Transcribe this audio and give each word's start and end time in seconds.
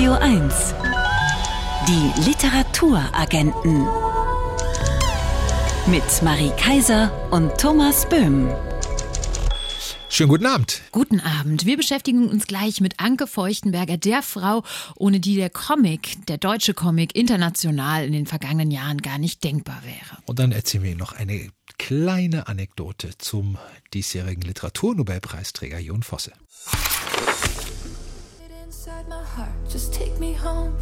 Radio 0.00 0.14
1. 0.14 0.54
Die 1.86 2.22
Literaturagenten. 2.26 3.86
Mit 5.88 6.22
Marie 6.22 6.52
Kaiser 6.56 7.12
und 7.30 7.54
Thomas 7.58 8.08
Böhm. 8.08 8.48
Schönen 10.08 10.30
guten 10.30 10.46
Abend. 10.46 10.80
Guten 10.90 11.20
Abend. 11.20 11.66
Wir 11.66 11.76
beschäftigen 11.76 12.30
uns 12.30 12.46
gleich 12.46 12.80
mit 12.80 12.98
Anke 12.98 13.26
Feuchtenberger, 13.26 13.98
der 13.98 14.22
Frau, 14.22 14.62
ohne 14.96 15.20
die 15.20 15.36
der 15.36 15.50
Comic, 15.50 16.26
der 16.28 16.38
deutsche 16.38 16.72
Comic, 16.72 17.14
international 17.14 18.06
in 18.06 18.12
den 18.12 18.24
vergangenen 18.24 18.70
Jahren 18.70 19.02
gar 19.02 19.18
nicht 19.18 19.44
denkbar 19.44 19.82
wäre. 19.84 20.22
Und 20.24 20.38
dann 20.38 20.52
erzählen 20.52 20.82
wir 20.82 20.92
Ihnen 20.92 20.98
noch 20.98 21.12
eine 21.12 21.50
kleine 21.76 22.48
Anekdote 22.48 23.18
zum 23.18 23.58
diesjährigen 23.92 24.44
Literaturnobelpreisträger 24.44 25.78
Jon 25.78 26.02
Fosse. 26.02 26.32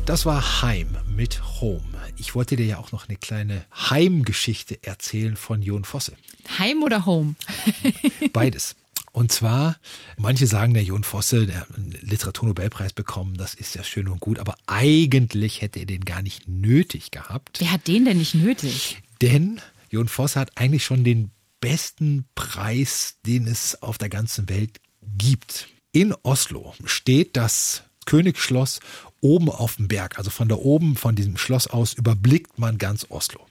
Das 0.09 0.25
war 0.25 0.63
Heim 0.63 0.97
mit 1.07 1.61
Home. 1.61 1.83
Ich 2.17 2.35
wollte 2.35 2.57
dir 2.57 2.65
ja 2.65 2.79
auch 2.79 2.93
noch 2.93 3.11
eine 3.11 3.19
kleine 3.19 3.67
Heimgeschichte 3.75 4.83
erzählen 4.83 5.37
von 5.37 5.61
Jon 5.61 5.85
Fosse. 5.85 6.15
Heim 6.59 6.83
oder 6.83 7.05
Home? 7.05 7.35
Beides. 8.33 8.75
Und 9.13 9.31
zwar, 9.31 9.77
manche 10.17 10.47
sagen, 10.47 10.73
der 10.73 10.83
Jon 10.83 11.05
Fosse, 11.05 11.47
der 11.47 11.67
Literaturnobelpreis 12.01 12.95
bekommen, 12.95 13.37
das 13.37 13.53
ist 13.53 13.75
ja 13.75 13.85
schön 13.85 14.09
und 14.09 14.21
gut, 14.21 14.39
aber 14.39 14.55
eigentlich 14.67 15.61
hätte 15.61 15.81
er 15.81 15.87
den 15.87 16.07
gar 16.07 16.23
nicht 16.23 16.49
nötig 16.49 17.11
gehabt. 17.11 17.61
Wer 17.61 17.73
hat 17.73 17.87
den 17.87 18.07
denn 18.07 18.17
nicht 18.17 18.35
nötig? 18.35 19.03
Denn 19.21 19.61
Jon 19.91 20.09
Fosse 20.09 20.41
hat 20.41 20.53
eigentlich 20.57 20.87
schon 20.87 21.05
den 21.05 21.33
besten 21.61 22.25
Preis, 22.35 23.19
den 23.27 23.47
es 23.47 23.83
auf 23.83 23.99
der 23.99 24.09
ganzen 24.09 24.49
Welt 24.49 24.81
gibt. 25.03 25.69
In 25.93 26.15
Oslo 26.23 26.75
steht 26.87 27.37
das 27.37 27.83
Königsschloss 28.09 28.81
oben 29.21 29.51
auf 29.51 29.77
dem 29.77 29.87
Berg. 29.87 30.17
Also 30.17 30.31
von 30.31 30.49
da 30.49 30.55
oben, 30.57 30.97
von 30.97 31.15
diesem 31.15 31.37
Schloss 31.37 31.67
aus, 31.67 31.93
überblickt 31.93 32.59
man 32.59 32.79
ganz 32.79 33.05
Oslo. 33.11 33.47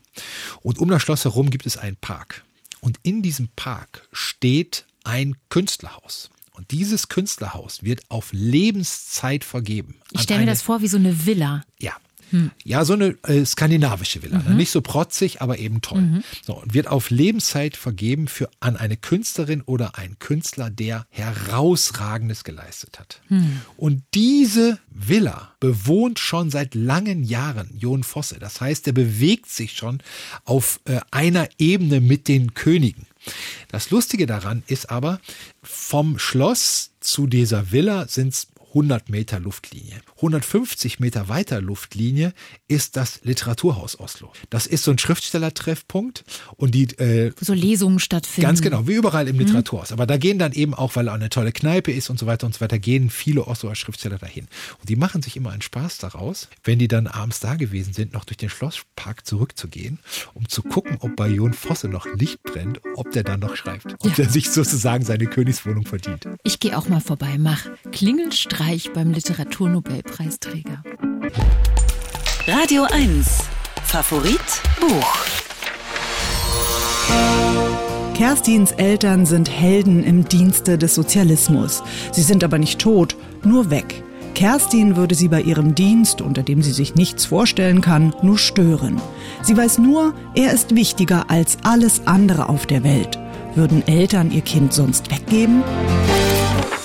Und 0.62 0.78
um 0.78 0.88
das 0.88 1.00
Schloss 1.00 1.24
herum 1.24 1.50
gibt 1.50 1.64
es 1.64 1.76
einen 1.76 1.94
Park. 1.94 2.42
Und 2.80 2.98
in 3.04 3.22
diesem 3.22 3.50
Park 3.54 4.08
steht 4.10 4.84
ein 5.04 5.36
Künstlerhaus. 5.48 6.30
Und 6.52 6.72
dieses 6.72 7.06
Künstlerhaus 7.06 7.84
wird 7.84 8.00
auf 8.08 8.30
Lebenszeit 8.32 9.44
vergeben. 9.44 9.94
Ich 10.10 10.22
stelle 10.22 10.40
mir 10.40 10.46
das 10.46 10.62
vor 10.62 10.82
wie 10.82 10.88
so 10.88 10.96
eine 10.96 11.24
Villa. 11.24 11.62
Ja, 11.78 11.94
hm. 12.30 12.50
Ja, 12.64 12.84
so 12.84 12.92
eine 12.94 13.16
äh, 13.24 13.44
skandinavische 13.44 14.22
Villa. 14.22 14.42
Mhm. 14.46 14.56
Nicht 14.56 14.70
so 14.70 14.80
protzig, 14.80 15.40
aber 15.40 15.58
eben 15.58 15.80
toll. 15.80 16.00
Mhm. 16.00 16.24
So, 16.44 16.60
und 16.60 16.74
wird 16.74 16.88
auf 16.88 17.10
Lebenszeit 17.10 17.76
vergeben 17.76 18.28
für 18.28 18.48
an 18.60 18.76
eine 18.76 18.96
Künstlerin 18.96 19.62
oder 19.62 19.96
einen 19.96 20.18
Künstler, 20.18 20.70
der 20.70 21.06
herausragendes 21.10 22.44
geleistet 22.44 22.98
hat. 22.98 23.20
Mhm. 23.28 23.62
Und 23.76 24.02
diese 24.14 24.78
Villa 24.90 25.52
bewohnt 25.60 26.18
schon 26.18 26.50
seit 26.50 26.74
langen 26.74 27.24
Jahren 27.24 27.70
Jon 27.78 28.02
Fosse. 28.02 28.38
Das 28.38 28.60
heißt, 28.60 28.86
er 28.86 28.92
bewegt 28.92 29.48
sich 29.48 29.72
schon 29.72 30.00
auf 30.44 30.80
äh, 30.84 31.00
einer 31.10 31.48
Ebene 31.58 32.00
mit 32.00 32.28
den 32.28 32.54
Königen. 32.54 33.06
Das 33.68 33.90
Lustige 33.90 34.26
daran 34.26 34.62
ist 34.66 34.90
aber, 34.90 35.20
vom 35.62 36.18
Schloss 36.18 36.92
zu 37.00 37.26
dieser 37.26 37.72
Villa 37.72 38.08
sind 38.08 38.28
es 38.28 38.48
100 38.68 39.08
Meter 39.08 39.40
Luftlinie. 39.40 40.00
150 40.16 41.00
Meter 41.00 41.28
weiter 41.28 41.60
Luftlinie 41.60 42.34
ist 42.66 42.96
das 42.96 43.20
Literaturhaus 43.22 43.98
Oslo. 43.98 44.30
Das 44.50 44.66
ist 44.66 44.84
so 44.84 44.90
ein 44.90 44.98
Schriftstellertreffpunkt 44.98 46.24
und 46.56 46.74
die 46.74 46.84
äh, 46.98 47.32
so 47.40 47.54
Lesungen 47.54 47.98
stattfinden. 47.98 48.42
Ganz 48.42 48.60
genau, 48.60 48.86
wie 48.86 48.94
überall 48.94 49.26
im 49.26 49.36
mhm. 49.36 49.42
Literaturhaus. 49.42 49.92
Aber 49.92 50.06
da 50.06 50.18
gehen 50.18 50.38
dann 50.38 50.52
eben 50.52 50.74
auch, 50.74 50.96
weil 50.96 51.08
auch 51.08 51.14
eine 51.14 51.30
tolle 51.30 51.52
Kneipe 51.52 51.92
ist 51.92 52.10
und 52.10 52.18
so 52.18 52.26
weiter 52.26 52.46
und 52.46 52.54
so 52.54 52.60
weiter, 52.60 52.78
gehen 52.78 53.08
viele 53.08 53.46
Osloer 53.46 53.74
Schriftsteller 53.74 54.18
dahin. 54.18 54.48
Und 54.80 54.88
die 54.88 54.96
machen 54.96 55.22
sich 55.22 55.36
immer 55.36 55.50
einen 55.50 55.62
Spaß 55.62 55.98
daraus, 55.98 56.48
wenn 56.62 56.78
die 56.78 56.88
dann 56.88 57.06
abends 57.06 57.40
da 57.40 57.54
gewesen 57.54 57.94
sind, 57.94 58.12
noch 58.12 58.26
durch 58.26 58.36
den 58.36 58.50
Schlosspark 58.50 59.26
zurückzugehen, 59.26 59.98
um 60.34 60.48
zu 60.48 60.62
gucken, 60.62 60.98
ob 61.00 61.16
bei 61.16 61.28
Jon 61.28 61.54
Fosse 61.54 61.88
noch 61.88 62.06
Licht 62.14 62.42
brennt, 62.42 62.80
ob 62.96 63.10
der 63.12 63.24
dann 63.24 63.40
noch 63.40 63.56
schreibt, 63.56 63.94
ob 64.00 64.10
ja. 64.10 64.14
der 64.16 64.28
sich 64.28 64.50
sozusagen 64.50 65.04
seine 65.04 65.26
Königswohnung 65.26 65.86
verdient. 65.86 66.28
Ich 66.44 66.60
gehe 66.60 66.76
auch 66.76 66.88
mal 66.88 67.00
vorbei, 67.00 67.36
mach 67.38 67.64
Klingelstreich 67.92 68.57
beim 68.92 69.12
Literaturnobelpreisträger. 69.12 70.82
Radio 72.48 72.86
1 72.90 73.38
Favorit 73.84 74.40
Buch 74.80 75.26
Kerstins 78.14 78.72
Eltern 78.72 79.26
sind 79.26 79.48
Helden 79.48 80.02
im 80.02 80.24
Dienste 80.24 80.76
des 80.76 80.96
Sozialismus. 80.96 81.84
Sie 82.10 82.22
sind 82.22 82.42
aber 82.42 82.58
nicht 82.58 82.80
tot, 82.80 83.16
nur 83.44 83.70
weg. 83.70 84.02
Kerstin 84.34 84.96
würde 84.96 85.14
sie 85.14 85.28
bei 85.28 85.40
ihrem 85.40 85.76
Dienst, 85.76 86.20
unter 86.20 86.42
dem 86.42 86.60
sie 86.60 86.72
sich 86.72 86.96
nichts 86.96 87.26
vorstellen 87.26 87.80
kann, 87.80 88.12
nur 88.22 88.38
stören. 88.38 89.00
Sie 89.42 89.56
weiß 89.56 89.78
nur, 89.78 90.14
er 90.34 90.52
ist 90.52 90.74
wichtiger 90.74 91.30
als 91.30 91.58
alles 91.62 92.08
andere 92.08 92.48
auf 92.48 92.66
der 92.66 92.82
Welt. 92.82 93.20
Würden 93.54 93.86
Eltern 93.86 94.32
ihr 94.32 94.42
Kind 94.42 94.72
sonst 94.72 95.12
weggeben? 95.12 95.62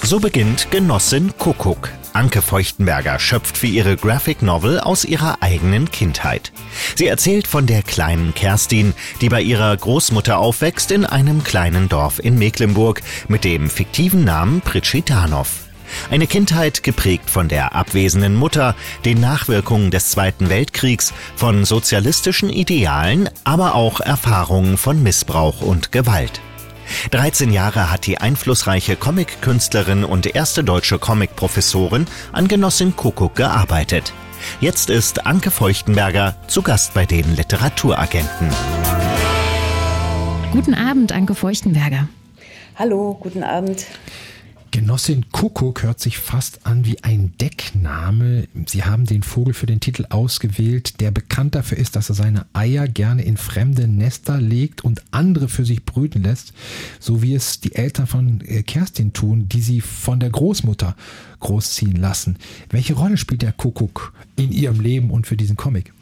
So 0.06 0.19
beginnt 0.19 0.69
Genossin 0.69 1.31
Kuckuck. 1.38 1.90
Anke 2.12 2.41
Feuchtenberger 2.41 3.19
schöpft 3.19 3.58
für 3.58 3.68
ihre 3.68 3.96
Graphic 3.96 4.41
Novel 4.41 4.81
aus 4.81 5.06
ihrer 5.06 5.38
eigenen 5.41 5.90
Kindheit. 5.91 6.52
Sie 6.96 7.08
erzählt 7.08 7.47
von 7.47 7.68
der 7.68 7.84
kleinen 7.84 8.34
Kerstin, 8.36 8.94
die 9.22 9.30
bei 9.30 9.42
ihrer 9.42 9.75
Großmutter 9.75 10.40
aufwächst 10.40 10.92
in 10.92 11.06
einem 11.06 11.46
kleinen 11.46 11.88
Dorf 11.88 12.19
in 12.19 12.38
Mecklenburg 12.38 13.02
mit 13.30 13.46
dem 13.46 13.69
fiktiven 13.69 14.25
Namen 14.25 14.59
Pritschitanow. 14.59 15.47
Eine 16.12 16.28
Kindheit 16.28 16.84
geprägt 16.84 17.30
von 17.30 17.47
der 17.47 17.74
abwesenden 17.74 18.36
Mutter, 18.36 18.75
den 19.06 19.22
Nachwirkungen 19.22 19.90
des 19.90 20.09
Zweiten 20.09 20.50
Weltkriegs, 20.50 21.13
von 21.38 21.63
sozialistischen 21.63 22.50
Idealen, 22.50 23.30
aber 23.46 23.74
auch 23.74 24.02
Erfahrungen 24.02 24.78
von 24.78 25.02
Missbrauch 25.02 25.62
und 25.62 25.94
Gewalt. 25.94 26.42
13 27.12 27.52
Jahre 27.52 27.92
hat 27.92 28.06
die 28.06 28.18
einflussreiche 28.18 28.96
Comic-Künstlerin 28.96 30.04
und 30.04 30.36
erste 30.36 30.64
deutsche 30.64 31.00
Comic-Professorin 31.00 32.06
an 32.31 32.48
Genossin 32.48 32.96
Kuckuck 32.96 33.36
gearbeitet. 33.36 34.14
Jetzt 34.59 34.90
ist 34.90 35.26
Anke 35.26 35.52
Feuchtenberger 35.52 36.36
zu 36.48 36.62
Gast 36.62 36.94
bei 36.94 37.06
den 37.06 37.36
Literaturagenten. 37.36 38.50
Guten 40.52 40.74
Abend, 40.74 41.12
Anke 41.12 41.36
Feuchtenberger. 41.36 42.08
Hallo, 42.76 43.18
guten 43.20 43.44
Abend. 43.44 43.86
Genossin 44.73 45.25
Kuckuck 45.31 45.84
hört 45.84 46.00
sich 46.00 46.17
fast 46.17 46.66
an 46.66 46.84
wie 46.84 47.03
ein 47.03 47.34
Deckname. 47.39 48.47
Sie 48.66 48.84
haben 48.84 49.06
den 49.06 49.22
Vogel 49.22 49.53
für 49.53 49.67
den 49.67 49.79
Titel 49.79 50.07
ausgewählt, 50.09 51.00
der 51.00 51.11
bekannt 51.11 51.53
dafür 51.53 51.78
ist, 51.78 51.95
dass 51.95 52.09
er 52.09 52.16
seine 52.16 52.47
Eier 52.53 52.88
gerne 52.88 53.22
in 53.22 53.38
fremde 53.38 53.88
Nester 53.88 54.41
legt 54.41 54.83
und 54.83 55.03
andere 55.12 55.47
für 55.47 55.63
sich 55.63 55.85
brüten 55.85 56.23
lässt, 56.23 56.53
so 57.00 57.22
wie 57.22 57.35
es 57.35 57.59
die 57.59 57.75
Eltern 57.75 58.07
von 58.07 58.41
äh, 58.41 58.63
Kerstin 58.63 59.13
tun, 59.13 59.47
die 59.47 59.62
sie 59.62 59.79
von 59.79 60.19
der 60.19 60.31
Großmutter 60.31 60.95
großziehen 61.39 61.95
lassen. 61.95 62.38
Welche 62.72 62.95
Rolle 62.95 63.17
spielt 63.17 63.44
der 63.44 63.53
Kuckuck 63.53 64.12
in 64.38 64.51
ihrem 64.51 64.79
Leben 64.79 65.12
und 65.12 65.28
für 65.28 65.38
diesen 65.38 65.56
Comic? 65.56 65.94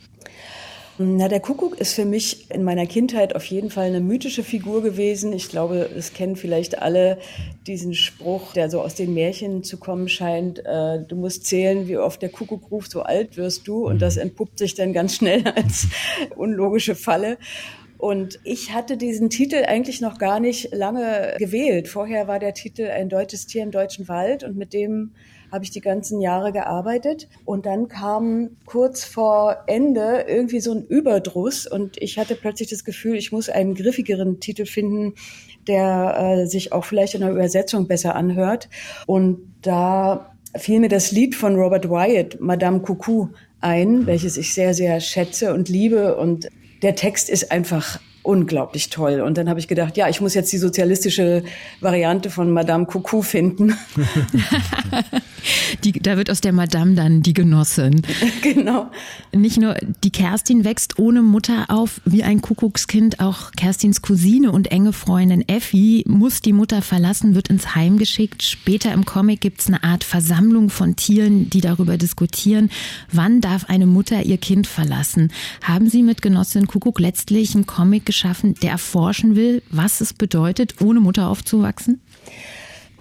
Na, 1.03 1.27
der 1.27 1.39
Kuckuck 1.39 1.79
ist 1.79 1.93
für 1.93 2.05
mich 2.05 2.51
in 2.51 2.63
meiner 2.63 2.85
Kindheit 2.85 3.35
auf 3.35 3.45
jeden 3.45 3.71
Fall 3.71 3.85
eine 3.85 4.01
mythische 4.01 4.43
Figur 4.43 4.83
gewesen. 4.83 5.33
Ich 5.33 5.49
glaube, 5.49 5.89
es 5.97 6.13
kennen 6.13 6.35
vielleicht 6.35 6.79
alle 6.79 7.17
diesen 7.65 7.95
Spruch, 7.95 8.53
der 8.53 8.69
so 8.69 8.81
aus 8.81 8.93
den 8.93 9.13
Märchen 9.15 9.63
zu 9.63 9.77
kommen 9.77 10.07
scheint. 10.07 10.59
Äh, 10.59 11.03
du 11.07 11.15
musst 11.15 11.45
zählen, 11.45 11.87
wie 11.87 11.97
oft 11.97 12.21
der 12.21 12.29
Kuckuck 12.29 12.69
ruft, 12.69 12.91
so 12.91 13.01
alt 13.01 13.35
wirst 13.35 13.67
du. 13.67 13.87
Und 13.87 13.99
das 14.01 14.15
mhm. 14.15 14.23
entpuppt 14.23 14.59
sich 14.59 14.75
dann 14.75 14.93
ganz 14.93 15.15
schnell 15.15 15.43
als 15.55 15.87
unlogische 16.35 16.93
Falle. 16.93 17.37
Und 17.97 18.39
ich 18.43 18.73
hatte 18.73 18.97
diesen 18.97 19.29
Titel 19.29 19.63
eigentlich 19.67 20.01
noch 20.01 20.19
gar 20.19 20.39
nicht 20.39 20.73
lange 20.73 21.35
gewählt. 21.39 21.87
Vorher 21.87 22.27
war 22.27 22.39
der 22.39 22.53
Titel 22.53 22.87
Ein 22.87 23.09
deutsches 23.09 23.47
Tier 23.47 23.63
im 23.63 23.71
deutschen 23.71 24.07
Wald 24.07 24.43
und 24.43 24.55
mit 24.55 24.73
dem 24.73 25.13
habe 25.51 25.63
ich 25.63 25.71
die 25.71 25.81
ganzen 25.81 26.21
Jahre 26.21 26.51
gearbeitet. 26.51 27.27
Und 27.45 27.65
dann 27.65 27.87
kam 27.87 28.51
kurz 28.65 29.03
vor 29.03 29.57
Ende 29.67 30.25
irgendwie 30.27 30.61
so 30.61 30.73
ein 30.73 30.85
Überdruss 30.85 31.67
und 31.67 32.01
ich 32.01 32.17
hatte 32.17 32.35
plötzlich 32.35 32.69
das 32.69 32.85
Gefühl, 32.85 33.15
ich 33.15 33.31
muss 33.31 33.49
einen 33.49 33.75
griffigeren 33.75 34.39
Titel 34.39 34.65
finden, 34.65 35.13
der 35.67 36.15
äh, 36.17 36.45
sich 36.47 36.71
auch 36.71 36.85
vielleicht 36.85 37.15
in 37.15 37.21
der 37.21 37.31
Übersetzung 37.31 37.87
besser 37.87 38.15
anhört. 38.15 38.69
Und 39.05 39.39
da 39.61 40.33
fiel 40.55 40.79
mir 40.79 40.89
das 40.89 41.11
Lied 41.11 41.35
von 41.35 41.55
Robert 41.55 41.89
Wyatt, 41.89 42.39
Madame 42.39 42.81
Coucou, 42.81 43.29
ein, 43.59 44.05
welches 44.07 44.37
ich 44.37 44.53
sehr, 44.53 44.73
sehr 44.73 44.99
schätze 44.99 45.53
und 45.53 45.69
liebe. 45.69 46.17
Und 46.17 46.49
der 46.81 46.95
Text 46.95 47.29
ist 47.29 47.51
einfach 47.51 47.99
unglaublich 48.23 48.89
toll. 48.89 49.21
Und 49.21 49.37
dann 49.37 49.49
habe 49.49 49.59
ich 49.59 49.67
gedacht, 49.67 49.97
ja, 49.97 50.09
ich 50.09 50.21
muss 50.21 50.33
jetzt 50.33 50.51
die 50.51 50.57
sozialistische 50.57 51.43
Variante 51.79 52.29
von 52.29 52.51
Madame 52.51 52.85
Coucou 52.85 53.21
finden. 53.21 53.75
die, 55.83 55.93
da 55.93 56.17
wird 56.17 56.29
aus 56.29 56.41
der 56.41 56.53
Madame 56.53 56.93
dann 56.93 57.21
die 57.21 57.33
Genossin. 57.33 58.01
genau. 58.41 58.91
Nicht 59.31 59.59
nur 59.59 59.75
die 60.03 60.11
Kerstin 60.11 60.63
wächst 60.65 60.99
ohne 60.99 61.21
Mutter 61.21 61.65
auf 61.69 62.01
wie 62.05 62.23
ein 62.23 62.41
Kuckuckskind, 62.41 63.19
auch 63.19 63.51
Kerstins 63.53 64.01
Cousine 64.01 64.51
und 64.51 64.71
enge 64.71 64.93
Freundin 64.93 65.47
Effi 65.47 66.03
muss 66.07 66.41
die 66.41 66.53
Mutter 66.53 66.81
verlassen, 66.81 67.33
wird 67.33 67.47
ins 67.47 67.75
Heim 67.75 67.97
geschickt. 67.97 68.43
Später 68.43 68.93
im 68.93 69.05
Comic 69.05 69.41
gibt 69.41 69.61
es 69.61 69.67
eine 69.67 69.83
Art 69.83 70.03
Versammlung 70.03 70.69
von 70.69 70.95
Tieren, 70.95 71.49
die 71.49 71.61
darüber 71.61 71.97
diskutieren, 71.97 72.69
wann 73.11 73.41
darf 73.41 73.65
eine 73.65 73.87
Mutter 73.87 74.23
ihr 74.23 74.37
Kind 74.37 74.67
verlassen. 74.67 75.31
Haben 75.63 75.89
Sie 75.89 76.03
mit 76.03 76.21
Genossin 76.21 76.67
Kuckuck 76.67 76.99
letztlich 76.99 77.55
einen 77.55 77.65
Comic 77.65 78.10
geschaffen, 78.11 78.55
der 78.61 78.71
erforschen 78.71 79.37
will, 79.37 79.63
was 79.69 80.01
es 80.01 80.13
bedeutet, 80.13 80.81
ohne 80.81 80.99
Mutter 80.99 81.29
aufzuwachsen? 81.29 82.01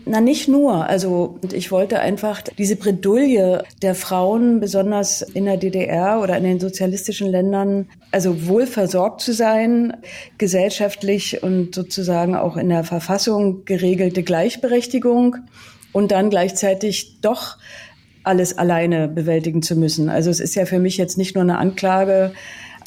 Na, 0.06 0.20
nicht 0.20 0.48
nur. 0.48 0.86
Also 0.86 1.38
ich 1.52 1.70
wollte 1.70 2.00
einfach 2.00 2.42
diese 2.42 2.76
Bredouille 2.76 3.64
der 3.82 3.94
Frauen, 3.94 4.60
besonders 4.60 5.22
in 5.22 5.44
der 5.44 5.56
DDR 5.56 6.20
oder 6.22 6.38
in 6.38 6.44
den 6.44 6.60
sozialistischen 6.60 7.28
Ländern, 7.28 7.88
also 8.10 8.46
wohl 8.46 8.66
versorgt 8.66 9.20
zu 9.20 9.32
sein, 9.32 9.96
gesellschaftlich 10.38 11.42
und 11.42 11.74
sozusagen 11.74 12.34
auch 12.34 12.56
in 12.56 12.68
der 12.68 12.84
Verfassung 12.84 13.64
geregelte 13.64 14.22
Gleichberechtigung 14.22 15.36
und 15.92 16.12
dann 16.12 16.30
gleichzeitig 16.30 17.20
doch 17.20 17.58
alles 18.22 18.56
alleine 18.56 19.08
bewältigen 19.08 19.62
zu 19.62 19.76
müssen. 19.76 20.08
Also 20.08 20.30
es 20.30 20.40
ist 20.40 20.54
ja 20.54 20.66
für 20.66 20.78
mich 20.78 20.96
jetzt 20.96 21.18
nicht 21.18 21.34
nur 21.34 21.42
eine 21.42 21.58
Anklage 21.58 22.32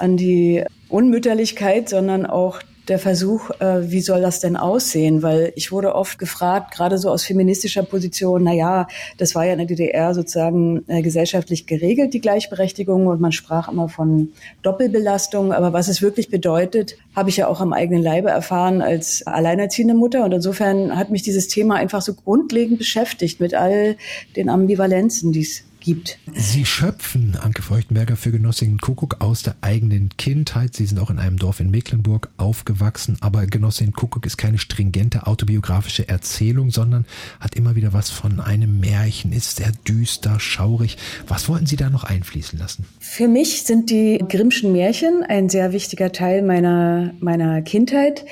an 0.03 0.17
die 0.17 0.63
Unmütterlichkeit, 0.89 1.87
sondern 1.87 2.25
auch 2.25 2.59
der 2.89 2.99
Versuch, 2.99 3.49
äh, 3.61 3.89
wie 3.89 4.01
soll 4.01 4.19
das 4.21 4.41
denn 4.41 4.57
aussehen? 4.57 5.23
Weil 5.23 5.53
ich 5.55 5.71
wurde 5.71 5.95
oft 5.95 6.19
gefragt, 6.19 6.75
gerade 6.75 6.97
so 6.97 7.09
aus 7.09 7.23
feministischer 7.23 7.83
Position, 7.83 8.43
na 8.43 8.53
ja, 8.53 8.87
das 9.17 9.33
war 9.33 9.45
ja 9.45 9.53
in 9.53 9.59
der 9.59 9.67
DDR 9.67 10.13
sozusagen 10.13 10.83
äh, 10.87 11.01
gesellschaftlich 11.01 11.65
geregelt, 11.65 12.13
die 12.13 12.19
Gleichberechtigung, 12.19 13.07
und 13.07 13.21
man 13.21 13.31
sprach 13.31 13.69
immer 13.69 13.87
von 13.87 14.33
Doppelbelastung. 14.61 15.53
Aber 15.53 15.71
was 15.71 15.87
es 15.87 16.01
wirklich 16.01 16.29
bedeutet, 16.29 16.97
habe 17.15 17.29
ich 17.29 17.37
ja 17.37 17.47
auch 17.47 17.61
am 17.61 17.71
eigenen 17.71 18.03
Leibe 18.03 18.29
erfahren 18.29 18.81
als 18.81 19.25
alleinerziehende 19.25 19.93
Mutter. 19.93 20.25
Und 20.25 20.33
insofern 20.33 20.97
hat 20.97 21.11
mich 21.11 21.21
dieses 21.21 21.47
Thema 21.47 21.75
einfach 21.75 22.01
so 22.01 22.13
grundlegend 22.13 22.77
beschäftigt 22.77 23.39
mit 23.39 23.53
all 23.53 23.95
den 24.35 24.49
Ambivalenzen, 24.49 25.31
die 25.31 25.43
es 25.43 25.63
gibt. 25.83 26.17
Sie 26.33 26.65
schöpfen, 26.65 27.35
Anke 27.35 27.61
Feuchtenberger, 27.61 28.15
für 28.15 28.31
Genossin 28.31 28.79
Kuckuck 28.79 29.17
aus 29.19 29.43
der 29.43 29.55
eigenen 29.61 30.09
Kindheit. 30.17 30.75
Sie 30.75 30.85
sind 30.85 30.99
auch 30.99 31.09
in 31.09 31.19
einem 31.19 31.37
Dorf 31.37 31.59
in 31.59 31.69
Mecklenburg 31.69 32.29
aufgewachsen, 32.37 33.17
aber 33.19 33.45
Genossin 33.45 33.91
Kuckuck 33.91 34.25
ist 34.25 34.37
keine 34.37 34.57
stringente 34.57 35.27
autobiografische 35.27 36.07
Erzählung, 36.07 36.71
sondern 36.71 37.05
hat 37.39 37.55
immer 37.55 37.75
wieder 37.75 37.93
was 37.93 38.09
von 38.09 38.39
einem 38.39 38.79
Märchen, 38.79 39.31
ist 39.31 39.57
sehr 39.57 39.71
düster, 39.87 40.39
schaurig. 40.39 40.97
Was 41.27 41.47
wollten 41.49 41.65
Sie 41.65 41.75
da 41.75 41.89
noch 41.89 42.05
einfließen 42.05 42.57
lassen? 42.57 42.85
Für 42.99 43.27
mich 43.27 43.63
sind 43.63 43.89
die 43.89 44.23
Grimmschen 44.27 44.71
Märchen 44.71 45.23
ein 45.23 45.49
sehr 45.49 45.73
wichtiger 45.73 46.11
Teil 46.11 46.41
meiner, 46.41 47.13
meiner 47.19 47.61
Kindheit 47.61 48.25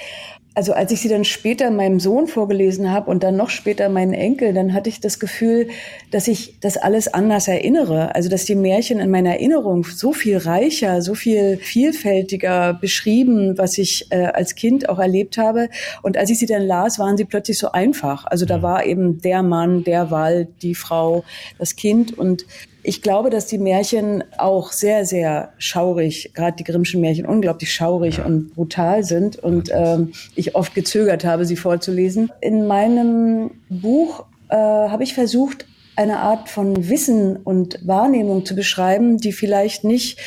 also 0.53 0.73
als 0.73 0.91
ich 0.91 0.99
sie 0.99 1.07
dann 1.07 1.23
später 1.23 1.71
meinem 1.71 2.01
Sohn 2.01 2.27
vorgelesen 2.27 2.91
habe 2.91 3.09
und 3.09 3.23
dann 3.23 3.37
noch 3.37 3.49
später 3.49 3.87
meinen 3.87 4.13
Enkel, 4.13 4.53
dann 4.53 4.73
hatte 4.73 4.89
ich 4.89 4.99
das 4.99 5.17
Gefühl, 5.17 5.69
dass 6.11 6.27
ich 6.27 6.59
das 6.59 6.75
alles 6.75 7.13
anders 7.13 7.47
erinnere. 7.47 8.13
Also 8.15 8.27
dass 8.27 8.43
die 8.43 8.55
Märchen 8.55 8.99
in 8.99 9.09
meiner 9.09 9.31
Erinnerung 9.31 9.85
so 9.85 10.11
viel 10.11 10.37
reicher, 10.37 11.01
so 11.01 11.15
viel 11.15 11.55
vielfältiger 11.57 12.73
beschrieben, 12.73 13.57
was 13.57 13.77
ich 13.77 14.07
äh, 14.11 14.25
als 14.25 14.55
Kind 14.55 14.89
auch 14.89 14.99
erlebt 14.99 15.37
habe. 15.37 15.69
Und 16.01 16.17
als 16.17 16.29
ich 16.29 16.39
sie 16.39 16.47
dann 16.47 16.63
las, 16.63 16.99
waren 16.99 17.15
sie 17.15 17.25
plötzlich 17.25 17.57
so 17.57 17.71
einfach. 17.71 18.25
Also 18.25 18.45
da 18.45 18.61
war 18.61 18.85
eben 18.85 19.21
der 19.21 19.43
Mann, 19.43 19.85
der 19.85 20.11
Wald, 20.11 20.49
die 20.61 20.75
Frau, 20.75 21.23
das 21.59 21.77
Kind 21.77 22.17
und 22.17 22.45
ich 22.83 23.01
glaube, 23.01 23.29
dass 23.29 23.45
die 23.45 23.57
Märchen 23.57 24.23
auch 24.37 24.71
sehr, 24.71 25.05
sehr 25.05 25.53
schaurig, 25.57 26.31
gerade 26.33 26.55
die 26.57 26.63
Grimmschen 26.63 27.01
Märchen, 27.01 27.25
unglaublich 27.25 27.73
schaurig 27.73 28.17
ja. 28.17 28.25
und 28.25 28.53
brutal 28.53 29.03
sind 29.03 29.37
und 29.37 29.69
ähm, 29.71 30.13
ich 30.35 30.55
oft 30.55 30.73
gezögert 30.73 31.25
habe, 31.25 31.45
sie 31.45 31.55
vorzulesen. 31.55 32.31
In 32.41 32.67
meinem 32.67 33.51
Buch 33.69 34.25
äh, 34.49 34.55
habe 34.55 35.03
ich 35.03 35.13
versucht, 35.13 35.65
eine 35.95 36.19
Art 36.19 36.49
von 36.49 36.89
Wissen 36.89 37.37
und 37.37 37.79
Wahrnehmung 37.85 38.45
zu 38.45 38.55
beschreiben, 38.55 39.17
die 39.17 39.33
vielleicht 39.33 39.83
nicht 39.83 40.19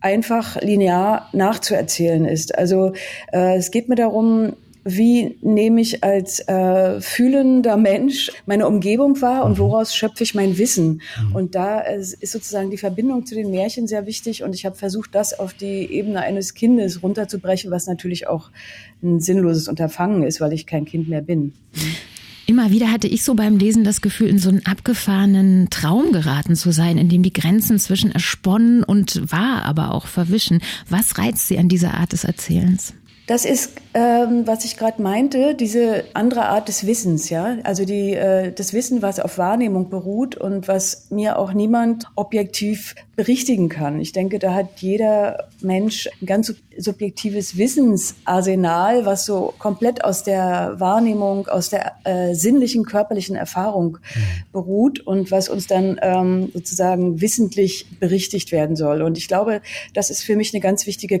einfach 0.00 0.60
linear 0.60 1.28
nachzuerzählen 1.32 2.24
ist. 2.24 2.56
Also 2.56 2.94
äh, 3.32 3.56
es 3.56 3.70
geht 3.70 3.88
mir 3.88 3.96
darum, 3.96 4.54
wie 4.84 5.36
nehme 5.42 5.80
ich 5.80 6.02
als 6.02 6.40
äh, 6.48 7.00
fühlender 7.00 7.76
Mensch 7.76 8.30
meine 8.46 8.66
Umgebung 8.66 9.20
wahr 9.20 9.44
und 9.44 9.52
mhm. 9.52 9.58
woraus 9.58 9.94
schöpfe 9.94 10.24
ich 10.24 10.34
mein 10.34 10.58
Wissen? 10.58 11.02
Mhm. 11.28 11.34
Und 11.34 11.54
da 11.54 11.80
ist 11.80 12.26
sozusagen 12.26 12.70
die 12.70 12.78
Verbindung 12.78 13.26
zu 13.26 13.34
den 13.34 13.50
Märchen 13.50 13.86
sehr 13.86 14.06
wichtig 14.06 14.42
und 14.42 14.54
ich 14.54 14.64
habe 14.64 14.76
versucht, 14.76 15.14
das 15.14 15.38
auf 15.38 15.52
die 15.52 15.92
Ebene 15.92 16.20
eines 16.20 16.54
Kindes 16.54 17.02
runterzubrechen, 17.02 17.70
was 17.70 17.86
natürlich 17.86 18.26
auch 18.26 18.50
ein 19.02 19.20
sinnloses 19.20 19.68
Unterfangen 19.68 20.22
ist, 20.22 20.40
weil 20.40 20.52
ich 20.52 20.66
kein 20.66 20.84
Kind 20.84 21.08
mehr 21.08 21.22
bin. 21.22 21.52
Immer 22.46 22.72
wieder 22.72 22.90
hatte 22.90 23.06
ich 23.06 23.22
so 23.22 23.34
beim 23.34 23.58
Lesen 23.58 23.84
das 23.84 24.00
Gefühl, 24.00 24.28
in 24.28 24.40
so 24.40 24.48
einen 24.48 24.66
abgefahrenen 24.66 25.70
Traum 25.70 26.10
geraten 26.10 26.56
zu 26.56 26.72
sein, 26.72 26.98
in 26.98 27.08
dem 27.08 27.22
die 27.22 27.32
Grenzen 27.32 27.78
zwischen 27.78 28.10
ersponnen 28.10 28.82
und 28.82 29.30
wahr 29.30 29.64
aber 29.64 29.94
auch 29.94 30.08
verwischen. 30.08 30.60
Was 30.88 31.16
reizt 31.16 31.46
Sie 31.46 31.58
an 31.58 31.68
dieser 31.68 31.94
Art 31.94 32.12
des 32.12 32.24
Erzählens? 32.24 32.94
Das 33.30 33.44
ist, 33.44 33.74
ähm, 33.94 34.44
was 34.48 34.64
ich 34.64 34.76
gerade 34.76 35.00
meinte, 35.00 35.54
diese 35.54 36.02
andere 36.14 36.46
Art 36.46 36.66
des 36.66 36.84
Wissens, 36.84 37.30
ja. 37.30 37.58
Also 37.62 37.84
die, 37.84 38.12
äh, 38.12 38.50
das 38.50 38.72
Wissen, 38.72 39.02
was 39.02 39.20
auf 39.20 39.38
Wahrnehmung 39.38 39.88
beruht 39.88 40.34
und 40.34 40.66
was 40.66 41.06
mir 41.10 41.38
auch 41.38 41.52
niemand 41.52 42.06
objektiv 42.16 42.96
berichtigen 43.14 43.68
kann. 43.68 44.00
Ich 44.00 44.10
denke, 44.10 44.40
da 44.40 44.54
hat 44.54 44.80
jeder 44.80 45.48
Mensch 45.62 46.08
ein 46.20 46.26
ganz 46.26 46.52
subjektives 46.76 47.56
Wissensarsenal, 47.56 49.06
was 49.06 49.26
so 49.26 49.54
komplett 49.60 50.02
aus 50.02 50.24
der 50.24 50.74
Wahrnehmung, 50.80 51.46
aus 51.46 51.70
der 51.70 51.92
äh, 52.02 52.34
sinnlichen, 52.34 52.84
körperlichen 52.84 53.36
Erfahrung 53.36 53.98
mhm. 53.98 54.22
beruht 54.50 55.06
und 55.06 55.30
was 55.30 55.48
uns 55.48 55.68
dann 55.68 56.00
ähm, 56.02 56.50
sozusagen 56.52 57.20
wissentlich 57.20 57.86
berichtigt 58.00 58.50
werden 58.50 58.74
soll. 58.74 59.02
Und 59.02 59.16
ich 59.18 59.28
glaube, 59.28 59.60
das 59.94 60.10
ist 60.10 60.24
für 60.24 60.34
mich 60.34 60.52
eine 60.52 60.60
ganz 60.60 60.88
wichtige 60.88 61.20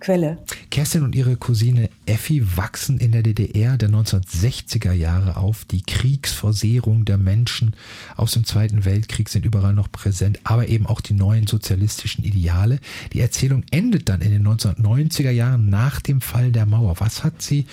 Quelle. 0.00 0.38
Kerstin 0.70 1.02
und 1.02 1.14
ihre 1.14 1.36
Cousine 1.36 1.88
Effi 2.06 2.56
wachsen 2.56 2.98
in 2.98 3.12
der 3.12 3.22
DDR 3.22 3.76
der 3.76 3.88
1960er 3.88 4.92
Jahre 4.92 5.36
auf. 5.36 5.64
Die 5.64 5.82
Kriegsversehrung 5.82 7.04
der 7.04 7.18
Menschen 7.18 7.74
aus 8.16 8.32
dem 8.32 8.44
Zweiten 8.44 8.84
Weltkrieg 8.84 9.28
sind 9.28 9.44
überall 9.44 9.72
noch 9.72 9.90
präsent, 9.90 10.40
aber 10.44 10.68
eben 10.68 10.86
auch 10.86 11.00
die 11.00 11.14
neuen 11.14 11.46
sozialistischen 11.46 12.24
Ideale. 12.24 12.78
Die 13.12 13.20
Erzählung 13.20 13.64
endet 13.70 14.08
dann 14.08 14.20
in 14.20 14.30
den 14.30 14.46
1990er 14.46 15.30
Jahren 15.30 15.70
nach 15.70 16.00
dem 16.00 16.20
Fall 16.20 16.52
der 16.52 16.66
Mauer. 16.66 16.96
Was 16.98 17.24
hat 17.24 17.42
sie 17.42 17.66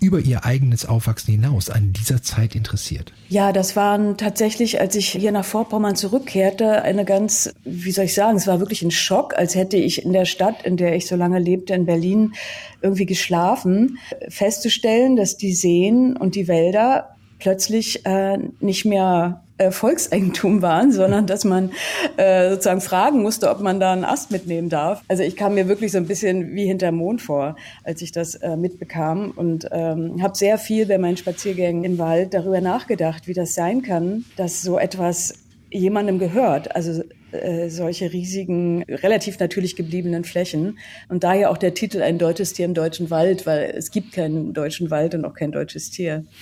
über 0.00 0.20
ihr 0.20 0.44
eigenes 0.44 0.84
Aufwachsen 0.84 1.32
hinaus 1.32 1.70
an 1.70 1.92
dieser 1.92 2.22
Zeit 2.22 2.54
interessiert? 2.54 3.12
Ja, 3.28 3.52
das 3.52 3.76
waren 3.76 4.16
tatsächlich, 4.16 4.80
als 4.80 4.94
ich 4.96 5.10
hier 5.10 5.32
nach 5.32 5.44
Vorpommern 5.44 5.96
zurückkehrte, 5.96 6.82
eine 6.82 7.04
ganz, 7.04 7.52
wie 7.64 7.92
soll 7.92 8.06
ich 8.06 8.14
sagen, 8.14 8.36
es 8.36 8.46
war 8.46 8.58
wirklich 8.58 8.82
ein 8.82 8.90
Schock, 8.90 9.34
als 9.36 9.54
hätte 9.54 9.76
ich 9.76 10.04
in 10.04 10.12
der 10.12 10.24
Stadt, 10.24 10.62
in 10.64 10.76
der 10.76 10.96
ich 10.96 11.06
so 11.06 11.16
lange 11.16 11.38
lebte, 11.38 11.67
in 11.74 11.86
Berlin, 11.86 12.34
irgendwie 12.82 13.06
geschlafen, 13.06 13.98
festzustellen, 14.28 15.16
dass 15.16 15.36
die 15.36 15.52
Seen 15.52 16.16
und 16.16 16.34
die 16.34 16.48
Wälder 16.48 17.16
plötzlich 17.38 18.04
äh, 18.04 18.38
nicht 18.60 18.84
mehr 18.84 19.42
äh, 19.58 19.70
Volkseigentum 19.70 20.62
waren, 20.62 20.92
sondern 20.92 21.26
dass 21.26 21.44
man 21.44 21.72
äh, 22.16 22.50
sozusagen 22.50 22.80
fragen 22.80 23.22
musste, 23.22 23.50
ob 23.50 23.60
man 23.60 23.80
da 23.80 23.92
einen 23.92 24.04
Ast 24.04 24.30
mitnehmen 24.30 24.68
darf. 24.68 25.02
Also 25.08 25.22
ich 25.22 25.36
kam 25.36 25.54
mir 25.54 25.68
wirklich 25.68 25.92
so 25.92 25.98
ein 25.98 26.06
bisschen 26.06 26.54
wie 26.54 26.66
hinter 26.66 26.92
Mond 26.92 27.22
vor, 27.22 27.56
als 27.84 28.02
ich 28.02 28.12
das 28.12 28.36
äh, 28.36 28.56
mitbekam 28.56 29.32
und 29.34 29.68
ähm, 29.72 30.22
habe 30.22 30.36
sehr 30.36 30.58
viel 30.58 30.86
bei 30.86 30.98
meinen 30.98 31.16
Spaziergängen 31.16 31.84
im 31.84 31.98
Wald 31.98 32.34
darüber 32.34 32.60
nachgedacht, 32.60 33.26
wie 33.26 33.34
das 33.34 33.54
sein 33.54 33.82
kann, 33.82 34.24
dass 34.36 34.62
so 34.62 34.78
etwas 34.78 35.34
jemandem 35.70 36.18
gehört. 36.18 36.74
Also 36.74 37.02
äh, 37.32 37.68
solche 37.68 38.12
riesigen, 38.12 38.82
relativ 38.84 39.38
natürlich 39.38 39.76
gebliebenen 39.76 40.24
Flächen. 40.24 40.78
Und 41.08 41.24
daher 41.24 41.50
auch 41.50 41.58
der 41.58 41.74
Titel 41.74 42.02
Ein 42.02 42.18
deutsches 42.18 42.52
Tier 42.52 42.64
im 42.64 42.74
deutschen 42.74 43.10
Wald, 43.10 43.46
weil 43.46 43.72
es 43.76 43.90
gibt 43.90 44.12
keinen 44.12 44.54
deutschen 44.54 44.90
Wald 44.90 45.14
und 45.14 45.24
auch 45.24 45.34
kein 45.34 45.52
deutsches 45.52 45.90
Tier. 45.90 46.24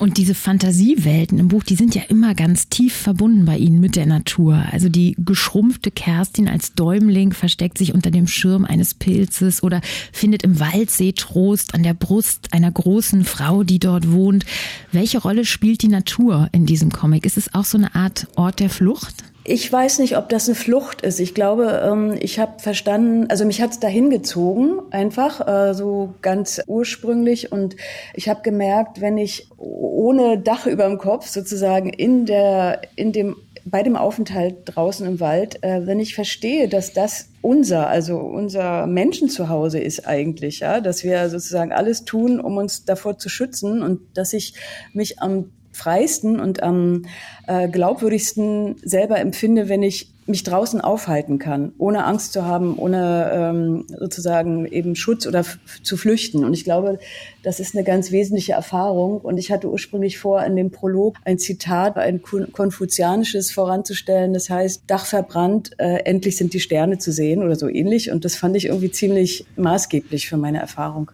Und 0.00 0.16
diese 0.16 0.34
Fantasiewelten 0.34 1.38
im 1.38 1.48
Buch, 1.48 1.62
die 1.62 1.74
sind 1.74 1.94
ja 1.94 2.00
immer 2.08 2.34
ganz 2.34 2.70
tief 2.70 2.94
verbunden 2.94 3.44
bei 3.44 3.58
Ihnen 3.58 3.80
mit 3.80 3.96
der 3.96 4.06
Natur. 4.06 4.64
Also 4.72 4.88
die 4.88 5.14
geschrumpfte 5.18 5.90
Kerstin 5.90 6.48
als 6.48 6.72
Däumling 6.72 7.34
versteckt 7.34 7.76
sich 7.76 7.92
unter 7.92 8.10
dem 8.10 8.26
Schirm 8.26 8.64
eines 8.64 8.94
Pilzes 8.94 9.62
oder 9.62 9.82
findet 10.10 10.42
im 10.42 10.58
Waldsee 10.58 11.12
Trost 11.12 11.74
an 11.74 11.82
der 11.82 11.92
Brust 11.92 12.54
einer 12.54 12.72
großen 12.72 13.24
Frau, 13.24 13.62
die 13.62 13.78
dort 13.78 14.10
wohnt. 14.10 14.46
Welche 14.90 15.18
Rolle 15.18 15.44
spielt 15.44 15.82
die 15.82 15.88
Natur 15.88 16.48
in 16.52 16.64
diesem 16.64 16.90
Comic? 16.90 17.26
Ist 17.26 17.36
es 17.36 17.52
auch 17.52 17.66
so 17.66 17.76
eine 17.76 17.94
Art 17.94 18.26
Ort 18.36 18.60
der 18.60 18.70
Flucht? 18.70 19.22
Ich 19.52 19.72
weiß 19.72 19.98
nicht, 19.98 20.16
ob 20.16 20.28
das 20.28 20.46
eine 20.46 20.54
Flucht 20.54 21.02
ist. 21.02 21.18
Ich 21.18 21.34
glaube, 21.34 21.82
ähm, 21.84 22.16
ich 22.20 22.38
habe 22.38 22.60
verstanden, 22.60 23.28
also 23.30 23.44
mich 23.44 23.60
hat 23.60 23.72
es 23.72 23.80
dahin 23.80 24.08
gezogen, 24.08 24.78
einfach 24.92 25.44
äh, 25.44 25.74
so 25.74 26.14
ganz 26.22 26.62
ursprünglich. 26.68 27.50
Und 27.50 27.74
ich 28.14 28.28
habe 28.28 28.42
gemerkt, 28.42 29.00
wenn 29.00 29.18
ich 29.18 29.48
ohne 29.56 30.38
Dach 30.38 30.66
über 30.68 30.86
dem 30.86 30.98
Kopf 30.98 31.26
sozusagen 31.26 31.88
in 31.88 32.26
der, 32.26 32.82
in 32.94 33.10
dem 33.10 33.34
bei 33.64 33.82
dem 33.82 33.96
Aufenthalt 33.96 34.54
draußen 34.66 35.04
im 35.04 35.18
Wald, 35.18 35.64
äh, 35.64 35.84
wenn 35.84 35.98
ich 35.98 36.14
verstehe, 36.14 36.68
dass 36.68 36.92
das 36.92 37.30
unser, 37.42 37.88
also 37.88 38.18
unser 38.18 38.86
Menschenzuhause 38.86 39.80
ist 39.80 40.06
eigentlich, 40.06 40.60
ja, 40.60 40.80
dass 40.80 41.02
wir 41.02 41.28
sozusagen 41.28 41.72
alles 41.72 42.04
tun, 42.04 42.38
um 42.38 42.56
uns 42.56 42.84
davor 42.84 43.18
zu 43.18 43.28
schützen 43.28 43.82
und 43.82 44.00
dass 44.14 44.32
ich 44.32 44.54
mich 44.92 45.20
am 45.20 45.50
freisten 45.80 46.38
und 46.38 46.62
am 46.62 47.06
äh, 47.46 47.68
glaubwürdigsten 47.68 48.76
selber 48.84 49.18
empfinde, 49.18 49.68
wenn 49.68 49.82
ich 49.82 50.12
mich 50.30 50.44
draußen 50.44 50.80
aufhalten 50.80 51.38
kann, 51.38 51.72
ohne 51.78 52.04
Angst 52.04 52.32
zu 52.32 52.44
haben, 52.44 52.78
ohne 52.78 53.30
ähm, 53.32 53.84
sozusagen 53.98 54.66
eben 54.66 54.94
Schutz 54.94 55.26
oder 55.26 55.44
zu 55.82 55.96
flüchten. 55.96 56.44
Und 56.44 56.54
ich 56.54 56.64
glaube, 56.64 56.98
das 57.42 57.60
ist 57.60 57.74
eine 57.74 57.84
ganz 57.84 58.12
wesentliche 58.12 58.52
Erfahrung. 58.52 59.20
Und 59.20 59.38
ich 59.38 59.50
hatte 59.50 59.68
ursprünglich 59.68 60.18
vor, 60.18 60.44
in 60.44 60.56
dem 60.56 60.70
Prolog 60.70 61.16
ein 61.24 61.38
Zitat, 61.38 61.96
ein 61.96 62.22
konfuzianisches 62.22 63.50
voranzustellen. 63.50 64.32
Das 64.32 64.48
heißt, 64.48 64.84
Dach 64.86 65.04
verbrannt, 65.04 65.72
äh, 65.78 66.04
endlich 66.04 66.36
sind 66.36 66.54
die 66.54 66.60
Sterne 66.60 66.98
zu 66.98 67.12
sehen 67.12 67.42
oder 67.42 67.56
so 67.56 67.68
ähnlich. 67.68 68.10
Und 68.10 68.24
das 68.24 68.36
fand 68.36 68.56
ich 68.56 68.66
irgendwie 68.66 68.90
ziemlich 68.90 69.44
maßgeblich 69.56 70.28
für 70.28 70.36
meine 70.36 70.60
Erfahrung 70.60 71.10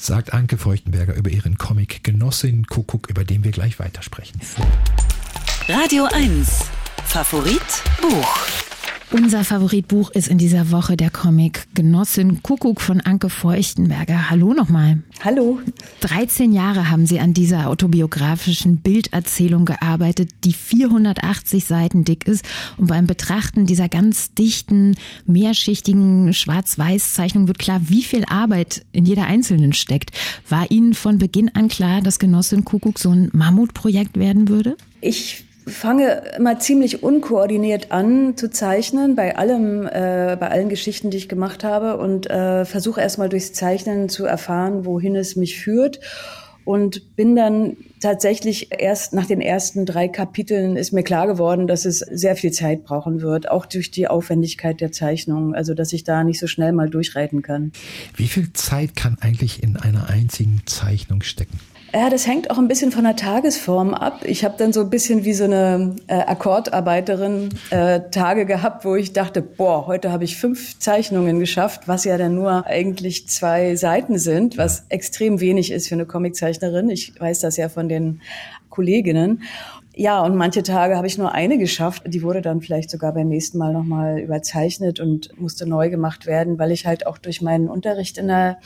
sagt 0.00 0.32
Anke 0.32 0.58
Feuchtenberger 0.58 1.14
über 1.14 1.30
ihren 1.30 1.58
Comic 1.58 2.02
Genossin 2.02 2.66
Kuckuck, 2.66 3.08
über 3.10 3.24
den 3.24 3.44
wir 3.44 3.50
gleich 3.50 3.78
weitersprechen. 3.78 4.40
Radio 5.68 6.04
1. 6.12 6.66
Favorit 7.04 7.60
Buch. 8.00 8.69
Unser 9.12 9.42
Favoritbuch 9.42 10.12
ist 10.12 10.28
in 10.28 10.38
dieser 10.38 10.70
Woche 10.70 10.96
der 10.96 11.10
Comic 11.10 11.66
Genossin 11.74 12.44
Kuckuck 12.44 12.80
von 12.80 13.00
Anke 13.00 13.28
Feuchtenberger. 13.28 14.30
Hallo 14.30 14.54
nochmal. 14.54 15.02
Hallo. 15.24 15.58
13 16.02 16.52
Jahre 16.52 16.90
haben 16.90 17.06
Sie 17.06 17.18
an 17.18 17.34
dieser 17.34 17.68
autobiografischen 17.68 18.76
Bilderzählung 18.76 19.64
gearbeitet, 19.64 20.30
die 20.44 20.52
480 20.52 21.64
Seiten 21.64 22.04
dick 22.04 22.28
ist. 22.28 22.44
Und 22.76 22.86
beim 22.86 23.08
Betrachten 23.08 23.66
dieser 23.66 23.88
ganz 23.88 24.32
dichten, 24.34 24.94
mehrschichtigen 25.26 26.32
Schwarz-Weiß-Zeichnung 26.32 27.48
wird 27.48 27.58
klar, 27.58 27.80
wie 27.88 28.04
viel 28.04 28.24
Arbeit 28.26 28.86
in 28.92 29.06
jeder 29.06 29.24
einzelnen 29.24 29.72
steckt. 29.72 30.12
War 30.48 30.70
Ihnen 30.70 30.94
von 30.94 31.18
Beginn 31.18 31.48
an 31.52 31.66
klar, 31.66 32.00
dass 32.00 32.20
Genossin 32.20 32.64
Kuckuck 32.64 33.00
so 33.00 33.10
ein 33.10 33.28
Mammutprojekt 33.32 34.16
werden 34.16 34.46
würde? 34.46 34.76
Ich 35.00 35.46
fange 35.70 36.22
immer 36.36 36.58
ziemlich 36.58 37.02
unkoordiniert 37.02 37.90
an 37.90 38.36
zu 38.36 38.50
zeichnen 38.50 39.14
bei 39.14 39.36
allem, 39.36 39.86
äh, 39.86 40.36
bei 40.38 40.50
allen 40.50 40.68
Geschichten, 40.68 41.10
die 41.10 41.16
ich 41.16 41.28
gemacht 41.28 41.64
habe 41.64 41.96
und 41.96 42.28
äh, 42.28 42.64
versuche 42.64 43.00
erstmal 43.00 43.28
durchs 43.28 43.52
Zeichnen 43.52 44.08
zu 44.08 44.24
erfahren, 44.24 44.84
wohin 44.84 45.16
es 45.16 45.36
mich 45.36 45.58
führt 45.58 46.00
und 46.64 47.16
bin 47.16 47.34
dann 47.34 47.76
tatsächlich 48.00 48.68
erst 48.78 49.12
nach 49.12 49.26
den 49.26 49.40
ersten 49.40 49.86
drei 49.86 50.08
Kapiteln 50.08 50.76
ist 50.76 50.92
mir 50.92 51.02
klar 51.02 51.26
geworden, 51.26 51.66
dass 51.66 51.84
es 51.84 51.98
sehr 51.98 52.36
viel 52.36 52.52
Zeit 52.52 52.84
brauchen 52.84 53.22
wird, 53.22 53.50
auch 53.50 53.66
durch 53.66 53.90
die 53.90 54.08
Aufwendigkeit 54.08 54.80
der 54.80 54.92
Zeichnung, 54.92 55.54
also 55.54 55.74
dass 55.74 55.92
ich 55.92 56.04
da 56.04 56.22
nicht 56.22 56.38
so 56.38 56.46
schnell 56.46 56.72
mal 56.72 56.88
durchreiten 56.88 57.42
kann. 57.42 57.72
Wie 58.14 58.28
viel 58.28 58.52
Zeit 58.52 58.94
kann 58.94 59.16
eigentlich 59.20 59.62
in 59.62 59.76
einer 59.76 60.10
einzigen 60.10 60.62
Zeichnung 60.66 61.22
stecken? 61.22 61.58
Ja, 61.92 62.08
das 62.08 62.24
hängt 62.24 62.50
auch 62.50 62.58
ein 62.58 62.68
bisschen 62.68 62.92
von 62.92 63.02
der 63.02 63.16
Tagesform 63.16 63.94
ab. 63.94 64.20
Ich 64.24 64.44
habe 64.44 64.54
dann 64.56 64.72
so 64.72 64.80
ein 64.80 64.90
bisschen 64.90 65.24
wie 65.24 65.32
so 65.32 65.42
eine 65.42 65.96
äh, 66.06 66.20
Akkordarbeiterin 66.20 67.48
äh, 67.70 68.00
Tage 68.12 68.46
gehabt, 68.46 68.84
wo 68.84 68.94
ich 68.94 69.12
dachte, 69.12 69.42
boah, 69.42 69.88
heute 69.88 70.12
habe 70.12 70.22
ich 70.22 70.36
fünf 70.36 70.78
Zeichnungen 70.78 71.40
geschafft, 71.40 71.88
was 71.88 72.04
ja 72.04 72.16
dann 72.16 72.36
nur 72.36 72.64
eigentlich 72.64 73.26
zwei 73.26 73.74
Seiten 73.74 74.18
sind, 74.18 74.56
was 74.56 74.84
extrem 74.88 75.40
wenig 75.40 75.72
ist 75.72 75.88
für 75.88 75.96
eine 75.96 76.06
Comiczeichnerin. 76.06 76.90
Ich 76.90 77.18
weiß 77.18 77.40
das 77.40 77.56
ja 77.56 77.68
von 77.68 77.88
den 77.88 78.20
Kolleginnen. 78.68 79.42
Ja, 79.96 80.22
und 80.22 80.36
manche 80.36 80.62
Tage 80.62 80.96
habe 80.96 81.08
ich 81.08 81.18
nur 81.18 81.32
eine 81.32 81.58
geschafft. 81.58 82.04
Die 82.06 82.22
wurde 82.22 82.40
dann 82.40 82.60
vielleicht 82.60 82.90
sogar 82.90 83.12
beim 83.12 83.28
nächsten 83.28 83.58
Mal 83.58 83.72
nochmal 83.72 84.20
überzeichnet 84.20 85.00
und 85.00 85.38
musste 85.38 85.68
neu 85.68 85.90
gemacht 85.90 86.26
werden, 86.26 86.58
weil 86.58 86.70
ich 86.70 86.86
halt 86.86 87.06
auch 87.08 87.18
durch 87.18 87.42
meinen 87.42 87.68
Unterricht 87.68 88.16
in 88.16 88.28
der 88.28 88.58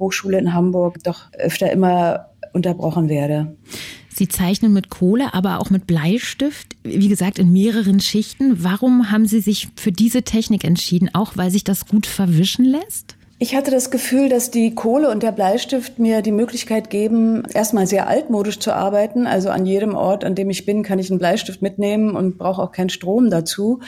Hochschule 0.00 0.36
in 0.38 0.52
Hamburg 0.52 1.02
doch 1.04 1.32
öfter 1.32 1.70
immer 1.70 2.33
unterbrochen 2.54 3.08
werde. 3.08 3.56
Sie 4.08 4.28
zeichnen 4.28 4.72
mit 4.72 4.90
Kohle, 4.90 5.34
aber 5.34 5.60
auch 5.60 5.70
mit 5.70 5.88
Bleistift, 5.88 6.76
wie 6.84 7.08
gesagt, 7.08 7.40
in 7.40 7.52
mehreren 7.52 7.98
Schichten. 7.98 8.62
Warum 8.62 9.10
haben 9.10 9.26
Sie 9.26 9.40
sich 9.40 9.68
für 9.76 9.90
diese 9.90 10.22
Technik 10.22 10.62
entschieden? 10.62 11.10
Auch 11.12 11.32
weil 11.36 11.50
sich 11.50 11.64
das 11.64 11.86
gut 11.86 12.06
verwischen 12.06 12.64
lässt? 12.64 13.16
Ich 13.40 13.56
hatte 13.56 13.72
das 13.72 13.90
Gefühl, 13.90 14.28
dass 14.28 14.52
die 14.52 14.74
Kohle 14.76 15.10
und 15.10 15.24
der 15.24 15.32
Bleistift 15.32 15.98
mir 15.98 16.22
die 16.22 16.30
Möglichkeit 16.30 16.88
geben, 16.88 17.42
erstmal 17.52 17.88
sehr 17.88 18.06
altmodisch 18.06 18.60
zu 18.60 18.72
arbeiten. 18.72 19.26
Also 19.26 19.50
an 19.50 19.66
jedem 19.66 19.96
Ort, 19.96 20.24
an 20.24 20.36
dem 20.36 20.48
ich 20.48 20.64
bin, 20.64 20.84
kann 20.84 21.00
ich 21.00 21.10
einen 21.10 21.18
Bleistift 21.18 21.60
mitnehmen 21.60 22.14
und 22.14 22.38
brauche 22.38 22.62
auch 22.62 22.70
keinen 22.70 22.90
Strom 22.90 23.30
dazu. 23.30 23.80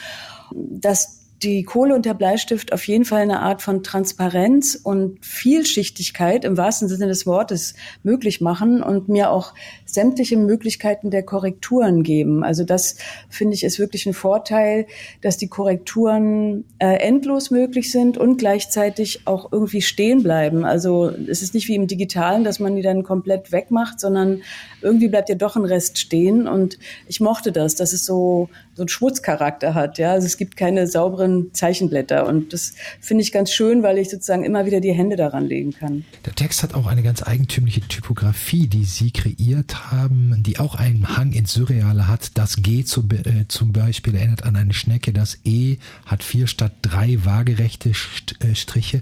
Dass 0.53 1.16
die 1.43 1.63
Kohle 1.63 1.93
und 1.93 2.05
der 2.05 2.15
Bleistift 2.15 2.73
auf 2.73 2.87
jeden 2.87 3.05
Fall 3.05 3.21
eine 3.21 3.41
Art 3.41 3.61
von 3.61 3.83
Transparenz 3.83 4.75
und 4.75 5.23
Vielschichtigkeit 5.23 6.43
im 6.43 6.57
wahrsten 6.57 6.87
Sinne 6.87 7.07
des 7.07 7.27
Wortes 7.27 7.75
möglich 8.01 8.41
machen 8.41 8.81
und 8.81 9.07
mir 9.07 9.29
auch 9.29 9.53
sämtliche 9.85 10.35
Möglichkeiten 10.35 11.11
der 11.11 11.23
Korrekturen 11.23 12.01
geben. 12.01 12.43
Also 12.43 12.63
das 12.63 12.97
finde 13.29 13.53
ich 13.53 13.63
ist 13.63 13.77
wirklich 13.77 14.07
ein 14.07 14.13
Vorteil, 14.13 14.87
dass 15.21 15.37
die 15.37 15.47
Korrekturen 15.47 16.65
äh, 16.79 16.95
endlos 16.97 17.51
möglich 17.51 17.91
sind 17.91 18.17
und 18.17 18.37
gleichzeitig 18.37 19.21
auch 19.25 19.51
irgendwie 19.51 19.81
stehen 19.81 20.23
bleiben. 20.23 20.65
Also 20.65 21.09
es 21.09 21.43
ist 21.43 21.53
nicht 21.53 21.67
wie 21.67 21.75
im 21.75 21.87
Digitalen, 21.87 22.43
dass 22.43 22.59
man 22.59 22.75
die 22.75 22.81
dann 22.81 23.03
komplett 23.03 23.51
wegmacht, 23.51 23.99
sondern 23.99 24.41
irgendwie 24.81 25.07
bleibt 25.07 25.29
ja 25.29 25.35
doch 25.35 25.55
ein 25.55 25.65
Rest 25.65 25.99
stehen. 25.99 26.47
Und 26.47 26.79
ich 27.07 27.19
mochte 27.19 27.51
das, 27.51 27.75
dass 27.75 27.93
es 27.93 28.05
so 28.05 28.49
so 28.77 28.83
einen 28.83 28.89
Schmutzcharakter 28.89 29.73
hat. 29.73 29.97
Ja, 29.97 30.11
also 30.11 30.27
es 30.27 30.37
gibt 30.37 30.55
keine 30.55 30.85
sauberen 30.85 31.26
Zeichenblätter 31.53 32.27
und 32.27 32.53
das 32.53 32.73
finde 32.99 33.23
ich 33.23 33.31
ganz 33.31 33.51
schön, 33.51 33.83
weil 33.83 33.97
ich 33.97 34.09
sozusagen 34.09 34.43
immer 34.43 34.65
wieder 34.65 34.79
die 34.79 34.93
Hände 34.93 35.15
daran 35.15 35.45
legen 35.45 35.73
kann. 35.73 36.05
Der 36.25 36.33
Text 36.33 36.63
hat 36.63 36.73
auch 36.73 36.87
eine 36.87 37.03
ganz 37.03 37.23
eigentümliche 37.23 37.81
Typografie, 37.81 38.67
die 38.67 38.83
Sie 38.83 39.11
kreiert 39.11 39.91
haben, 39.91 40.43
die 40.45 40.59
auch 40.59 40.75
einen 40.75 41.17
Hang 41.17 41.33
ins 41.33 41.53
Surreale 41.53 42.07
hat. 42.07 42.37
Das 42.37 42.61
G 42.61 42.83
zu, 42.83 43.03
äh, 43.09 43.47
zum 43.47 43.71
Beispiel 43.71 44.15
erinnert 44.15 44.43
an 44.43 44.55
eine 44.55 44.73
Schnecke. 44.73 45.13
Das 45.13 45.37
E 45.43 45.77
hat 46.05 46.23
vier 46.23 46.47
statt 46.47 46.73
drei 46.81 47.23
waagerechte 47.23 47.89
äh, 47.89 48.55
Striche. 48.55 49.01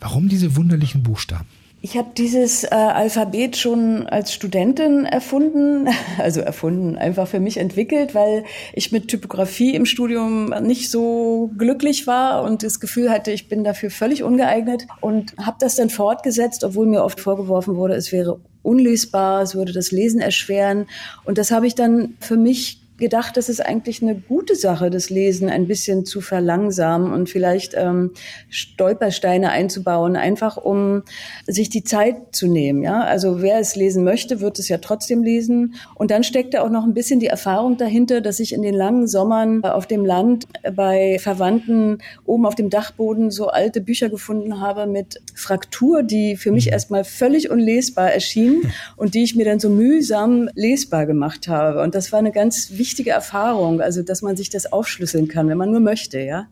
Warum 0.00 0.28
diese 0.28 0.56
wunderlichen 0.56 1.02
Buchstaben? 1.02 1.46
Ich 1.84 1.98
habe 1.98 2.12
dieses 2.16 2.64
äh, 2.64 2.68
Alphabet 2.70 3.58
schon 3.58 4.06
als 4.06 4.32
Studentin 4.32 5.04
erfunden, 5.04 5.86
also 6.18 6.40
erfunden, 6.40 6.96
einfach 6.96 7.28
für 7.28 7.40
mich 7.40 7.58
entwickelt, 7.58 8.14
weil 8.14 8.44
ich 8.72 8.90
mit 8.90 9.08
Typografie 9.08 9.74
im 9.74 9.84
Studium 9.84 10.46
nicht 10.62 10.90
so 10.90 11.50
glücklich 11.58 12.06
war 12.06 12.42
und 12.42 12.62
das 12.62 12.80
Gefühl 12.80 13.10
hatte, 13.10 13.32
ich 13.32 13.50
bin 13.50 13.64
dafür 13.64 13.90
völlig 13.90 14.22
ungeeignet 14.22 14.86
und 15.02 15.36
habe 15.36 15.58
das 15.60 15.76
dann 15.76 15.90
fortgesetzt, 15.90 16.64
obwohl 16.64 16.86
mir 16.86 17.04
oft 17.04 17.20
vorgeworfen 17.20 17.76
wurde, 17.76 17.96
es 17.96 18.12
wäre 18.12 18.40
unlesbar, 18.62 19.42
es 19.42 19.54
würde 19.54 19.74
das 19.74 19.90
Lesen 19.90 20.22
erschweren. 20.22 20.86
Und 21.26 21.36
das 21.36 21.50
habe 21.50 21.66
ich 21.66 21.74
dann 21.74 22.14
für 22.18 22.38
mich 22.38 22.80
gedacht, 22.96 23.36
das 23.36 23.48
ist 23.48 23.64
eigentlich 23.64 24.02
eine 24.02 24.14
gute 24.14 24.54
Sache, 24.54 24.88
das 24.88 25.10
Lesen 25.10 25.48
ein 25.48 25.66
bisschen 25.66 26.04
zu 26.04 26.20
verlangsamen 26.20 27.12
und 27.12 27.28
vielleicht 27.28 27.74
ähm, 27.76 28.12
Stolpersteine 28.48 29.50
einzubauen, 29.50 30.16
einfach 30.16 30.56
um 30.56 31.02
sich 31.46 31.68
die 31.70 31.82
Zeit 31.82 32.16
zu 32.32 32.46
nehmen. 32.46 32.82
Ja, 32.82 33.00
also 33.00 33.42
wer 33.42 33.58
es 33.58 33.74
lesen 33.74 34.04
möchte, 34.04 34.40
wird 34.40 34.58
es 34.60 34.68
ja 34.68 34.78
trotzdem 34.78 35.24
lesen. 35.24 35.74
Und 35.96 36.12
dann 36.12 36.22
steckt 36.22 36.54
da 36.54 36.62
auch 36.62 36.70
noch 36.70 36.84
ein 36.84 36.94
bisschen 36.94 37.18
die 37.18 37.26
Erfahrung 37.26 37.76
dahinter, 37.76 38.20
dass 38.20 38.38
ich 38.38 38.52
in 38.52 38.62
den 38.62 38.74
langen 38.74 39.08
Sommern 39.08 39.64
auf 39.64 39.86
dem 39.86 40.04
Land 40.04 40.46
bei 40.76 41.18
Verwandten 41.18 41.98
oben 42.24 42.46
auf 42.46 42.54
dem 42.54 42.70
Dachboden 42.70 43.32
so 43.32 43.48
alte 43.48 43.80
Bücher 43.80 44.08
gefunden 44.08 44.60
habe 44.60 44.86
mit 44.86 45.20
Fraktur, 45.34 46.04
die 46.04 46.36
für 46.36 46.52
mich 46.52 46.70
erstmal 46.70 47.02
völlig 47.02 47.50
unlesbar 47.50 48.12
erschienen 48.12 48.72
und 48.96 49.14
die 49.14 49.24
ich 49.24 49.34
mir 49.34 49.44
dann 49.44 49.58
so 49.58 49.68
mühsam 49.68 50.48
lesbar 50.54 51.06
gemacht 51.06 51.48
habe. 51.48 51.82
Und 51.82 51.96
das 51.96 52.12
war 52.12 52.20
eine 52.20 52.30
ganz 52.30 52.70
wichtige 52.70 52.83
wichtige 52.84 53.12
Erfahrung, 53.12 53.80
also 53.80 54.02
dass 54.02 54.20
man 54.20 54.36
sich 54.36 54.50
das 54.50 54.70
aufschlüsseln 54.70 55.26
kann, 55.26 55.48
wenn 55.48 55.56
man 55.56 55.70
nur 55.70 55.80
möchte, 55.80 56.18
ja. 56.20 56.48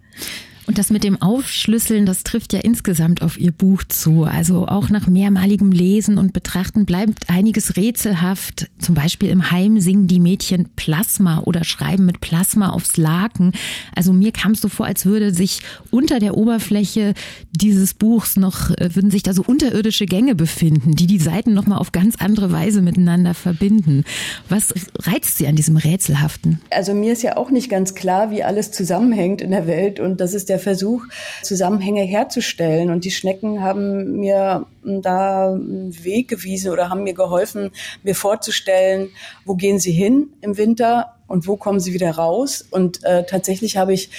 Und 0.66 0.78
das 0.78 0.90
mit 0.90 1.02
dem 1.02 1.21
Aufschlüsseln, 1.21 2.07
das 2.07 2.23
trifft 2.23 2.52
ja 2.52 2.61
insgesamt 2.61 3.23
auf 3.23 3.38
Ihr 3.38 3.50
Buch 3.50 3.83
zu. 3.88 4.25
Also 4.25 4.69
auch 4.69 4.90
nach 4.90 5.09
mehrmaligem 5.09 5.73
Lesen 5.73 6.19
und 6.19 6.33
Betrachten 6.33 6.87
bleibt 6.87 7.28
einiges 7.28 7.76
rätselhaft. 7.76 8.71
Zum 8.78 8.95
Beispiel 8.95 9.28
im 9.31 9.50
Heim 9.50 9.81
singen 9.81 10.07
die 10.07 10.21
Mädchen 10.21 10.69
Plasma 10.76 11.40
oder 11.40 11.64
schreiben 11.64 12.07
mit 12.07 12.21
Plasma 12.21 12.71
aufs 12.71 12.97
Laken. 12.97 13.52
Also 13.97 14.12
mir 14.12 14.31
kam 14.31 14.52
es 14.52 14.61
so 14.61 14.69
vor, 14.69 14.87
als 14.87 15.04
würde 15.04 15.35
sich 15.35 15.62
unter 15.90 16.21
der 16.21 16.37
Oberfläche 16.37 17.14
dieses 17.50 17.95
Buchs 17.95 18.37
noch, 18.37 18.71
äh, 18.71 18.95
würden 18.95 19.11
sich 19.11 19.25
da 19.25 19.35
so 19.35 19.42
unterirdische 19.45 20.07
Gänge 20.07 20.37
befinden, 20.37 20.95
die 20.95 21.09
die 21.09 21.19
Seiten 21.19 21.54
nochmal 21.54 21.78
auf 21.78 21.90
ganz 21.90 22.16
andere 22.16 22.52
Weise 22.52 22.83
miteinander 22.83 23.35
verbinden. 23.35 24.04
Was 24.49 24.73
reizt 25.00 25.38
Sie 25.38 25.49
an 25.49 25.57
diesem 25.57 25.76
Rätselhaften? 25.76 26.61
Also 26.71 26.95
mir 26.95 27.12
ist 27.12 27.23
ja 27.23 27.37
auch 27.37 27.50
nicht 27.50 27.69
ganz 27.69 27.95
klar, 27.97 28.31
wie 28.31 28.45
alles 28.45 28.71
zusammenhängt 28.71 29.42
in 29.42 29.50
der 29.50 29.66
Welt 29.66 29.99
und 29.99 30.21
das 30.21 30.35
ist 30.35 30.51
der 30.52 30.59
Versuch, 30.59 31.04
Zusammenhänge 31.42 32.02
herzustellen. 32.02 32.90
Und 32.90 33.04
die 33.04 33.11
Schnecken 33.11 33.62
haben 33.62 34.21
mir 34.21 34.66
da 34.85 35.52
einen 35.52 36.04
Weg 36.04 36.28
gewiesen 36.28 36.71
oder 36.71 36.90
haben 36.90 37.02
mir 37.02 37.14
geholfen, 37.14 37.71
mir 38.02 38.14
vorzustellen, 38.14 39.11
wo 39.44 39.54
gehen 39.54 39.78
sie 39.78 39.92
hin 39.92 40.30
im 40.40 40.56
Winter 40.56 41.14
und 41.26 41.47
wo 41.47 41.56
kommen 41.56 41.80
sie 41.80 41.94
wieder 41.94 42.11
raus. 42.11 42.64
Und 42.71 43.02
äh, 43.04 43.25
tatsächlich 43.25 43.76
habe 43.76 43.94
ich 43.94 44.11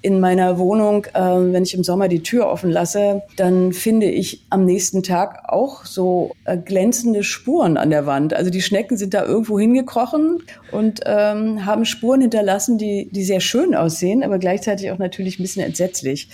in 0.00 0.20
meiner 0.20 0.58
Wohnung, 0.58 1.06
äh, 1.06 1.20
wenn 1.20 1.64
ich 1.64 1.74
im 1.74 1.82
Sommer 1.82 2.08
die 2.08 2.22
Tür 2.22 2.46
offen 2.46 2.70
lasse, 2.70 3.22
dann 3.36 3.72
finde 3.72 4.06
ich 4.06 4.44
am 4.48 4.64
nächsten 4.64 5.02
Tag 5.02 5.48
auch 5.48 5.84
so 5.84 6.34
äh, 6.44 6.56
glänzende 6.56 7.24
Spuren 7.24 7.76
an 7.76 7.90
der 7.90 8.06
Wand. 8.06 8.32
Also 8.32 8.50
die 8.50 8.62
Schnecken 8.62 8.96
sind 8.96 9.12
da 9.14 9.24
irgendwo 9.24 9.58
hingekrochen 9.58 10.42
und 10.70 11.00
ähm, 11.04 11.66
haben 11.66 11.84
Spuren 11.84 12.20
hinterlassen, 12.20 12.78
die, 12.78 13.08
die 13.10 13.24
sehr 13.24 13.40
schön 13.40 13.74
aussehen, 13.74 14.22
aber 14.22 14.38
gleichzeitig 14.38 14.90
auch 14.92 14.98
natürlich 14.98 15.38
ein 15.38 15.42
bisschen 15.42 15.64
entsetzlich. 15.64 16.28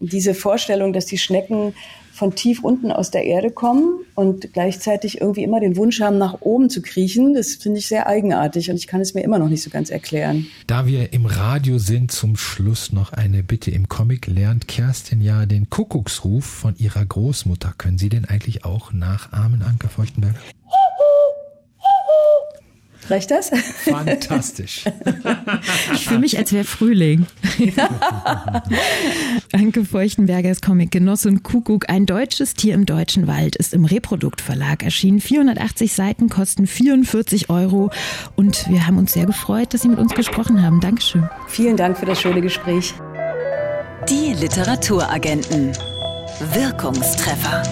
Diese 0.00 0.34
Vorstellung, 0.34 0.92
dass 0.92 1.06
die 1.06 1.18
Schnecken 1.18 1.74
von 2.16 2.34
tief 2.34 2.64
unten 2.64 2.90
aus 2.90 3.10
der 3.10 3.24
Erde 3.24 3.50
kommen 3.50 4.00
und 4.14 4.54
gleichzeitig 4.54 5.20
irgendwie 5.20 5.42
immer 5.42 5.60
den 5.60 5.76
Wunsch 5.76 6.00
haben, 6.00 6.16
nach 6.16 6.40
oben 6.40 6.70
zu 6.70 6.80
kriechen. 6.80 7.34
Das 7.34 7.56
finde 7.56 7.78
ich 7.78 7.88
sehr 7.88 8.06
eigenartig 8.06 8.70
und 8.70 8.76
ich 8.76 8.86
kann 8.86 9.02
es 9.02 9.12
mir 9.12 9.20
immer 9.20 9.38
noch 9.38 9.50
nicht 9.50 9.62
so 9.62 9.68
ganz 9.68 9.90
erklären. 9.90 10.46
Da 10.66 10.86
wir 10.86 11.12
im 11.12 11.26
Radio 11.26 11.76
sind, 11.76 12.10
zum 12.10 12.36
Schluss 12.36 12.90
noch 12.90 13.12
eine 13.12 13.42
Bitte. 13.42 13.70
Im 13.70 13.90
Comic 13.90 14.26
lernt 14.28 14.66
Kerstin 14.66 15.20
ja 15.20 15.44
den 15.44 15.68
Kuckucksruf 15.68 16.46
von 16.46 16.74
ihrer 16.78 17.04
Großmutter. 17.04 17.74
Können 17.76 17.98
Sie 17.98 18.08
den 18.08 18.24
eigentlich 18.24 18.64
auch 18.64 18.94
nachahmen, 18.94 19.60
Anke 19.62 19.88
Feuchtenberger? 19.88 20.38
Reicht 23.08 23.30
das? 23.30 23.50
Fantastisch. 23.84 24.84
Ich 25.92 26.06
fühle 26.06 26.20
mich, 26.20 26.38
als 26.38 26.52
wäre 26.52 26.64
Frühling. 26.64 27.26
Anke 29.52 29.84
Feuchtenbergers 29.84 30.60
Comic 30.60 30.90
Genoss 30.90 31.26
und 31.26 31.42
Kuckuck, 31.42 31.88
ein 31.88 32.06
deutsches 32.06 32.54
Tier 32.54 32.74
im 32.74 32.86
deutschen 32.86 33.26
Wald, 33.26 33.56
ist 33.56 33.74
im 33.74 33.84
Reproduktverlag 33.84 34.82
erschienen. 34.82 35.20
480 35.20 35.92
Seiten 35.92 36.28
kosten 36.28 36.66
44 36.66 37.50
Euro. 37.50 37.90
Und 38.34 38.68
wir 38.68 38.86
haben 38.86 38.98
uns 38.98 39.12
sehr 39.12 39.26
gefreut, 39.26 39.72
dass 39.74 39.82
Sie 39.82 39.88
mit 39.88 39.98
uns 39.98 40.14
gesprochen 40.14 40.62
haben. 40.62 40.80
Dankeschön. 40.80 41.28
Vielen 41.48 41.76
Dank 41.76 41.98
für 41.98 42.06
das 42.06 42.20
schöne 42.20 42.40
Gespräch. 42.40 42.94
Die 44.08 44.34
Literaturagenten. 44.34 45.72
Wirkungstreffer. 46.52 47.62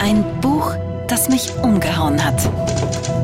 Ein 0.00 0.24
Buch, 0.40 0.74
das 1.08 1.28
mich 1.28 1.52
umgehauen 1.62 2.24
hat. 2.24 3.21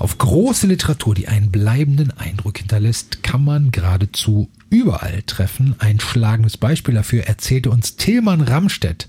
Auf 0.00 0.16
große 0.16 0.66
Literatur, 0.66 1.14
die 1.14 1.28
einen 1.28 1.50
bleibenden 1.50 2.10
Eindruck 2.10 2.56
hinterlässt, 2.56 3.22
kann 3.22 3.44
man 3.44 3.70
geradezu 3.70 4.48
überall 4.70 5.22
treffen. 5.26 5.74
Ein 5.78 6.00
schlagendes 6.00 6.56
Beispiel 6.56 6.94
dafür 6.94 7.24
erzählte 7.24 7.70
uns 7.70 7.96
Tilman 7.96 8.40
Ramstedt, 8.40 9.08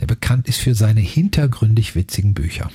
der 0.00 0.06
bekannt 0.06 0.48
ist 0.48 0.58
für 0.58 0.74
seine 0.74 1.00
hintergründig 1.00 1.94
witzigen 1.94 2.34
Bücher. 2.34 2.70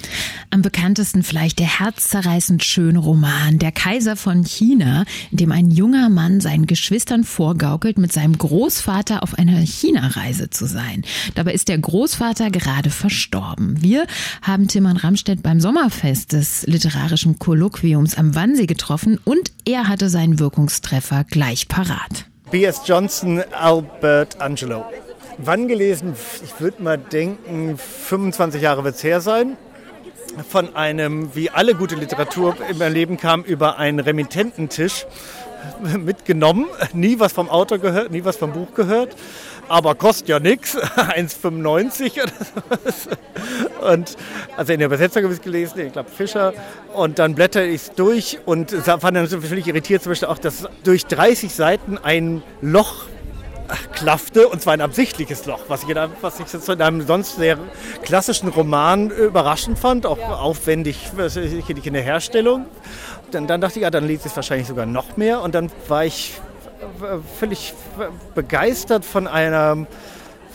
Am 0.52 0.62
bekanntesten 0.62 1.24
vielleicht 1.24 1.60
der 1.60 1.80
herzzerreißend 1.80 2.64
schöne 2.64 3.00
Roman 3.00 3.60
Der 3.60 3.72
Kaiser 3.72 4.16
von 4.16 4.44
China, 4.44 5.04
in 5.32 5.38
dem 5.38 5.52
ein 5.52 5.72
junger 5.72 6.10
Mann 6.10 6.40
seinen 6.40 6.68
Geschwistern 6.68 7.24
vorgaukelt, 7.24 7.98
mit 7.98 8.14
seinem 8.14 8.38
Großvater 8.38 9.24
auf 9.24 9.34
einer 9.38 9.60
China-Reise 9.60 10.50
zu 10.50 10.68
sein. 10.68 11.04
Dabei 11.36 11.54
ist 11.54 11.68
der 11.68 11.80
Großvater 11.80 12.52
gerade 12.52 12.92
verstorben. 12.92 13.82
Wir 13.82 14.06
haben 14.42 14.68
Tilman 14.68 14.98
Ramstedt 14.98 15.42
beim 15.42 15.60
Sommerfest 15.60 16.34
des 16.34 16.66
literarischen 16.68 17.40
Kolloquiums 17.40 18.16
am 18.16 18.36
Wannsee 18.36 18.68
getroffen 18.68 19.20
und 19.24 19.52
er 19.66 19.88
hatte 19.88 20.10
seinen 20.10 20.40
Wirkungstreffer 20.40 21.24
gleich 21.24 21.68
parat. 21.68 22.27
B.S. 22.52 22.82
Johnson, 22.86 23.44
Albert 23.52 24.40
Angelo. 24.40 24.86
Wann 25.38 25.68
gelesen? 25.68 26.16
Ich 26.46 26.62
würde 26.62 26.82
mal 26.82 26.98
denken, 26.98 27.78
25 27.78 28.62
Jahre 28.62 28.86
wird 28.86 28.96
es 28.96 29.04
her 29.04 29.20
sein. 29.20 29.58
Von 30.50 30.74
einem, 30.74 31.36
wie 31.36 31.50
alle 31.50 31.76
gute 31.76 31.96
Literatur 31.96 32.56
in 32.70 32.78
mein 32.78 32.94
Leben 32.94 33.18
kam, 33.18 33.44
über 33.44 33.78
einen 33.78 34.00
Remittententisch 34.00 35.06
mitgenommen. 35.98 36.68
Nie 36.94 37.20
was 37.20 37.34
vom 37.34 37.50
Autor 37.50 37.80
gehört, 37.80 38.12
nie 38.12 38.24
was 38.24 38.38
vom 38.38 38.54
Buch 38.54 38.74
gehört 38.74 39.16
aber 39.70 39.96
kostet 39.96 40.30
ja 40.30 40.40
nichts, 40.40 40.78
1,95 40.96 42.24
oder 42.24 42.32
so. 42.92 43.86
Und 43.88 44.16
also 44.56 44.74
in 44.74 44.80
der 44.80 44.88
Übersetzung 44.88 45.24
habe 45.24 45.34
ich 45.34 45.40
es 45.40 45.44
gelesen, 45.44 45.80
ich 45.80 45.94
glaube 45.94 46.10
Fischer. 46.10 46.54
Und 46.94 47.20
dann 47.20 47.36
blätter 47.36 47.66
ich 47.66 47.82
es 47.82 47.92
durch 47.92 48.40
und 48.46 48.72
fand 48.72 49.16
dann 49.16 49.28
völlig 49.28 49.68
irritiert, 49.68 50.04
zum 50.04 50.12
Beispiel 50.12 50.28
auch, 50.28 50.40
dass 50.40 50.68
durch 50.84 51.06
30 51.06 51.54
Seiten 51.54 51.98
ein 51.98 52.44
Loch 52.62 53.06
klaffte, 53.94 54.48
und 54.48 54.62
zwar 54.62 54.74
ein 54.74 54.82
absichtliches 54.82 55.46
Loch, 55.46 55.62
was 55.68 55.84
ich, 55.84 55.90
in 55.90 55.98
einem, 55.98 56.14
was 56.22 56.40
ich 56.40 56.70
in 56.70 56.82
einem 56.82 57.06
sonst 57.06 57.36
sehr 57.36 57.58
klassischen 58.02 58.50
Roman 58.50 59.10
überraschend 59.10 59.78
fand, 59.78 60.06
auch 60.06 60.20
aufwendig 60.20 61.12
in 61.84 61.94
der 61.94 62.02
Herstellung. 62.02 62.66
Dann, 63.32 63.48
dann 63.48 63.60
dachte 63.60 63.80
ich, 63.80 63.84
ja, 63.84 63.90
dann 63.90 64.08
liest 64.08 64.26
es 64.26 64.36
wahrscheinlich 64.36 64.68
sogar 64.68 64.86
noch 64.86 65.18
mehr. 65.18 65.42
Und 65.42 65.54
dann 65.54 65.70
war 65.88 66.06
ich 66.06 66.40
völlig 67.40 67.74
begeistert 68.36 69.06
von 69.06 69.28
einer 69.28 69.88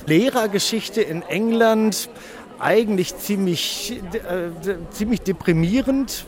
Lehrergeschichte 0.07 1.01
in 1.03 1.23
England, 1.23 2.09
eigentlich 2.59 3.17
ziemlich, 3.17 4.01
äh, 4.13 4.51
ziemlich 4.91 5.23
deprimierend 5.23 6.25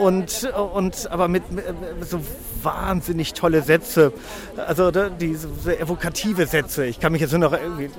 und, 0.00 0.52
und 0.74 1.10
aber 1.10 1.28
mit, 1.28 1.50
mit, 1.50 1.64
so 2.02 2.20
wahnsinnig 2.62 3.32
tolle 3.34 3.62
Sätze, 3.62 4.12
also 4.56 4.90
diese 4.90 5.78
evokative 5.78 6.46
Sätze. 6.46 6.86
Ich 6.86 7.00
kann 7.00 7.12
mich 7.12 7.20
jetzt 7.20 7.32
nur 7.32 7.40
noch 7.40 7.52
irgendwie 7.52 7.90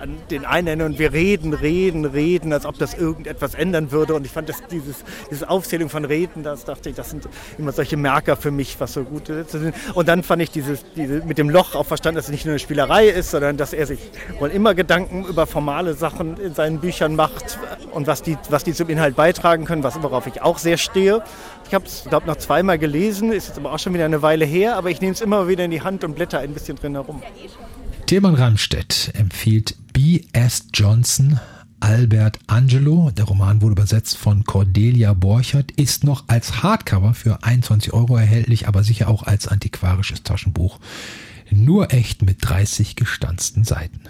an 0.00 0.16
den 0.30 0.44
einen 0.44 0.66
erinnern 0.66 0.92
und 0.92 0.98
wir 0.98 1.12
reden, 1.12 1.54
reden, 1.54 2.04
reden, 2.04 2.52
als 2.52 2.66
ob 2.66 2.78
das 2.78 2.94
irgendetwas 2.94 3.54
ändern 3.54 3.90
würde. 3.92 4.14
Und 4.14 4.26
ich 4.26 4.32
fand 4.32 4.48
das, 4.48 4.56
dieses, 4.70 4.96
diese 5.30 5.48
Aufzählung 5.48 5.88
von 5.88 6.04
Reden, 6.04 6.42
das 6.42 6.64
dachte 6.64 6.90
ich, 6.90 6.96
das 6.96 7.10
sind 7.10 7.28
immer 7.58 7.72
solche 7.72 7.96
Merker 7.96 8.36
für 8.36 8.50
mich, 8.50 8.78
was 8.80 8.92
so 8.92 9.04
gute 9.04 9.34
Sätze 9.34 9.58
sind. 9.58 9.74
Und 9.94 10.08
dann 10.08 10.22
fand 10.22 10.42
ich 10.42 10.50
dieses, 10.50 10.84
diese, 10.96 11.24
mit 11.24 11.38
dem 11.38 11.50
Loch 11.50 11.74
auch 11.74 11.86
verstanden, 11.86 12.16
dass 12.16 12.26
es 12.26 12.30
nicht 12.30 12.44
nur 12.44 12.52
eine 12.52 12.58
Spielerei 12.58 13.08
ist, 13.08 13.30
sondern 13.30 13.56
dass 13.56 13.72
er 13.72 13.86
sich 13.86 13.98
wohl 14.38 14.50
immer 14.50 14.74
Gedanken 14.74 15.24
über 15.24 15.46
formale 15.46 15.94
Sachen 15.94 16.38
in 16.38 16.54
seinen 16.54 16.80
Büchern 16.80 17.16
macht 17.16 17.58
und 17.92 18.06
was 18.06 18.22
die, 18.22 18.36
was 18.50 18.64
die 18.64 18.72
zum 18.72 18.88
Inhalt 18.88 19.16
beitragen 19.16 19.64
können, 19.64 19.82
was 19.82 20.02
worauf 20.02 20.26
ich 20.26 20.42
auch 20.42 20.58
sehr 20.58 20.76
stehe. 20.76 21.22
Ich 21.66 21.74
habe 21.74 21.84
es, 21.84 22.04
glaube 22.08 22.26
noch 22.26 22.36
zweimal 22.36 22.78
gelesen, 22.78 23.30
ist 23.32 23.48
jetzt 23.48 23.58
aber 23.58 23.72
auch 23.72 23.78
schon 23.78 23.92
wieder 23.92 24.06
eine 24.06 24.22
Weile 24.22 24.44
her, 24.44 24.76
aber 24.76 24.90
ich 24.90 25.00
nehme 25.00 25.12
es 25.12 25.20
immer 25.20 25.48
wieder 25.48 25.64
in 25.64 25.70
die 25.70 25.82
Hand 25.82 26.02
und 26.02 26.14
blätter 26.14 26.38
ein 26.38 26.54
bisschen 26.54 26.76
drin 26.76 26.94
herum. 26.94 27.22
Tilman 28.06 28.34
Ramstedt 28.34 29.12
empfiehlt 29.14 29.76
B.S. 29.92 30.68
Johnson 30.72 31.38
Albert 31.80 32.38
Angelo. 32.46 33.10
Der 33.10 33.26
Roman 33.26 33.60
wurde 33.60 33.72
übersetzt 33.72 34.16
von 34.16 34.44
Cordelia 34.44 35.12
Borchert, 35.12 35.72
ist 35.72 36.04
noch 36.04 36.24
als 36.26 36.62
Hardcover 36.62 37.14
für 37.14 37.42
21 37.44 37.92
Euro 37.92 38.16
erhältlich, 38.16 38.66
aber 38.66 38.82
sicher 38.82 39.08
auch 39.08 39.24
als 39.24 39.46
antiquarisches 39.46 40.22
Taschenbuch. 40.22 40.78
Nur 41.50 41.92
echt 41.92 42.22
mit 42.22 42.38
30 42.40 42.96
gestanzten 42.96 43.64
Seiten. 43.64 44.00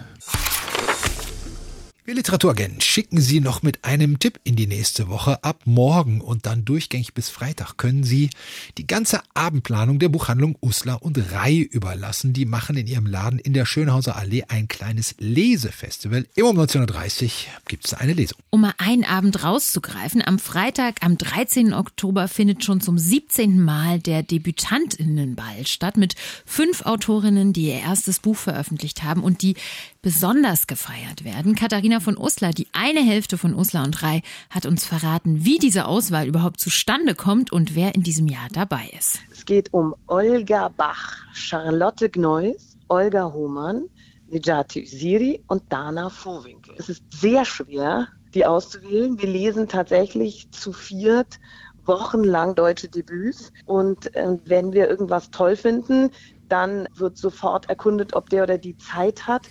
Wir 2.08 2.14
Literaturagenten 2.14 2.80
schicken 2.80 3.20
Sie 3.20 3.38
noch 3.38 3.62
mit 3.62 3.84
einem 3.84 4.18
Tipp 4.18 4.40
in 4.42 4.56
die 4.56 4.66
nächste 4.66 5.10
Woche. 5.10 5.44
Ab 5.44 5.64
morgen 5.66 6.22
und 6.22 6.46
dann 6.46 6.64
durchgängig 6.64 7.12
bis 7.12 7.28
Freitag 7.28 7.76
können 7.76 8.02
Sie 8.02 8.30
die 8.78 8.86
ganze 8.86 9.20
Abendplanung 9.34 9.98
der 9.98 10.08
Buchhandlung 10.08 10.56
Uslar 10.62 11.02
und 11.02 11.18
Rai 11.32 11.56
überlassen. 11.56 12.32
Die 12.32 12.46
machen 12.46 12.78
in 12.78 12.86
ihrem 12.86 13.04
Laden 13.04 13.38
in 13.38 13.52
der 13.52 13.66
Schönhauser 13.66 14.16
Allee 14.16 14.44
ein 14.48 14.68
kleines 14.68 15.16
Lesefestival. 15.18 16.26
Immer 16.34 16.48
um 16.48 16.58
19.30 16.58 17.24
Uhr 17.24 17.30
gibt 17.66 17.84
es 17.84 17.92
eine 17.92 18.14
Lesung. 18.14 18.38
Um 18.48 18.62
mal 18.62 18.72
einen 18.78 19.04
Abend 19.04 19.44
rauszugreifen, 19.44 20.22
am 20.26 20.38
Freitag, 20.38 21.02
am 21.02 21.18
13. 21.18 21.74
Oktober 21.74 22.26
findet 22.26 22.64
schon 22.64 22.80
zum 22.80 22.96
17. 22.96 23.60
Mal 23.60 23.98
der 23.98 24.22
Debütantinnenball 24.22 25.66
statt 25.66 25.98
mit 25.98 26.14
fünf 26.46 26.86
Autorinnen, 26.86 27.52
die 27.52 27.66
ihr 27.66 27.80
erstes 27.80 28.18
Buch 28.18 28.36
veröffentlicht 28.36 29.02
haben 29.02 29.22
und 29.22 29.42
die 29.42 29.56
besonders 30.02 30.66
gefeiert 30.66 31.24
werden. 31.24 31.54
Katharina 31.54 32.00
von 32.00 32.16
Uslar, 32.16 32.52
die 32.52 32.68
eine 32.72 33.00
Hälfte 33.00 33.38
von 33.38 33.54
Uslar 33.54 33.84
und 33.84 34.02
Rai, 34.02 34.22
hat 34.50 34.66
uns 34.66 34.84
verraten, 34.84 35.44
wie 35.44 35.58
diese 35.58 35.86
Auswahl 35.86 36.26
überhaupt 36.26 36.60
zustande 36.60 37.14
kommt 37.14 37.52
und 37.52 37.74
wer 37.74 37.94
in 37.94 38.02
diesem 38.02 38.28
Jahr 38.28 38.48
dabei 38.52 38.90
ist. 38.96 39.20
Es 39.30 39.44
geht 39.44 39.72
um 39.72 39.94
Olga 40.06 40.68
Bach, 40.68 41.16
Charlotte 41.32 42.08
Gneuss, 42.08 42.76
Olga 42.88 43.32
Hohmann, 43.32 43.84
Nejati 44.30 44.86
Siri 44.86 45.42
und 45.48 45.62
Dana 45.70 46.10
Vorwinkel. 46.10 46.74
Es 46.78 46.88
ist 46.88 47.02
sehr 47.10 47.44
schwer, 47.44 48.08
die 48.34 48.44
auszuwählen. 48.46 49.18
Wir 49.18 49.28
lesen 49.28 49.68
tatsächlich 49.68 50.50
zu 50.50 50.72
viert 50.72 51.40
wochenlang 51.88 52.54
deutsche 52.54 52.88
Debüts 52.88 53.50
und 53.64 54.14
äh, 54.14 54.36
wenn 54.44 54.72
wir 54.72 54.88
irgendwas 54.88 55.30
toll 55.30 55.56
finden, 55.56 56.10
dann 56.48 56.86
wird 56.94 57.16
sofort 57.16 57.68
erkundet, 57.68 58.14
ob 58.14 58.30
der 58.30 58.44
oder 58.44 58.58
die 58.58 58.76
Zeit 58.76 59.26
hat. 59.26 59.48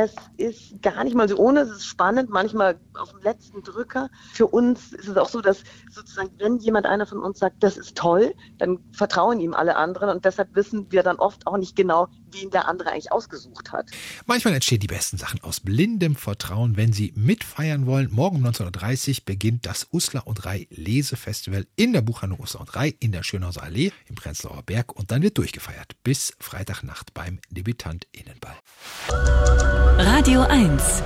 Es 0.00 0.14
ist 0.36 0.80
gar 0.80 1.02
nicht 1.02 1.16
mal 1.16 1.28
so 1.28 1.36
ohne, 1.38 1.62
es 1.62 1.70
ist 1.70 1.86
spannend, 1.86 2.30
manchmal 2.30 2.78
auf 2.96 3.10
dem 3.10 3.20
letzten 3.20 3.64
Drücker. 3.64 4.08
Für 4.32 4.46
uns 4.46 4.92
ist 4.92 5.08
es 5.08 5.16
auch 5.16 5.28
so, 5.28 5.40
dass 5.40 5.64
sozusagen, 5.90 6.30
wenn 6.38 6.58
jemand 6.58 6.86
einer 6.86 7.04
von 7.04 7.18
uns 7.18 7.40
sagt, 7.40 7.64
das 7.64 7.76
ist 7.76 7.96
toll, 7.96 8.32
dann 8.58 8.78
vertrauen 8.92 9.40
ihm 9.40 9.54
alle 9.54 9.74
anderen 9.74 10.10
und 10.10 10.24
deshalb 10.24 10.54
wissen 10.54 10.86
wir 10.92 11.02
dann 11.02 11.16
oft 11.16 11.48
auch 11.48 11.56
nicht 11.56 11.74
genau, 11.74 12.06
wen 12.32 12.50
der 12.50 12.68
andere 12.68 12.90
eigentlich 12.92 13.12
ausgesucht 13.12 13.72
hat. 13.72 13.90
Manchmal 14.26 14.54
entstehen 14.54 14.80
die 14.80 14.86
besten 14.86 15.18
Sachen 15.18 15.42
aus 15.42 15.60
blindem 15.60 16.16
Vertrauen, 16.16 16.76
wenn 16.76 16.92
Sie 16.92 17.12
mitfeiern 17.16 17.86
wollen. 17.86 18.08
Morgen 18.10 18.36
um 18.36 18.46
19.30 18.46 19.10
Uhr 19.10 19.16
beginnt 19.24 19.66
das 19.66 19.88
Uslar 19.92 20.26
und 20.26 20.44
Rei 20.44 20.66
Lesefestival 20.70 21.66
in 21.76 21.92
der 21.92 22.02
Buchhandlung 22.02 22.40
Uslar 22.40 22.60
und 22.60 22.74
Rei 22.74 22.94
in 23.00 23.12
der 23.12 23.22
Schönhauser 23.22 23.62
Allee 23.62 23.92
im 24.06 24.14
Prenzlauer 24.14 24.62
Berg 24.62 24.94
und 24.94 25.10
dann 25.10 25.22
wird 25.22 25.38
durchgefeiert 25.38 25.92
bis 26.02 26.34
Freitagnacht 26.40 27.14
beim 27.14 27.38
DebütantInnenball. 27.50 28.56
Radio 29.98 30.42
1. 30.42 31.02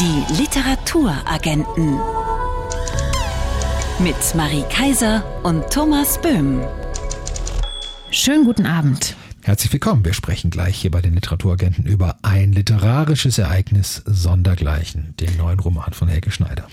Die 0.00 0.24
Literaturagenten. 0.40 1.98
Mit 3.98 4.34
Marie 4.34 4.64
Kaiser 4.70 5.22
und 5.44 5.68
Thomas 5.70 6.20
Böhm. 6.20 6.66
Schönen 8.10 8.44
guten 8.44 8.66
Abend. 8.66 9.16
Herzlich 9.44 9.72
willkommen. 9.72 10.04
Wir 10.04 10.12
sprechen 10.12 10.50
gleich 10.50 10.76
hier 10.76 10.92
bei 10.92 11.00
den 11.00 11.14
Literaturagenten 11.14 11.84
über 11.84 12.16
ein 12.22 12.52
literarisches 12.52 13.38
Ereignis 13.38 14.00
sondergleichen, 14.06 15.14
den 15.18 15.36
neuen 15.36 15.58
Roman 15.58 15.92
von 15.92 16.06
Helge 16.06 16.30
Schneider. 16.30 16.68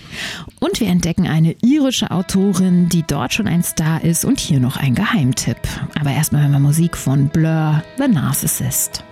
Und 0.60 0.78
wir 0.78 0.86
entdecken 0.86 1.26
eine 1.26 1.56
irische 1.62 2.12
Autorin, 2.12 2.88
die 2.88 3.02
dort 3.02 3.34
schon 3.34 3.48
ein 3.48 3.64
Star 3.64 4.04
ist 4.04 4.24
und 4.24 4.38
hier 4.38 4.60
noch 4.60 4.76
ein 4.76 4.94
Geheimtipp. 4.94 5.58
Aber 5.98 6.12
erstmal 6.12 6.42
hören 6.42 6.52
wir 6.52 6.60
Musik 6.60 6.96
von 6.96 7.28
Blur, 7.28 7.82
The 7.98 8.06
Narcissist. 8.06 9.02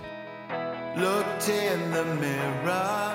Looked 0.95 1.49
in 1.49 1.93
the 1.93 2.05
mirror. 2.21 3.08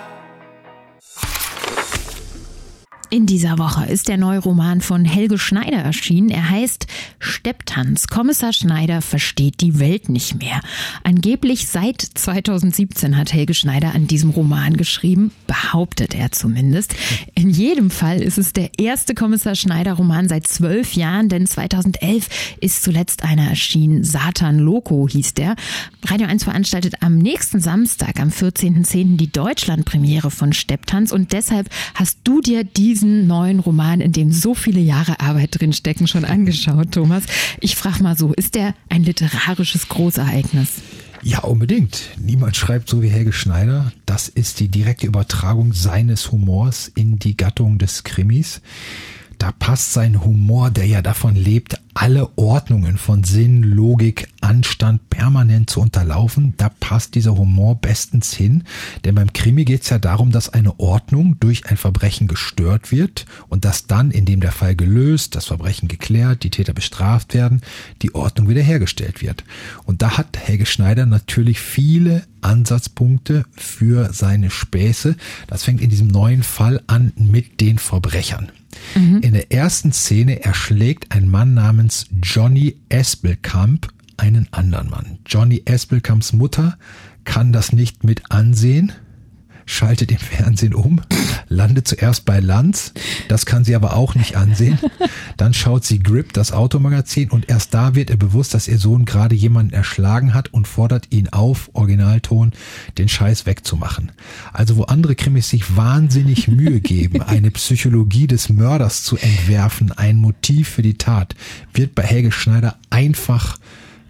In 3.14 3.28
dieser 3.28 3.60
Woche 3.60 3.86
ist 3.86 4.08
der 4.08 4.18
neue 4.18 4.40
Roman 4.40 4.82
von 4.82 5.06
Helge 5.06 5.38
Schneider 5.38 5.78
erschienen. 5.78 6.32
Er 6.32 6.50
heißt 6.50 6.88
Stepptanz. 7.20 8.08
Kommissar 8.08 8.54
Schneider 8.54 9.04
versteht 9.04 9.62
die 9.62 9.78
Welt 9.78 10.10
nicht 10.10 10.40
mehr. 10.40 10.62
Angeblich 11.04 11.68
seit 11.68 12.02
2017 12.02 13.16
hat 13.16 13.32
Helge 13.32 13.54
Schneider 13.54 13.94
an 13.94 14.08
diesem 14.08 14.32
Roman 14.32 14.78
geschrieben, 14.78 15.30
behauptet 15.46 16.16
er 16.16 16.32
zumindest. 16.32 16.96
In 17.36 17.52
jedem 17.52 17.92
Fall 17.92 18.20
ist 18.20 18.40
es 18.40 18.52
der 18.52 18.72
erste 18.80 19.14
Kommissar 19.14 19.54
Schneider 19.54 19.94
Roman 19.94 20.28
seit 20.28 20.48
zwölf 20.48 20.94
Jahren, 20.94 21.30
denn 21.30 21.46
2011 21.46 22.56
ist 22.62 22.82
zuletzt 22.82 23.24
einer 23.24 23.48
erschienen. 23.48 24.04
Satan 24.04 24.58
Loco 24.58 25.08
hieß 25.08 25.36
der. 25.36 25.56
Radio 26.08 26.26
1 26.26 26.46
veranstaltet 26.46 26.96
am 27.02 27.20
nächsten 27.20 27.60
Samstag, 27.60 28.20
am 28.20 28.30
14.10. 28.30 29.18
die 29.18 29.32
Deutschlandpremiere 29.32 30.32
von 30.32 30.52
Stepptanz 30.52 31.12
und 31.12 31.32
deshalb 31.32 31.70
hast 31.94 32.18
du 32.24 32.42
dir 32.42 32.64
diesen 32.64 33.03
diesen 33.04 33.28
neuen 33.28 33.60
Roman, 33.60 34.00
in 34.00 34.14
dem 34.14 34.32
so 34.32 34.54
viele 34.54 34.80
Jahre 34.80 35.20
Arbeit 35.20 35.60
drinstecken, 35.60 36.08
schon 36.08 36.24
angeschaut, 36.24 36.92
Thomas. 36.92 37.24
Ich 37.60 37.76
frage 37.76 38.02
mal 38.02 38.18
so, 38.18 38.34
ist 38.34 38.56
der 38.56 38.74
ein 38.90 39.04
literarisches 39.04 39.90
Großereignis? 39.90 40.82
Ja, 41.22 41.40
unbedingt. 41.40 42.02
Niemand 42.18 42.56
schreibt 42.56 42.90
so 42.90 43.02
wie 43.02 43.10
Helge 43.10 43.34
Schneider. 43.34 43.92
Das 44.06 44.30
ist 44.30 44.60
die 44.60 44.70
direkte 44.70 45.06
Übertragung 45.08 45.74
seines 45.74 46.32
Humors 46.32 46.92
in 46.96 47.20
die 47.20 47.36
Gattung 47.36 47.78
des 47.78 48.04
Krimis 48.04 48.62
da 49.44 49.52
passt 49.52 49.92
sein 49.92 50.24
Humor, 50.24 50.72
der 50.72 50.86
ja 50.86 51.02
davon 51.02 51.36
lebt, 51.36 51.78
alle 51.96 52.30
Ordnungen 52.38 52.98
von 52.98 53.26
Sinn, 53.26 53.62
Logik, 53.62 54.30
Anstand 54.40 55.10
permanent 55.10 55.70
zu 55.70 55.82
unterlaufen, 55.82 56.54
da 56.56 56.70
passt 56.70 57.14
dieser 57.16 57.38
Humor 57.38 57.76
bestens 57.76 58.32
hin. 58.34 58.64
Denn 59.04 59.16
beim 59.16 59.34
Krimi 59.34 59.66
geht 59.66 59.82
es 59.82 59.90
ja 59.90 60.00
darum, 60.00 60.32
dass 60.32 60.48
eine 60.48 60.80
Ordnung 60.80 61.36
durch 61.42 61.66
ein 61.66 61.76
Verbrechen 61.76 62.30
gestört 62.30 62.94
wird 62.94 63.26
und 63.50 63.66
dass 63.66 63.86
dann, 63.86 64.12
indem 64.12 64.40
der 64.40 64.54
Fall 64.54 64.78
gelöst, 64.78 65.36
das 65.36 65.48
Verbrechen 65.48 65.90
geklärt, 65.90 66.44
die 66.44 66.50
Täter 66.50 66.72
bestraft 66.72 67.34
werden, 67.34 67.60
die 68.02 68.16
Ordnung 68.16 68.48
wiederhergestellt 68.48 69.22
wird. 69.22 69.44
Und 69.84 70.02
da 70.02 70.18
hat 70.18 70.38
Helge 70.38 70.66
Schneider 70.66 71.06
natürlich 71.06 71.60
viele 71.60 72.24
Ansatzpunkte 72.40 73.44
für 73.58 74.14
seine 74.14 74.50
Späße. 74.50 75.18
Das 75.48 75.66
fängt 75.66 75.82
in 75.82 75.90
diesem 75.90 76.08
neuen 76.08 76.44
Fall 76.44 76.82
an 76.88 77.12
mit 77.18 77.60
den 77.60 77.78
Verbrechern. 77.78 78.50
Mhm. 78.96 79.20
In 79.22 79.34
der 79.34 79.52
ersten 79.52 79.92
Szene 79.92 80.44
erschlägt 80.44 81.12
ein 81.12 81.30
Mann 81.30 81.54
namens 81.54 82.08
Johnny 82.22 82.78
Espelkamp 82.90 83.88
einen 84.18 84.48
anderen 84.52 84.90
Mann. 84.90 85.20
Johnny 85.26 85.64
Espelkamps 85.66 86.34
Mutter 86.34 86.78
kann 87.24 87.52
das 87.54 87.74
nicht 87.74 88.04
mit 88.04 88.32
ansehen 88.32 88.92
schaltet 89.66 90.12
im 90.12 90.18
Fernsehen 90.18 90.74
um, 90.74 91.02
landet 91.48 91.88
zuerst 91.88 92.26
bei 92.26 92.40
Lanz, 92.40 92.94
das 93.28 93.46
kann 93.46 93.64
sie 93.64 93.76
aber 93.76 93.96
auch 93.96 94.16
nicht 94.16 94.36
ansehen. 94.36 94.80
Dann 95.38 95.54
schaut 95.54 95.86
sie 95.86 96.00
Grip, 96.00 96.34
das 96.34 96.52
Automagazin, 96.52 97.30
und 97.30 97.50
erst 97.50 97.74
da 97.74 97.96
wird 97.96 98.10
ihr 98.10 98.18
bewusst, 98.18 98.54
dass 98.54 98.68
ihr 98.68 98.78
Sohn 98.78 99.06
gerade 99.06 99.36
jemanden 99.36 99.74
erschlagen 99.74 100.34
hat 100.34 100.54
und 100.54 100.68
fordert 100.68 101.08
ihn 101.12 101.30
auf, 101.30 101.70
Originalton, 101.74 102.52
den 102.98 103.10
Scheiß 103.10 103.46
wegzumachen. 103.46 104.12
Also 104.52 104.78
wo 104.78 104.84
andere 104.84 105.16
Krimis 105.16 105.50
sich 105.50 105.76
wahnsinnig 105.76 106.48
Mühe 106.48 106.82
geben, 106.82 107.22
eine 107.22 107.52
Psychologie 107.52 108.28
des 108.28 108.50
Mörders 108.50 109.04
zu 109.04 109.18
entwerfen, 109.18 109.92
ein 109.92 110.18
Motiv 110.18 110.70
für 110.70 110.82
die 110.82 110.98
Tat, 110.98 111.36
wird 111.74 111.96
bei 111.96 112.04
Helge 112.04 112.32
Schneider 112.32 112.78
einfach 112.90 113.58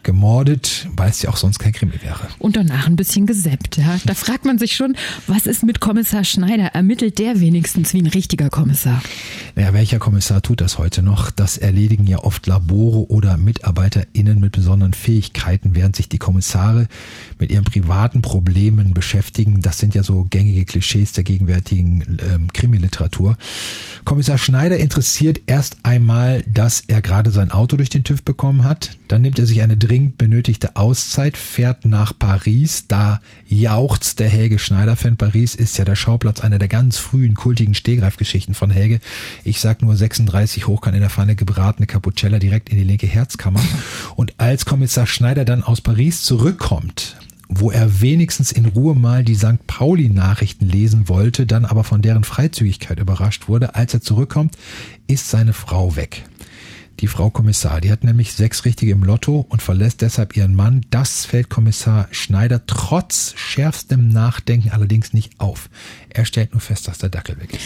gemordet, 0.03 0.87
weil 0.95 1.09
es 1.09 1.21
ja 1.21 1.29
auch 1.29 1.37
sonst 1.37 1.59
kein 1.59 1.73
Krimi 1.73 2.01
wäre. 2.01 2.27
Und 2.39 2.55
danach 2.55 2.87
ein 2.87 2.95
bisschen 2.95 3.25
gesäppt. 3.25 3.77
Ja. 3.77 3.97
Da 4.05 4.13
fragt 4.13 4.45
man 4.45 4.59
sich 4.59 4.75
schon, 4.75 4.95
was 5.27 5.47
ist 5.47 5.63
mit 5.63 5.79
Kommissar 5.79 6.23
Schneider? 6.23 6.67
Ermittelt 6.67 7.19
der 7.19 7.39
wenigstens 7.39 7.93
wie 7.93 8.01
ein 8.01 8.07
richtiger 8.07 8.49
Kommissar? 8.49 9.01
Naja, 9.55 9.73
welcher 9.73 9.99
Kommissar 9.99 10.41
tut 10.41 10.61
das 10.61 10.77
heute 10.77 11.01
noch? 11.01 11.31
Das 11.31 11.57
erledigen 11.57 12.05
ja 12.05 12.19
oft 12.19 12.47
Labore 12.47 13.09
oder 13.09 13.37
MitarbeiterInnen 13.37 14.39
mit 14.39 14.51
besonderen 14.51 14.93
Fähigkeiten, 14.93 15.75
während 15.75 15.95
sich 15.95 16.09
die 16.09 16.17
Kommissare 16.17 16.87
mit 17.43 17.51
ihren 17.51 17.65
privaten 17.65 18.21
Problemen 18.21 18.93
beschäftigen. 18.93 19.59
Das 19.59 19.77
sind 19.77 19.95
ja 19.95 20.01
so 20.01 20.25
gängige 20.29 20.63
Klischees 20.63 21.11
der 21.11 21.25
gegenwärtigen 21.25 22.19
ähm, 22.25 22.53
Krimiliteratur. 22.53 23.35
Kommissar 24.05 24.37
Schneider 24.37 24.77
interessiert 24.77 25.41
erst 25.45 25.75
einmal, 25.83 26.41
dass 26.47 26.85
er 26.87 27.01
gerade 27.01 27.31
sein 27.31 27.51
Auto 27.51 27.75
durch 27.75 27.89
den 27.89 28.05
TÜV 28.05 28.23
bekommen 28.23 28.63
hat. 28.63 28.91
Dann 29.09 29.21
nimmt 29.23 29.39
er 29.39 29.45
sich 29.45 29.61
eine 29.61 29.75
dringend 29.75 30.17
benötigte 30.17 30.77
Auszeit, 30.77 31.35
fährt 31.35 31.83
nach 31.83 32.17
Paris. 32.17 32.85
Da 32.87 33.19
jauchzt 33.45 34.21
der 34.21 34.29
Helge 34.29 34.57
Schneider-Fan. 34.57 35.17
Paris 35.17 35.53
ist 35.53 35.77
ja 35.77 35.83
der 35.83 35.97
Schauplatz 35.97 36.39
einer 36.39 36.59
der 36.59 36.69
ganz 36.69 36.97
frühen 36.97 37.33
kultigen 37.33 37.73
Stehgreifgeschichten 37.73 38.55
von 38.55 38.71
Helge. 38.71 39.01
Ich 39.43 39.59
sag 39.59 39.81
nur 39.81 39.97
36 39.97 40.65
hoch 40.67 40.79
kann 40.79 40.93
in 40.93 41.01
der 41.01 41.09
Pfanne 41.09 41.35
gebratene 41.35 41.87
Capucella 41.87 42.39
direkt 42.39 42.69
in 42.69 42.77
die 42.77 42.85
linke 42.85 43.07
Herzkammer. 43.07 43.59
Und 44.15 44.33
als 44.37 44.63
Kommissar 44.63 45.07
Schneider 45.07 45.43
dann 45.43 45.61
aus 45.61 45.81
Paris 45.81 46.23
zurückkommt, 46.23 47.17
wo 47.49 47.71
er 47.71 48.01
wenigstens 48.01 48.51
in 48.51 48.65
Ruhe 48.65 48.95
mal 48.95 49.23
die 49.23 49.35
St. 49.35 49.67
Pauli-Nachrichten 49.67 50.67
lesen 50.67 51.09
wollte, 51.09 51.45
dann 51.45 51.65
aber 51.65 51.83
von 51.83 52.01
deren 52.01 52.23
Freizügigkeit 52.23 52.99
überrascht 52.99 53.47
wurde. 53.47 53.75
Als 53.75 53.93
er 53.93 54.01
zurückkommt, 54.01 54.57
ist 55.07 55.29
seine 55.29 55.53
Frau 55.53 55.95
weg. 55.95 56.23
Die 56.99 57.07
Frau 57.07 57.29
Kommissar, 57.29 57.81
die 57.81 57.91
hat 57.91 58.03
nämlich 58.03 58.33
sechs 58.33 58.65
Richtige 58.65 58.91
im 58.91 59.03
Lotto 59.03 59.45
und 59.49 59.61
verlässt 59.61 60.01
deshalb 60.01 60.37
ihren 60.37 60.55
Mann. 60.55 60.85
Das 60.89 61.25
fällt 61.25 61.49
Kommissar 61.49 62.07
Schneider 62.11 62.65
trotz 62.65 63.33
schärfstem 63.35 64.09
Nachdenken 64.09 64.69
allerdings 64.69 65.11
nicht 65.11 65.39
auf. 65.39 65.69
Er 66.09 66.25
stellt 66.25 66.53
nur 66.53 66.61
fest, 66.61 66.87
dass 66.87 66.99
der 66.99 67.09
Dackel 67.09 67.39
weg 67.41 67.53
ist. 67.53 67.61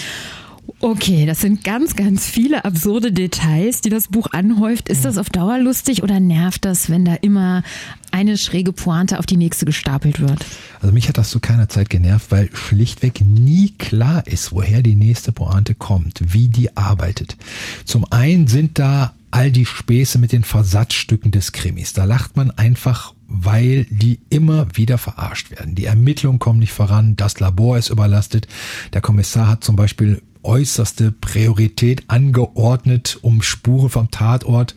Okay, 0.80 1.26
das 1.26 1.42
sind 1.42 1.64
ganz, 1.64 1.96
ganz 1.96 2.26
viele 2.26 2.66
absurde 2.66 3.12
Details, 3.12 3.82
die 3.82 3.90
das 3.90 4.10
Buch 4.10 4.28
anhäuft. 4.32 4.90
Ist 4.90 5.06
das 5.06 5.18
auf 5.18 5.30
Dauer 5.30 5.58
lustig 5.60 6.04
oder 6.04 6.20
nervt 6.20 6.66
das, 6.66 6.90
wenn 6.90 7.06
da 7.06 7.16
immer 7.16 7.64
eine 8.12 8.38
schräge 8.38 8.74
Pointe 8.74 9.20
auf 9.20 9.26
die 9.26 9.38
nächste 9.38 9.66
gestapelt 9.66 10.20
wird? 10.20 10.46
Also 10.82 10.94
mich 10.94 11.08
hat 11.08 11.18
das 11.18 11.30
zu 11.30 11.40
keiner 11.40 11.70
Zeit 11.70 11.90
genervt, 11.90 12.28
weil 12.30 12.50
schlichtweg 12.54 13.22
nie 13.22 13.74
klar 13.78 14.28
ist, 14.28 14.52
woher 14.52 14.82
die 14.82 14.96
nächste 14.96 15.32
Pointe 15.32 15.74
kommt, 15.74 16.22
wie 16.34 16.48
die 16.48 16.76
arbeitet. 16.78 17.38
Zum 17.86 18.06
einen 18.12 18.48
sind 18.48 18.78
da 18.78 19.14
all 19.32 19.52
die 19.52 19.66
Späße 19.66 20.20
mit 20.20 20.32
den 20.32 20.44
Versatzstücken 20.44 21.32
des 21.32 21.52
Krimis. 21.52 21.94
Da 21.94 22.06
lacht 22.06 22.36
man 22.36 22.52
einfach 22.52 23.14
weil 23.28 23.86
die 23.90 24.20
immer 24.30 24.68
wieder 24.78 24.98
verarscht 24.98 25.52
werden. 25.52 25.76
Die 25.76 25.84
Ermittlungen 25.86 26.40
kommen 26.40 26.60
nicht 26.60 26.72
voran, 26.72 27.18
das 27.18 27.40
Labor 27.40 27.78
ist 27.78 27.90
überlastet. 27.90 28.48
Der 28.94 29.02
Kommissar 29.02 29.48
hat 29.50 29.66
zum 29.66 29.76
Beispiel 29.76 30.22
äußerste 30.48 31.12
Priorität 31.12 32.06
angeordnet, 32.08 33.20
um 33.22 33.42
Spuren 33.42 33.90
vom 33.90 34.10
Tatort 34.10 34.76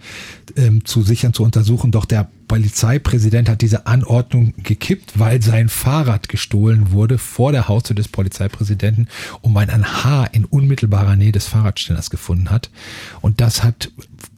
ähm, 0.56 0.84
zu 0.84 1.02
sichern, 1.02 1.32
zu 1.32 1.44
untersuchen. 1.44 1.92
Doch 1.92 2.04
der 2.04 2.28
Polizeipräsident 2.48 3.48
hat 3.48 3.62
diese 3.62 3.86
Anordnung 3.86 4.54
gekippt, 4.56 5.18
weil 5.18 5.40
sein 5.40 5.68
Fahrrad 5.68 6.28
gestohlen 6.28 6.90
wurde 6.90 7.16
vor 7.16 7.52
der 7.52 7.68
Haustür 7.68 7.94
des 7.94 8.08
Polizeipräsidenten 8.08 9.06
und 9.40 9.52
man 9.52 9.70
ein 9.70 10.02
Haar 10.02 10.34
in 10.34 10.44
unmittelbarer 10.44 11.14
Nähe 11.14 11.32
des 11.32 11.46
Fahrradständers 11.46 12.10
gefunden 12.10 12.50
hat. 12.50 12.70
Und 13.20 13.40
das 13.40 13.62
hat 13.62 13.92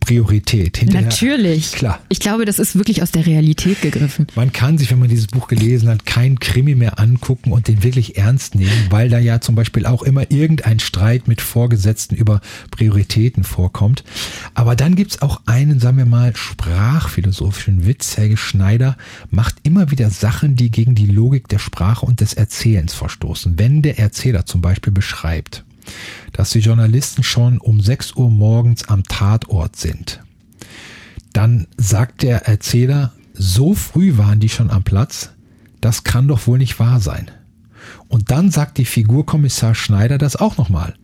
Priorität. 0.05 0.79
Hinterher, 0.79 1.03
Natürlich. 1.03 1.73
Klar. 1.73 2.01
Ich 2.09 2.21
glaube, 2.21 2.45
das 2.45 2.59
ist 2.59 2.77
wirklich 2.77 3.03
aus 3.03 3.12
der 3.12 3.25
Realität 3.25 3.81
gegriffen. 3.83 4.27
Man 4.35 4.53
kann 4.53 4.77
sich, 4.77 4.91
wenn 4.91 4.99
man 4.99 5.09
dieses 5.09 5.29
Buch 5.29 5.47
gelesen 5.47 5.88
hat, 5.88 6.05
kein 6.07 6.41
Krimi 6.41 6.75
mehr 6.75 6.99
angucken 6.99 7.53
und 7.53 7.69
den 7.69 7.83
wirklich 7.83 8.19
ernst 8.19 8.55
nehmen, 8.57 8.87
weil 8.91 9.09
da 9.09 9.19
ja 9.19 9.41
zum 9.41 9.55
Beispiel 9.55 9.87
auch 9.87 10.03
immer 10.03 10.31
irgendein 10.31 10.81
Streit 10.81 11.29
mit 11.29 11.41
Vorgesetzten 11.41 12.17
über 12.17 12.41
Prioritäten 12.71 13.45
vorkommt. 13.45 14.03
Aber 14.55 14.75
dann 14.75 14.97
gibt's 14.97 15.23
auch 15.23 15.43
einen, 15.47 15.79
sagen 15.79 15.99
wir 15.99 16.07
mal, 16.07 16.35
sprachphilosophischen 16.35 17.87
Witz. 17.87 18.17
Helge 18.17 18.37
Schneider 18.37 18.97
macht 19.31 19.57
immer 19.62 19.91
wieder 19.91 20.11
Sachen, 20.11 20.57
die 20.57 20.71
gegen 20.71 20.95
die 20.95 21.07
Logik 21.07 21.49
der 21.49 21.59
Sprache 21.59 22.05
und 22.05 22.21
des 22.21 22.35
Erzählens 22.35 22.95
verstoßen. 22.95 23.59
Wenn 23.59 23.83
der 23.83 23.99
Erzähler 23.99 24.47
zum 24.47 24.61
Beispiel 24.61 24.93
beschreibt, 24.93 25.65
dass 26.33 26.51
die 26.51 26.61
Journalisten 26.61 27.23
schon 27.23 27.59
um 27.59 27.81
6 27.81 28.14
Uhr 28.16 28.31
morgens 28.31 28.88
am 28.88 29.05
Tatort 29.05 29.77
sind. 29.77 30.21
Dann 31.33 31.66
sagt 31.77 32.23
der 32.23 32.47
Erzähler, 32.47 33.12
so 33.35 33.75
früh 33.75 34.18
waren 34.18 34.40
die 34.40 34.49
schon 34.49 34.71
am 34.71 34.83
Platz, 34.83 35.31
das 35.81 36.05
kann 36.05 36.29
doch 36.29 36.47
wohl 36.47 36.59
nicht 36.59 36.79
wahr 36.79 37.01
sein. 37.01 37.31
Und 38.09 38.31
dann 38.31 38.51
sagt 38.51 38.79
die 38.79 38.85
Figur 38.85 39.27
Kommissar 39.27 39.75
Schneider 39.75 40.18
das 40.18 40.37
auch 40.37 40.57
nochmal. 40.57 40.95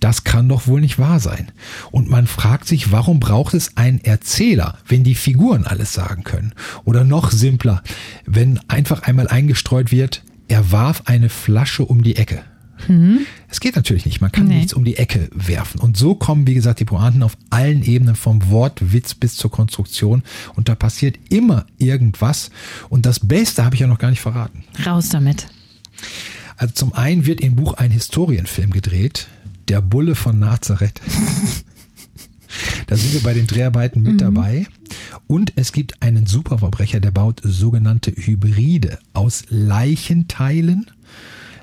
Das 0.00 0.22
kann 0.22 0.48
doch 0.48 0.68
wohl 0.68 0.80
nicht 0.80 0.98
wahr 0.98 1.18
sein. 1.18 1.50
Und 1.90 2.08
man 2.08 2.28
fragt 2.28 2.68
sich, 2.68 2.92
warum 2.92 3.18
braucht 3.18 3.54
es 3.54 3.76
einen 3.76 4.00
Erzähler, 4.04 4.78
wenn 4.86 5.02
die 5.02 5.16
Figuren 5.16 5.64
alles 5.64 5.92
sagen 5.92 6.22
können? 6.22 6.54
Oder 6.84 7.04
noch 7.04 7.32
simpler, 7.32 7.82
wenn 8.24 8.60
einfach 8.68 9.02
einmal 9.02 9.26
eingestreut 9.26 9.90
wird, 9.90 10.22
er 10.46 10.70
warf 10.70 11.02
eine 11.06 11.28
Flasche 11.28 11.84
um 11.84 12.02
die 12.02 12.16
Ecke. 12.16 12.44
Mhm. 12.86 13.20
Es 13.48 13.60
geht 13.60 13.76
natürlich 13.76 14.06
nicht. 14.06 14.20
Man 14.20 14.30
kann 14.30 14.46
nee. 14.46 14.56
nichts 14.56 14.72
um 14.72 14.84
die 14.84 14.96
Ecke 14.96 15.28
werfen. 15.32 15.80
Und 15.80 15.96
so 15.96 16.14
kommen, 16.14 16.46
wie 16.46 16.54
gesagt, 16.54 16.80
die 16.80 16.84
Pointen 16.84 17.22
auf 17.22 17.36
allen 17.50 17.82
Ebenen 17.82 18.14
vom 18.14 18.50
Wortwitz 18.50 19.14
bis 19.14 19.36
zur 19.36 19.50
Konstruktion. 19.50 20.22
Und 20.54 20.68
da 20.68 20.74
passiert 20.74 21.18
immer 21.28 21.66
irgendwas. 21.78 22.50
Und 22.88 23.06
das 23.06 23.20
Beste 23.20 23.64
habe 23.64 23.74
ich 23.74 23.80
ja 23.80 23.86
noch 23.86 23.98
gar 23.98 24.10
nicht 24.10 24.20
verraten. 24.20 24.64
Raus 24.84 25.08
damit. 25.08 25.48
Also 26.56 26.74
zum 26.74 26.92
einen 26.92 27.26
wird 27.26 27.40
im 27.40 27.56
Buch 27.56 27.74
ein 27.74 27.90
Historienfilm 27.90 28.70
gedreht. 28.70 29.28
Der 29.68 29.80
Bulle 29.80 30.14
von 30.14 30.38
Nazareth. 30.38 31.00
Da 32.86 32.96
sind 32.96 33.12
wir 33.12 33.22
bei 33.22 33.34
den 33.34 33.46
Dreharbeiten 33.46 34.02
mit 34.02 34.14
mhm. 34.14 34.18
dabei. 34.18 34.66
Und 35.26 35.52
es 35.56 35.72
gibt 35.72 36.02
einen 36.02 36.26
Superverbrecher, 36.26 37.00
der 37.00 37.10
baut 37.10 37.40
sogenannte 37.44 38.10
Hybride 38.10 38.98
aus 39.12 39.44
Leichenteilen 39.50 40.86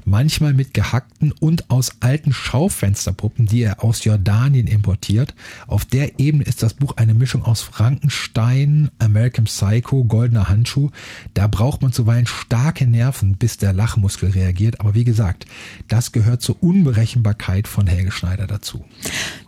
manchmal 0.05 0.53
mit 0.53 0.73
gehackten 0.73 1.33
und 1.39 1.69
aus 1.69 1.93
alten 1.99 2.31
Schaufensterpuppen, 2.31 3.47
die 3.47 3.63
er 3.63 3.83
aus 3.83 4.03
Jordanien 4.03 4.67
importiert. 4.67 5.33
Auf 5.67 5.85
der 5.85 6.19
Ebene 6.19 6.43
ist 6.43 6.63
das 6.63 6.75
Buch 6.75 6.93
eine 6.97 7.13
Mischung 7.13 7.43
aus 7.43 7.61
Frankenstein, 7.61 8.89
American 8.99 9.45
Psycho, 9.45 10.03
Goldener 10.05 10.47
Handschuh. 10.47 10.91
Da 11.33 11.47
braucht 11.47 11.81
man 11.81 11.91
zuweilen 11.91 12.27
starke 12.27 12.85
Nerven, 12.87 13.35
bis 13.35 13.57
der 13.57 13.73
Lachmuskel 13.73 14.29
reagiert. 14.29 14.79
Aber 14.79 14.93
wie 14.93 15.03
gesagt, 15.03 15.45
das 15.87 16.11
gehört 16.11 16.41
zur 16.41 16.61
Unberechenbarkeit 16.61 17.67
von 17.67 17.87
Helge 17.87 18.11
Schneider 18.11 18.47
dazu. 18.47 18.85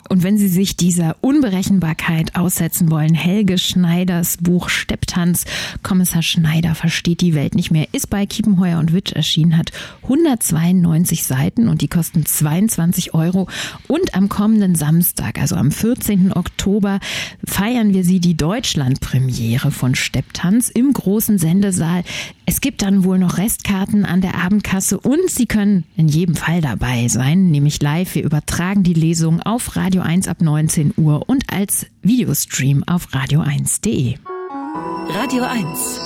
Und 0.10 0.24
wenn 0.24 0.38
Sie 0.38 0.48
sich 0.48 0.76
dieser 0.78 1.16
Unberechenbarkeit 1.22 2.36
aussetzen 2.36 2.90
wollen, 2.90 3.14
Helge 3.14 3.58
Schneiders 3.58 4.38
Buch 4.38 4.70
Stepptanz, 4.70 5.46
Kommissar 5.84 6.22
Schneider 6.22 6.76
versteht 6.76 7.22
die 7.22 7.34
Welt 7.34 7.56
nicht 7.56 7.72
mehr, 7.72 7.88
ist 7.92 8.10
bei 8.10 8.26
Kiepenheuer 8.26 8.80
und 8.80 8.94
Witsch 8.94 9.12
erschienen, 9.12 9.58
hat 9.58 9.72
192 10.04 11.24
Seiten 11.24 11.68
und 11.68 11.82
die 11.82 11.88
kosten 11.88 12.26
22 12.26 13.14
Euro. 13.14 13.48
Und 13.88 14.16
am 14.16 14.30
kommenden 14.30 14.76
Samstag, 14.76 15.40
also 15.40 15.56
am 15.56 15.72
14. 15.72 16.34
Oktober, 16.34 17.00
feiern 17.46 17.94
wir 17.94 18.04
sie 18.04 18.20
die 18.20 18.38
Deutschlandpremiere 18.38 19.72
von 19.72 19.96
Stepptanz 19.96 20.70
im 20.70 20.94
großen 20.94 21.38
Sendesaal. 21.38 22.04
Es 22.46 22.62
gibt 22.62 22.82
dann 22.82 23.04
wohl 23.04 23.20
noch 23.20 23.38
Restkarten 23.38 24.06
an 24.06 24.22
der 24.22 24.36
Abendkasse 24.36 25.00
und 25.00 25.30
Sie 25.30 25.48
können 25.48 25.84
in 25.98 26.08
jedem 26.08 26.36
Fall 26.36 26.62
dabei 26.62 27.08
sein, 27.10 27.52
nämlich 27.52 27.82
live. 27.82 28.16
Wir 28.16 28.24
übertragen 28.24 28.84
die 28.84 28.94
Lesung 28.94 29.42
auf 29.42 29.76
Radio 29.76 29.97
1 30.02 30.28
ab 30.28 30.42
19 30.42 30.94
Uhr 30.98 31.24
und 31.28 31.44
als 31.52 31.88
Videostream 32.02 32.84
auf 32.88 33.08
radio1.de. 33.10 34.16
Radio 35.10 35.44
1. 35.44 36.00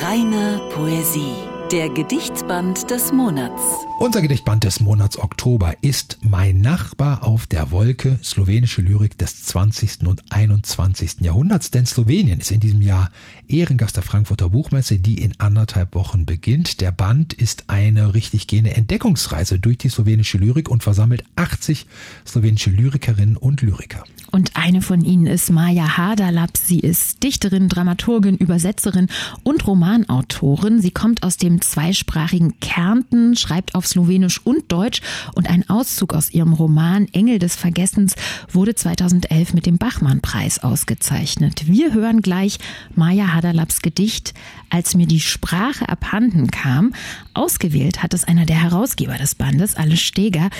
Reine 0.00 0.60
Poesie. 0.72 1.47
Der 1.72 1.90
Gedichtband 1.90 2.90
des 2.90 3.12
Monats. 3.12 3.60
Unser 3.98 4.22
Gedichtband 4.22 4.64
des 4.64 4.80
Monats 4.80 5.18
Oktober 5.18 5.74
ist 5.82 6.16
Mein 6.22 6.62
Nachbar 6.62 7.24
auf 7.24 7.46
der 7.46 7.70
Wolke, 7.70 8.18
slowenische 8.24 8.80
Lyrik 8.80 9.18
des 9.18 9.44
20. 9.44 10.06
und 10.06 10.22
21. 10.30 11.20
Jahrhunderts. 11.20 11.70
Denn 11.70 11.84
Slowenien 11.84 12.40
ist 12.40 12.50
in 12.52 12.60
diesem 12.60 12.80
Jahr 12.80 13.10
Ehrengast 13.48 13.96
der 13.96 14.02
Frankfurter 14.02 14.48
Buchmesse, 14.48 14.98
die 14.98 15.20
in 15.20 15.38
anderthalb 15.40 15.94
Wochen 15.94 16.24
beginnt. 16.24 16.80
Der 16.80 16.90
Band 16.90 17.34
ist 17.34 17.64
eine 17.66 18.14
richtig 18.14 18.46
gehende 18.46 18.74
Entdeckungsreise 18.74 19.58
durch 19.58 19.76
die 19.76 19.90
slowenische 19.90 20.38
Lyrik 20.38 20.70
und 20.70 20.82
versammelt 20.82 21.24
80 21.36 21.86
slowenische 22.26 22.70
Lyrikerinnen 22.70 23.36
und 23.36 23.60
Lyriker. 23.60 24.04
Und 24.30 24.56
eine 24.56 24.82
von 24.82 25.02
ihnen 25.04 25.26
ist 25.26 25.50
Maja 25.50 25.96
Haderlap. 25.96 26.56
Sie 26.56 26.80
ist 26.80 27.22
Dichterin, 27.22 27.68
Dramaturgin, 27.68 28.36
Übersetzerin 28.36 29.08
und 29.42 29.66
Romanautorin. 29.66 30.80
Sie 30.80 30.90
kommt 30.90 31.22
aus 31.22 31.38
dem 31.38 31.57
zweisprachigen 31.60 32.60
Kärnten, 32.60 33.36
schreibt 33.36 33.74
auf 33.74 33.86
Slowenisch 33.86 34.40
und 34.44 34.70
Deutsch 34.72 35.00
und 35.34 35.48
ein 35.48 35.68
Auszug 35.68 36.14
aus 36.14 36.30
ihrem 36.30 36.52
Roman 36.52 37.06
Engel 37.12 37.38
des 37.38 37.56
Vergessens 37.56 38.14
wurde 38.50 38.74
2011 38.74 39.54
mit 39.54 39.66
dem 39.66 39.78
Bachmann-Preis 39.78 40.60
ausgezeichnet. 40.60 41.66
Wir 41.66 41.92
hören 41.92 42.22
gleich 42.22 42.58
Maja 42.94 43.34
Haderlaps 43.34 43.80
Gedicht 43.80 44.34
Als 44.70 44.94
mir 44.94 45.06
die 45.06 45.20
Sprache 45.20 45.88
abhanden 45.88 46.50
kam. 46.50 46.92
Ausgewählt 47.34 48.02
hat 48.02 48.14
es 48.14 48.24
einer 48.24 48.46
der 48.46 48.62
Herausgeber 48.62 49.16
des 49.16 49.34
Bandes, 49.34 49.76
Alle 49.76 49.96
Steger 49.96 50.50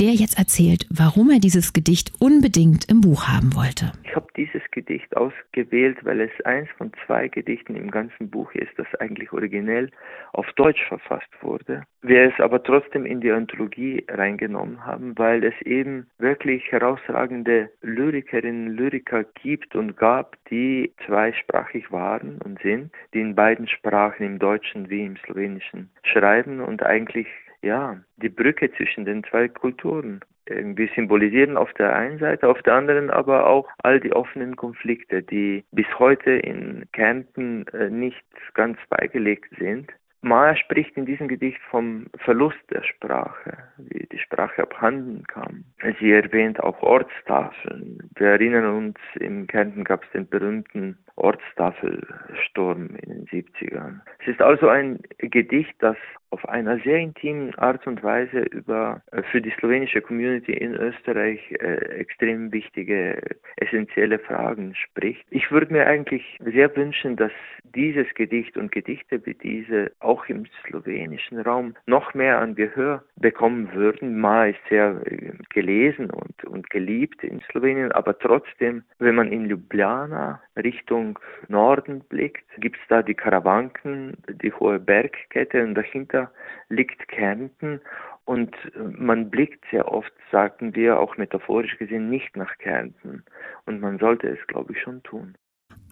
der 0.00 0.14
jetzt 0.14 0.38
erzählt, 0.38 0.86
warum 0.88 1.30
er 1.30 1.40
dieses 1.40 1.74
Gedicht 1.74 2.12
unbedingt 2.20 2.90
im 2.90 3.02
Buch 3.02 3.28
haben 3.28 3.54
wollte. 3.54 3.92
Ich 4.02 4.16
habe 4.16 4.28
dieses 4.34 4.62
Gedicht 4.70 5.14
ausgewählt, 5.14 5.98
weil 6.04 6.22
es 6.22 6.30
eins 6.46 6.70
von 6.78 6.90
zwei 7.04 7.28
Gedichten 7.28 7.76
im 7.76 7.90
ganzen 7.90 8.30
Buch 8.30 8.50
ist, 8.54 8.70
das 8.78 8.86
eigentlich 8.98 9.30
originell 9.32 9.90
auf 10.32 10.46
Deutsch 10.56 10.82
verfasst 10.88 11.28
wurde. 11.42 11.82
Wir 12.00 12.32
es 12.32 12.40
aber 12.40 12.62
trotzdem 12.62 13.04
in 13.04 13.20
die 13.20 13.30
Anthologie 13.30 14.02
reingenommen 14.08 14.86
haben, 14.86 15.18
weil 15.18 15.44
es 15.44 15.54
eben 15.66 16.06
wirklich 16.18 16.62
herausragende 16.72 17.68
Lyrikerinnen 17.82 18.68
und 18.68 18.76
Lyriker 18.76 19.24
gibt 19.42 19.76
und 19.76 19.98
gab, 19.98 20.36
die 20.48 20.94
zweisprachig 21.06 21.92
waren 21.92 22.38
und 22.42 22.58
sind, 22.62 22.90
die 23.12 23.20
in 23.20 23.34
beiden 23.34 23.68
Sprachen, 23.68 24.24
im 24.24 24.38
Deutschen 24.38 24.88
wie 24.88 25.04
im 25.04 25.18
Slowenischen, 25.18 25.90
schreiben 26.04 26.60
und 26.60 26.82
eigentlich 26.82 27.26
ja, 27.62 27.98
die 28.16 28.28
Brücke 28.28 28.72
zwischen 28.72 29.04
den 29.04 29.24
zwei 29.24 29.48
Kulturen 29.48 30.20
irgendwie 30.46 30.90
symbolisieren 30.94 31.56
auf 31.56 31.72
der 31.74 31.94
einen 31.94 32.18
Seite, 32.18 32.48
auf 32.48 32.60
der 32.62 32.74
anderen 32.74 33.10
aber 33.10 33.46
auch 33.46 33.68
all 33.82 34.00
die 34.00 34.12
offenen 34.12 34.56
Konflikte, 34.56 35.22
die 35.22 35.64
bis 35.70 35.86
heute 35.98 36.32
in 36.32 36.84
Kärnten 36.92 37.66
äh, 37.68 37.88
nicht 37.88 38.24
ganz 38.54 38.78
beigelegt 38.88 39.52
sind. 39.58 39.92
Maya 40.22 40.54
spricht 40.54 40.98
in 40.98 41.06
diesem 41.06 41.28
Gedicht 41.28 41.60
vom 41.70 42.06
Verlust 42.18 42.58
der 42.70 42.82
Sprache, 42.82 43.56
wie 43.78 44.06
die 44.12 44.18
Sprache 44.18 44.62
abhanden 44.62 45.24
kam. 45.26 45.64
Sie 45.98 46.12
erwähnt 46.12 46.60
auch 46.60 46.82
Ortstafeln. 46.82 48.10
Wir 48.16 48.28
erinnern 48.28 48.66
uns, 48.66 48.98
im 49.18 49.46
Kärnten 49.46 49.82
gab 49.82 50.04
es 50.04 50.10
den 50.10 50.28
berühmten 50.28 50.98
Ortstafelsturm 51.16 52.96
in 52.96 53.08
den 53.08 53.26
70ern. 53.28 54.00
Es 54.18 54.28
ist 54.28 54.42
also 54.42 54.68
ein 54.68 55.00
Gedicht, 55.16 55.74
das 55.78 55.96
auf 56.30 56.48
einer 56.48 56.78
sehr 56.80 56.98
intimen 56.98 57.54
Art 57.56 57.86
und 57.86 58.02
Weise 58.02 58.40
über 58.40 59.02
äh, 59.10 59.22
für 59.22 59.40
die 59.40 59.52
slowenische 59.58 60.00
Community 60.00 60.52
in 60.52 60.74
Österreich 60.74 61.40
äh, 61.60 61.74
extrem 61.98 62.52
wichtige, 62.52 63.20
essentielle 63.56 64.18
Fragen 64.18 64.74
spricht. 64.74 65.24
Ich 65.30 65.50
würde 65.50 65.72
mir 65.72 65.86
eigentlich 65.86 66.38
sehr 66.44 66.74
wünschen, 66.76 67.16
dass 67.16 67.32
dieses 67.74 68.06
Gedicht 68.14 68.56
und 68.56 68.72
Gedichte 68.72 69.24
wie 69.26 69.34
diese 69.34 69.92
auch 70.00 70.26
im 70.26 70.46
slowenischen 70.66 71.40
Raum 71.40 71.74
noch 71.86 72.14
mehr 72.14 72.38
an 72.38 72.54
Gehör 72.54 73.02
bekommen 73.16 73.72
würden. 73.72 74.18
Ma 74.18 74.46
ist 74.46 74.60
sehr 74.68 75.00
äh, 75.06 75.32
gelesen 75.50 76.10
und, 76.10 76.44
und 76.44 76.70
geliebt 76.70 77.24
in 77.24 77.40
Slowenien, 77.50 77.92
aber 77.92 78.18
trotzdem, 78.18 78.84
wenn 78.98 79.14
man 79.14 79.32
in 79.32 79.46
Ljubljana 79.46 80.40
Richtung 80.56 81.18
Norden 81.48 82.02
blickt, 82.08 82.44
gibt 82.58 82.76
es 82.76 82.82
da 82.88 83.02
die 83.02 83.14
Karawanken, 83.14 84.16
die 84.28 84.52
hohe 84.52 84.78
Bergkette 84.78 85.62
und 85.62 85.74
dahinter 85.74 86.19
liegt 86.68 87.08
Kärnten 87.08 87.80
und 88.24 88.54
man 88.98 89.30
blickt 89.30 89.64
sehr 89.70 89.90
oft, 89.90 90.12
sagten 90.30 90.74
wir, 90.74 90.98
auch 90.98 91.16
metaphorisch 91.16 91.78
gesehen, 91.78 92.10
nicht 92.10 92.36
nach 92.36 92.56
Kärnten. 92.58 93.24
Und 93.66 93.80
man 93.80 93.98
sollte 93.98 94.28
es, 94.28 94.38
glaube 94.46 94.72
ich, 94.72 94.80
schon 94.82 95.02
tun. 95.02 95.34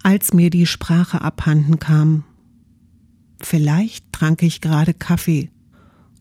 als 0.03 0.33
mir 0.33 0.51
die 0.51 0.67
Sprache 0.67 1.21
abhanden 1.23 1.79
kam. 1.79 2.25
Vielleicht 3.41 4.12
trank 4.12 4.43
ich 4.43 4.61
gerade 4.61 4.95
Kaffee 4.95 5.51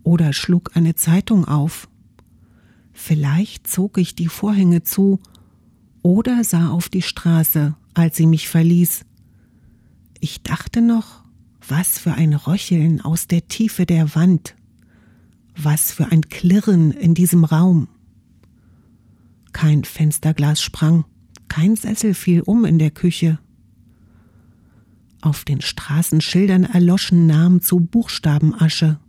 oder 0.04 0.34
schlug 0.34 0.72
eine 0.76 0.96
Zeitung 0.96 1.46
auf. 1.46 1.88
Vielleicht 2.94 3.68
zog 3.68 3.98
ich 3.98 4.16
die 4.16 4.28
Vorhänge 4.28 4.84
zu 4.84 5.20
oder 6.02 6.44
sah 6.44 6.70
auf 6.70 6.90
die 6.90 7.02
Straße, 7.02 7.76
als 7.94 8.16
sie 8.16 8.28
mich 8.28 8.50
verließ. 8.50 9.06
Ich 10.20 10.42
dachte 10.44 10.82
noch, 10.82 11.24
was 11.70 12.00
für 12.00 12.14
ein 12.14 12.34
Röcheln 12.34 13.02
aus 13.02 13.28
der 13.28 13.48
Tiefe 13.48 13.86
der 13.86 14.16
Wand, 14.16 14.56
was 15.56 15.92
für 15.92 16.12
ein 16.12 16.22
Klirren 16.22 16.92
in 16.92 17.14
diesem 17.14 17.44
Raum. 17.44 17.88
Kein 19.54 19.84
Fensterglas 19.84 20.62
sprang, 20.62 21.06
kein 21.48 21.76
Sessel 21.76 22.14
fiel 22.14 22.42
um 22.42 22.66
in 22.66 22.80
der 22.80 22.92
Küche. 22.92 23.40
Auf 25.22 25.46
den 25.46 25.62
Straßenschildern 25.62 26.64
erloschen 26.64 27.26
Namen 27.26 27.62
zu 27.62 27.80
Buchstabenasche. 27.80 29.00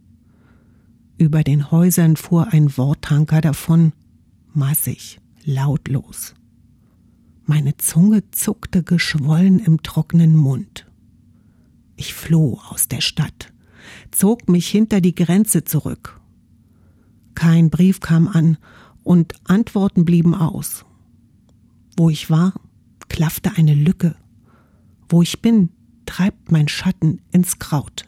Über 1.19 1.45
den 1.45 1.71
Häusern 1.71 2.17
fuhr 2.17 2.49
ein 2.53 2.77
Worttanker 2.77 3.41
davon, 3.41 3.93
massig, 4.55 5.21
lautlos. 5.45 6.35
Meine 7.45 7.77
Zunge 7.77 8.31
zuckte 8.31 8.83
geschwollen 8.83 9.59
im 9.59 9.83
trockenen 9.83 10.35
Mund. 10.37 10.88
Ich 11.99 12.15
floh 12.15 12.61
aus 12.71 12.87
der 12.87 13.01
Stadt, 13.01 13.53
zog 14.13 14.49
mich 14.49 14.69
hinter 14.69 15.01
die 15.01 15.17
Grenze 15.17 15.65
zurück. 15.65 16.21
Kein 17.35 17.71
Brief 17.71 17.99
kam 17.99 18.29
an 18.29 18.57
und 19.03 19.35
Antworten 19.45 20.05
blieben 20.05 20.35
aus. 20.35 20.85
Wo 21.97 22.09
ich 22.09 22.31
war, 22.31 22.55
klaffte 23.09 23.51
eine 23.57 23.75
Lücke. 23.75 24.15
Wo 25.09 25.23
ich 25.23 25.43
bin, 25.43 25.71
treibt 26.07 26.53
mein 26.53 26.69
Schatten 26.69 27.21
ins 27.33 27.59
Kraut. 27.59 28.05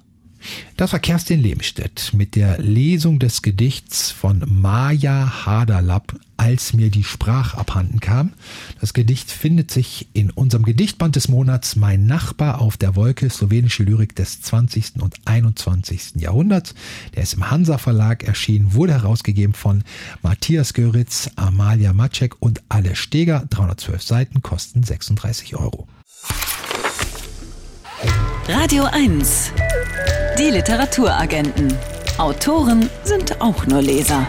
Das 0.76 0.92
war 0.92 1.00
Kerstin 1.00 1.40
Lehmstedt 1.40 2.12
mit 2.14 2.36
der 2.36 2.58
Lesung 2.58 3.18
des 3.18 3.42
Gedichts 3.42 4.12
von 4.12 4.44
Maja 4.46 5.44
Haderlapp, 5.44 6.18
als 6.40 6.72
mir 6.72 6.90
die 6.90 7.04
Sprach 7.04 7.52
abhanden 7.52 8.00
kam. 8.00 8.32
Das 8.80 8.94
Gedicht 8.94 9.30
findet 9.30 9.70
sich 9.70 10.08
in 10.14 10.30
unserem 10.30 10.64
Gedichtband 10.64 11.14
des 11.14 11.28
Monats 11.28 11.76
Mein 11.76 12.06
Nachbar 12.06 12.62
auf 12.62 12.78
der 12.78 12.96
Wolke, 12.96 13.28
slowenische 13.28 13.82
Lyrik 13.82 14.16
des 14.16 14.40
20. 14.40 15.02
und 15.02 15.16
21. 15.26 16.12
Jahrhunderts. 16.16 16.74
Der 17.14 17.24
ist 17.24 17.34
im 17.34 17.50
Hansa 17.50 17.76
Verlag 17.76 18.24
erschienen, 18.24 18.72
wurde 18.72 18.94
herausgegeben 18.94 19.52
von 19.52 19.84
Matthias 20.22 20.72
Göritz, 20.72 21.28
Amalia 21.36 21.92
Maczek 21.92 22.36
und 22.40 22.62
Alle 22.70 22.96
Steger. 22.96 23.44
312 23.50 24.02
Seiten, 24.02 24.40
kosten 24.40 24.82
36 24.82 25.56
Euro. 25.56 25.86
Radio 28.48 28.84
1. 28.84 29.52
Die 30.38 30.50
Literaturagenten. 30.50 31.74
Autoren 32.16 32.88
sind 33.04 33.42
auch 33.42 33.66
nur 33.66 33.82
Leser. 33.82 34.26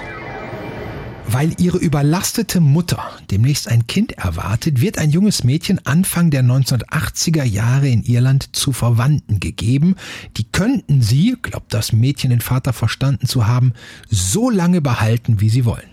Weil 1.27 1.53
ihre 1.60 1.77
überlastete 1.77 2.60
Mutter 2.60 3.03
demnächst 3.29 3.67
ein 3.67 3.88
Kind 3.88 4.13
erwartet, 4.13 4.81
wird 4.81 4.97
ein 4.97 5.12
junges 5.12 5.43
Mädchen 5.43 5.79
Anfang 5.86 6.29
der 6.29 6.43
1980er 6.43 7.43
Jahre 7.43 7.88
in 7.88 8.03
Irland 8.03 8.55
zu 8.55 8.73
Verwandten 8.73 9.39
gegeben. 9.39 9.95
Die 10.38 10.43
könnten 10.43 11.01
sie, 11.01 11.38
glaubt 11.41 11.73
das 11.73 11.93
Mädchen 11.93 12.31
den 12.31 12.41
Vater 12.41 12.73
verstanden 12.73 13.27
zu 13.27 13.47
haben, 13.47 13.73
so 14.10 14.49
lange 14.49 14.81
behalten, 14.81 15.39
wie 15.39 15.49
sie 15.49 15.65
wollen. 15.65 15.91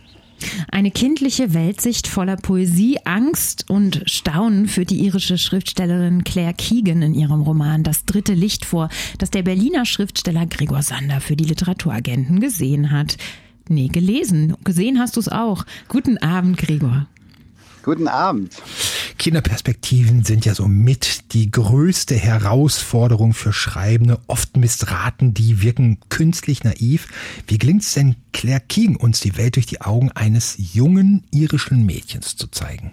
Eine 0.70 0.90
kindliche 0.90 1.52
Weltsicht 1.54 2.06
voller 2.06 2.36
Poesie, 2.36 2.98
Angst 3.04 3.68
und 3.68 4.02
Staunen 4.06 4.68
führt 4.68 4.90
die 4.90 5.04
irische 5.04 5.36
Schriftstellerin 5.36 6.24
Claire 6.24 6.54
Keegan 6.54 7.02
in 7.02 7.14
ihrem 7.14 7.42
Roman 7.42 7.82
Das 7.82 8.04
dritte 8.04 8.34
Licht 8.34 8.64
vor, 8.64 8.88
das 9.18 9.30
der 9.30 9.42
Berliner 9.42 9.84
Schriftsteller 9.84 10.46
Gregor 10.46 10.82
Sander 10.82 11.20
für 11.20 11.36
die 11.36 11.44
Literaturagenten 11.44 12.40
gesehen 12.40 12.90
hat. 12.90 13.16
Nee, 13.68 13.88
gelesen. 13.88 14.56
Gesehen 14.64 14.98
hast 14.98 15.16
du 15.16 15.20
es 15.20 15.28
auch. 15.28 15.64
Guten 15.88 16.18
Abend, 16.18 16.58
Gregor. 16.58 17.06
Guten 17.82 18.08
Abend. 18.08 18.54
Kinderperspektiven 19.18 20.24
sind 20.24 20.44
ja 20.44 20.54
so 20.54 20.68
mit 20.68 21.32
die 21.32 21.50
größte 21.50 22.14
Herausforderung 22.14 23.34
für 23.34 23.52
Schreibende. 23.52 24.20
Oft 24.26 24.56
missraten, 24.56 25.34
die 25.34 25.62
wirken 25.62 25.98
künstlich 26.08 26.64
naiv. 26.64 27.08
Wie 27.46 27.58
gelingt 27.58 27.82
es 27.82 27.94
denn 27.94 28.16
Claire 28.32 28.60
Keegan, 28.60 28.96
uns 28.96 29.20
die 29.20 29.36
Welt 29.36 29.56
durch 29.56 29.66
die 29.66 29.80
Augen 29.80 30.12
eines 30.12 30.56
jungen 30.74 31.24
irischen 31.30 31.84
Mädchens 31.84 32.36
zu 32.36 32.46
zeigen? 32.48 32.92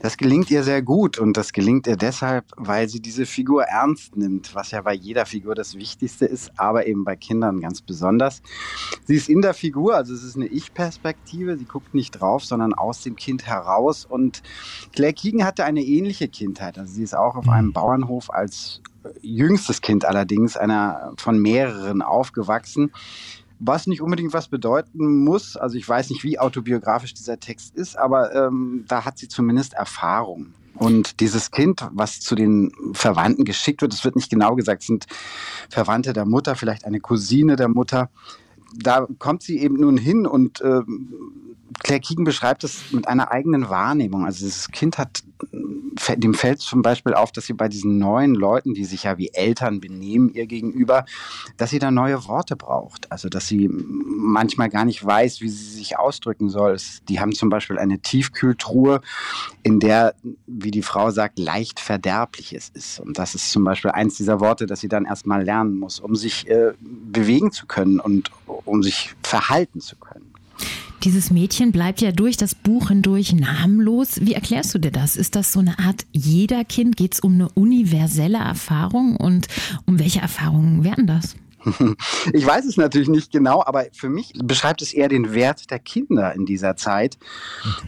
Das 0.00 0.16
gelingt 0.16 0.50
ihr 0.50 0.62
sehr 0.62 0.80
gut 0.80 1.18
und 1.18 1.36
das 1.36 1.52
gelingt 1.52 1.86
ihr 1.86 1.96
deshalb, 1.96 2.46
weil 2.56 2.88
sie 2.88 3.00
diese 3.00 3.26
Figur 3.26 3.64
ernst 3.64 4.16
nimmt, 4.16 4.54
was 4.54 4.70
ja 4.70 4.80
bei 4.80 4.94
jeder 4.94 5.26
Figur 5.26 5.54
das 5.54 5.74
Wichtigste 5.74 6.24
ist, 6.24 6.58
aber 6.58 6.86
eben 6.86 7.04
bei 7.04 7.16
Kindern 7.16 7.60
ganz 7.60 7.82
besonders. 7.82 8.40
Sie 9.04 9.14
ist 9.14 9.28
in 9.28 9.42
der 9.42 9.52
Figur, 9.52 9.94
also 9.96 10.14
es 10.14 10.24
ist 10.24 10.36
eine 10.36 10.46
Ich-Perspektive, 10.46 11.58
sie 11.58 11.66
guckt 11.66 11.92
nicht 11.94 12.12
drauf, 12.12 12.44
sondern 12.46 12.72
aus 12.72 13.02
dem 13.02 13.14
Kind 13.14 13.46
heraus 13.46 14.06
und 14.06 14.42
Claire 14.92 15.12
Keegan 15.12 15.44
hatte 15.44 15.64
eine 15.64 15.82
ähnliche 15.82 16.28
Kindheit, 16.28 16.78
also 16.78 16.92
sie 16.92 17.02
ist 17.02 17.14
auch 17.14 17.36
auf 17.36 17.48
einem 17.48 17.68
mhm. 17.68 17.72
Bauernhof 17.74 18.30
als 18.32 18.80
jüngstes 19.20 19.80
Kind 19.80 20.04
allerdings, 20.04 20.56
einer 20.56 21.12
von 21.16 21.38
mehreren 21.38 22.02
aufgewachsen 22.02 22.92
was 23.60 23.86
nicht 23.86 24.00
unbedingt 24.00 24.32
was 24.32 24.48
bedeuten 24.48 25.22
muss. 25.22 25.56
Also 25.56 25.76
ich 25.76 25.88
weiß 25.88 26.10
nicht, 26.10 26.24
wie 26.24 26.38
autobiografisch 26.38 27.14
dieser 27.14 27.38
Text 27.38 27.74
ist, 27.76 27.96
aber 27.96 28.34
ähm, 28.34 28.84
da 28.88 29.04
hat 29.04 29.18
sie 29.18 29.28
zumindest 29.28 29.74
Erfahrung. 29.74 30.54
Und 30.74 31.20
dieses 31.20 31.50
Kind, 31.50 31.86
was 31.92 32.20
zu 32.20 32.34
den 32.34 32.72
Verwandten 32.94 33.44
geschickt 33.44 33.82
wird, 33.82 33.92
es 33.92 34.02
wird 34.02 34.16
nicht 34.16 34.30
genau 34.30 34.56
gesagt, 34.56 34.82
sind 34.82 35.06
Verwandte 35.68 36.14
der 36.14 36.24
Mutter, 36.24 36.56
vielleicht 36.56 36.86
eine 36.86 37.00
Cousine 37.00 37.56
der 37.56 37.68
Mutter. 37.68 38.08
Da 38.76 39.06
kommt 39.18 39.42
sie 39.42 39.58
eben 39.58 39.76
nun 39.76 39.96
hin 39.96 40.26
und 40.26 40.60
äh, 40.60 40.82
Claire 41.82 42.00
Keegan 42.00 42.24
beschreibt 42.24 42.64
es 42.64 42.92
mit 42.92 43.08
einer 43.08 43.30
eigenen 43.30 43.68
Wahrnehmung. 43.68 44.24
Also 44.24 44.44
dieses 44.44 44.68
Kind 44.68 44.98
hat 44.98 45.22
dem 46.16 46.34
fällt 46.34 46.60
zum 46.60 46.82
Beispiel 46.82 47.14
auf, 47.14 47.32
dass 47.32 47.46
sie 47.46 47.52
bei 47.52 47.68
diesen 47.68 47.98
neuen 47.98 48.34
Leuten, 48.34 48.74
die 48.74 48.84
sich 48.84 49.04
ja 49.04 49.18
wie 49.18 49.30
Eltern 49.32 49.80
benehmen 49.80 50.32
ihr 50.32 50.46
gegenüber, 50.46 51.04
dass 51.56 51.70
sie 51.70 51.78
da 51.78 51.90
neue 51.90 52.26
Worte 52.26 52.56
braucht. 52.56 53.10
Also 53.10 53.28
dass 53.28 53.46
sie 53.48 53.68
manchmal 53.70 54.68
gar 54.68 54.84
nicht 54.84 55.04
weiß, 55.04 55.40
wie 55.40 55.48
sie 55.48 55.76
sich 55.76 55.98
ausdrücken 55.98 56.48
soll. 56.48 56.76
Die 57.08 57.20
haben 57.20 57.32
zum 57.32 57.48
Beispiel 57.48 57.78
eine 57.78 57.98
Tiefkühltruhe, 58.00 59.00
in 59.62 59.80
der, 59.80 60.14
wie 60.46 60.70
die 60.70 60.82
Frau 60.82 61.10
sagt, 61.10 61.38
leicht 61.38 61.80
Verderbliches 61.80 62.70
ist. 62.74 63.00
Und 63.00 63.18
das 63.18 63.34
ist 63.34 63.50
zum 63.50 63.64
Beispiel 63.64 63.90
eins 63.90 64.16
dieser 64.16 64.40
Worte, 64.40 64.66
dass 64.66 64.80
sie 64.80 64.88
dann 64.88 65.04
erstmal 65.04 65.44
lernen 65.44 65.78
muss, 65.78 66.00
um 66.00 66.14
sich 66.16 66.48
äh, 66.48 66.72
bewegen 66.80 67.52
zu 67.52 67.66
können 67.66 68.00
und 68.00 68.30
um 68.66 68.82
sich 68.82 69.10
verhalten 69.22 69.80
zu 69.80 69.96
können. 69.96 70.30
Dieses 71.02 71.30
Mädchen 71.30 71.72
bleibt 71.72 72.02
ja 72.02 72.12
durch 72.12 72.36
das 72.36 72.54
Buch 72.54 72.88
hindurch 72.88 73.32
namenlos. 73.32 74.20
Wie 74.20 74.34
erklärst 74.34 74.74
du 74.74 74.78
dir 74.78 74.90
das? 74.90 75.16
Ist 75.16 75.34
das 75.34 75.50
so 75.50 75.60
eine 75.60 75.78
Art 75.78 76.04
jeder 76.12 76.62
Kind? 76.64 76.98
Geht 76.98 77.14
es 77.14 77.20
um 77.20 77.34
eine 77.34 77.48
universelle 77.48 78.36
Erfahrung? 78.36 79.16
Und 79.16 79.48
um 79.86 79.98
welche 79.98 80.20
Erfahrungen 80.20 80.84
werden 80.84 81.06
das? 81.06 81.36
Ich 82.32 82.46
weiß 82.46 82.64
es 82.64 82.76
natürlich 82.76 83.08
nicht 83.08 83.32
genau, 83.32 83.62
aber 83.64 83.86
für 83.92 84.08
mich 84.08 84.32
beschreibt 84.42 84.82
es 84.82 84.92
eher 84.92 85.08
den 85.08 85.34
Wert 85.34 85.70
der 85.70 85.78
Kinder 85.78 86.34
in 86.34 86.46
dieser 86.46 86.76
Zeit. 86.76 87.18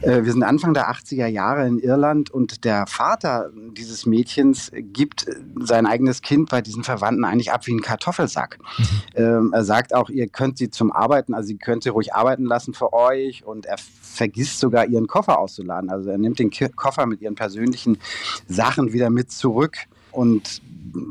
Äh, 0.01 0.23
wir 0.23 0.31
sind 0.31 0.43
Anfang 0.43 0.73
der 0.73 0.89
80er 0.89 1.27
Jahre 1.27 1.67
in 1.67 1.79
Irland 1.79 2.29
und 2.29 2.65
der 2.65 2.87
Vater 2.87 3.51
dieses 3.71 4.05
Mädchens 4.05 4.71
gibt 4.73 5.25
sein 5.59 5.85
eigenes 5.85 6.21
Kind 6.21 6.49
bei 6.49 6.61
diesen 6.61 6.83
Verwandten 6.83 7.25
eigentlich 7.25 7.51
ab 7.51 7.65
wie 7.67 7.71
einen 7.71 7.81
Kartoffelsack. 7.81 8.59
Mhm. 8.77 8.85
Ähm, 9.15 9.53
er 9.53 9.63
sagt 9.63 9.93
auch, 9.93 10.09
ihr 10.09 10.27
könnt 10.27 10.57
sie 10.57 10.69
zum 10.69 10.91
Arbeiten, 10.91 11.33
also 11.33 11.47
sie 11.47 11.57
könnt 11.57 11.83
sie 11.83 11.89
ruhig 11.89 12.13
arbeiten 12.13 12.45
lassen 12.45 12.73
für 12.73 12.93
euch 12.93 13.45
und 13.45 13.65
er 13.65 13.77
vergisst 14.01 14.59
sogar 14.59 14.85
ihren 14.85 15.07
Koffer 15.07 15.39
auszuladen. 15.39 15.89
Also 15.89 16.09
er 16.09 16.17
nimmt 16.17 16.39
den 16.39 16.51
Koffer 16.75 17.05
mit 17.05 17.21
ihren 17.21 17.35
persönlichen 17.35 17.97
Sachen 18.47 18.93
wieder 18.93 19.09
mit 19.09 19.31
zurück 19.31 19.77
und 20.13 20.61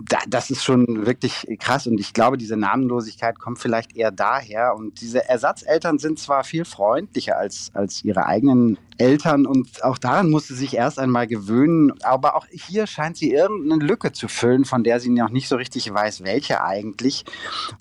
da, 0.09 0.19
das 0.29 0.51
ist 0.51 0.65
schon 0.65 1.07
wirklich 1.07 1.47
krass. 1.59 1.87
Und 1.87 1.99
ich 1.99 2.12
glaube, 2.12 2.38
diese 2.38 2.57
Namenlosigkeit 2.57 3.38
kommt 3.38 3.59
vielleicht 3.59 3.97
eher 3.97 4.11
daher. 4.11 4.75
Und 4.77 5.01
diese 5.01 5.29
Ersatzeltern 5.29 5.99
sind 5.99 6.19
zwar 6.19 6.45
viel 6.45 6.65
freundlicher 6.65 7.37
als, 7.37 7.71
als 7.75 8.05
ihre 8.05 8.27
eigenen 8.27 8.79
Eltern. 8.99 9.47
Und 9.47 9.83
auch 9.83 9.99
daran 9.99 10.31
musste 10.31 10.55
sie 10.55 10.61
sich 10.61 10.77
erst 10.77 10.99
einmal 10.99 11.27
gewöhnen, 11.27 11.93
aber 12.03 12.37
auch 12.37 12.47
hier 12.51 12.87
scheint 12.87 13.17
sie 13.17 13.33
irgendeine 13.33 13.85
Lücke 13.85 14.12
zu 14.12 14.29
füllen, 14.29 14.65
von 14.65 14.85
der 14.85 15.01
sie 15.01 15.11
noch 15.11 15.31
nicht 15.31 15.49
so 15.49 15.57
richtig 15.57 15.93
weiß, 15.93 16.23
welche 16.23 16.62
eigentlich. 16.62 17.25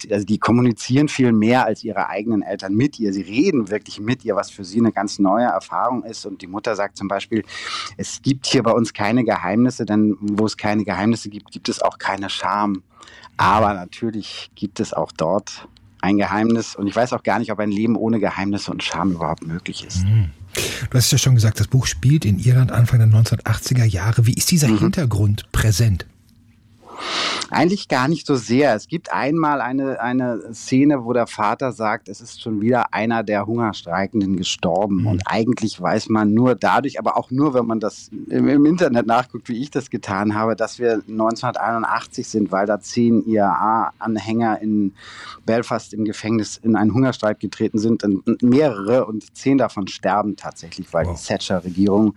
Also 0.10 0.26
die 0.26 0.40
kommunizieren 0.40 1.08
viel 1.08 1.32
mehr 1.32 1.66
als 1.66 1.84
ihre 1.84 2.10
eigenen 2.10 2.42
Eltern 2.42 2.74
mit 2.74 3.00
ihr, 3.00 3.14
sie 3.14 3.22
reden 3.22 3.70
wirklich 3.70 4.00
mit 4.00 4.26
ihr, 4.26 4.36
was 4.36 4.50
für 4.50 4.64
sie 4.64 4.80
eine 4.80 4.92
ganz 4.92 5.20
neue 5.20 5.46
Erfahrung 5.46 6.04
ist. 6.04 6.26
Und 6.26 6.42
die 6.42 6.48
Mutter 6.48 6.76
sagt 6.76 6.98
zum 6.98 7.08
Beispiel, 7.08 7.44
es 7.98 8.22
gibt 8.22 8.48
hier 8.48 8.64
bei 8.64 8.72
uns 8.72 8.94
keine 8.94 9.24
Geheimnisse, 9.24 9.86
denn 9.86 10.18
wo 10.20 10.46
es 10.46 10.58
keine 10.58 10.84
Geheimnisse 10.84 11.11
gibt, 11.30 11.52
gibt 11.52 11.70
es 11.70 11.82
auch 11.82 11.98
keine 11.98 12.30
Scham. 12.30 12.84
Aber 13.38 13.74
natürlich 13.74 14.52
gibt 14.56 14.80
es 14.80 14.94
auch 14.94 15.12
dort 15.12 15.68
ein 16.02 16.18
Geheimnis 16.18 16.76
und 16.76 16.88
ich 16.88 16.96
weiß 16.96 17.14
auch 17.14 17.24
gar 17.24 17.40
nicht, 17.40 17.52
ob 17.52 17.60
ein 17.60 17.72
Leben 17.72 17.96
ohne 17.96 18.20
Geheimnisse 18.20 18.72
und 18.72 18.84
Scham 18.84 19.12
überhaupt 19.12 19.46
möglich 19.46 19.86
ist. 19.86 20.04
Mhm. 20.04 20.32
Du 20.90 20.98
hast 20.98 21.12
ja 21.12 21.18
schon 21.18 21.36
gesagt, 21.36 21.60
das 21.60 21.68
Buch 21.68 21.86
spielt 21.86 22.26
in 22.26 22.40
Irland 22.40 22.72
Anfang 22.72 23.00
der 23.00 23.08
1980er 23.08 23.86
Jahre. 23.86 24.26
Wie 24.26 24.34
ist 24.34 24.52
dieser 24.52 24.68
mhm. 24.68 24.80
Hintergrund 24.80 25.52
präsent? 25.52 26.06
Eigentlich 27.50 27.90
gar 27.90 28.08
nicht 28.08 28.26
so 28.26 28.36
sehr. 28.36 28.76
Es 28.76 28.88
gibt 28.88 29.12
einmal 29.12 29.60
eine, 29.60 30.00
eine 30.00 30.54
Szene, 30.54 31.04
wo 31.04 31.12
der 31.12 31.28
Vater 31.28 31.74
sagt, 31.74 32.08
es 32.08 32.22
ist 32.22 32.42
schon 32.42 32.62
wieder 32.62 32.94
einer 32.94 33.24
der 33.24 33.46
Hungerstreikenden 33.46 34.38
gestorben. 34.38 35.02
Mhm. 35.02 35.08
Und 35.08 35.24
eigentlich 35.26 35.82
weiß 35.82 36.08
man 36.10 36.34
nur 36.34 36.56
dadurch, 36.56 36.98
aber 36.98 37.18
auch 37.18 37.30
nur, 37.32 37.54
wenn 37.54 37.66
man 37.66 37.80
das 37.80 38.10
im, 38.30 38.48
im, 38.48 38.66
Internet 38.66 39.06
nachguckt, 39.06 39.50
wie 39.50 39.62
ich 39.62 39.70
das 39.70 39.90
getan 39.90 40.36
habe, 40.36 40.56
dass 40.56 40.80
wir 40.80 41.02
1981 41.10 42.28
sind, 42.28 42.52
weil 42.52 42.66
da 42.68 42.80
zehn 42.80 43.26
IAA-Anhänger 43.28 44.62
in 44.62 44.94
Belfast 45.46 45.94
im 45.94 46.06
Gefängnis 46.06 46.58
in 46.58 46.76
einen 46.76 46.94
Hungerstreik 46.94 47.40
getreten 47.40 47.80
sind. 47.80 48.04
Und 48.04 48.42
mehrere 48.42 49.06
und 49.06 49.36
zehn 49.36 49.58
davon 49.58 49.88
sterben 49.88 50.38
tatsächlich, 50.38 50.94
weil 50.94 51.06
wow. 51.06 51.20
die 51.20 51.28
Thatcher-Regierung 51.28 52.16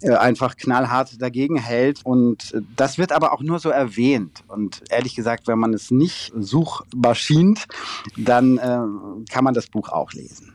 äh, 0.00 0.14
einfach 0.14 0.56
knallhart 0.56 1.20
dagegen 1.22 1.56
hält. 1.56 2.00
Und 2.04 2.60
das 2.74 2.98
wird 2.98 3.12
aber 3.12 3.32
auch 3.32 3.42
nur 3.42 3.60
so 3.60 3.68
erwähnt. 3.68 4.05
Und 4.48 4.82
ehrlich 4.90 5.14
gesagt, 5.14 5.46
wenn 5.46 5.58
man 5.58 5.74
es 5.74 5.90
nicht 5.90 6.32
suchmaschint, 6.36 7.66
dann 8.16 8.58
äh, 8.58 8.78
kann 9.30 9.44
man 9.44 9.54
das 9.54 9.66
Buch 9.66 9.88
auch 9.88 10.12
lesen. 10.12 10.52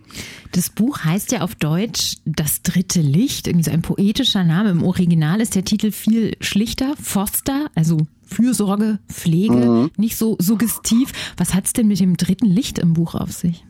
Das 0.51 0.69
Buch 0.69 0.99
heißt 1.03 1.31
ja 1.31 1.41
auf 1.41 1.55
Deutsch 1.55 2.17
Das 2.25 2.61
dritte 2.61 3.01
Licht, 3.01 3.47
irgendwie 3.47 3.63
so 3.63 3.71
ein 3.71 3.81
poetischer 3.81 4.43
Name. 4.43 4.69
Im 4.69 4.83
Original 4.83 5.39
ist 5.39 5.55
der 5.55 5.63
Titel 5.63 5.91
viel 5.91 6.35
schlichter, 6.41 6.95
Foster, 7.01 7.69
also 7.75 7.97
Fürsorge, 8.23 8.99
Pflege, 9.07 9.53
mhm. 9.53 9.91
nicht 9.97 10.17
so 10.17 10.35
suggestiv. 10.39 11.11
Was 11.37 11.53
hat 11.53 11.65
es 11.65 11.73
denn 11.73 11.87
mit 11.87 11.99
dem 11.99 12.17
dritten 12.17 12.47
Licht 12.47 12.79
im 12.79 12.93
Buch 12.93 13.15
auf 13.15 13.31
sich? 13.31 13.65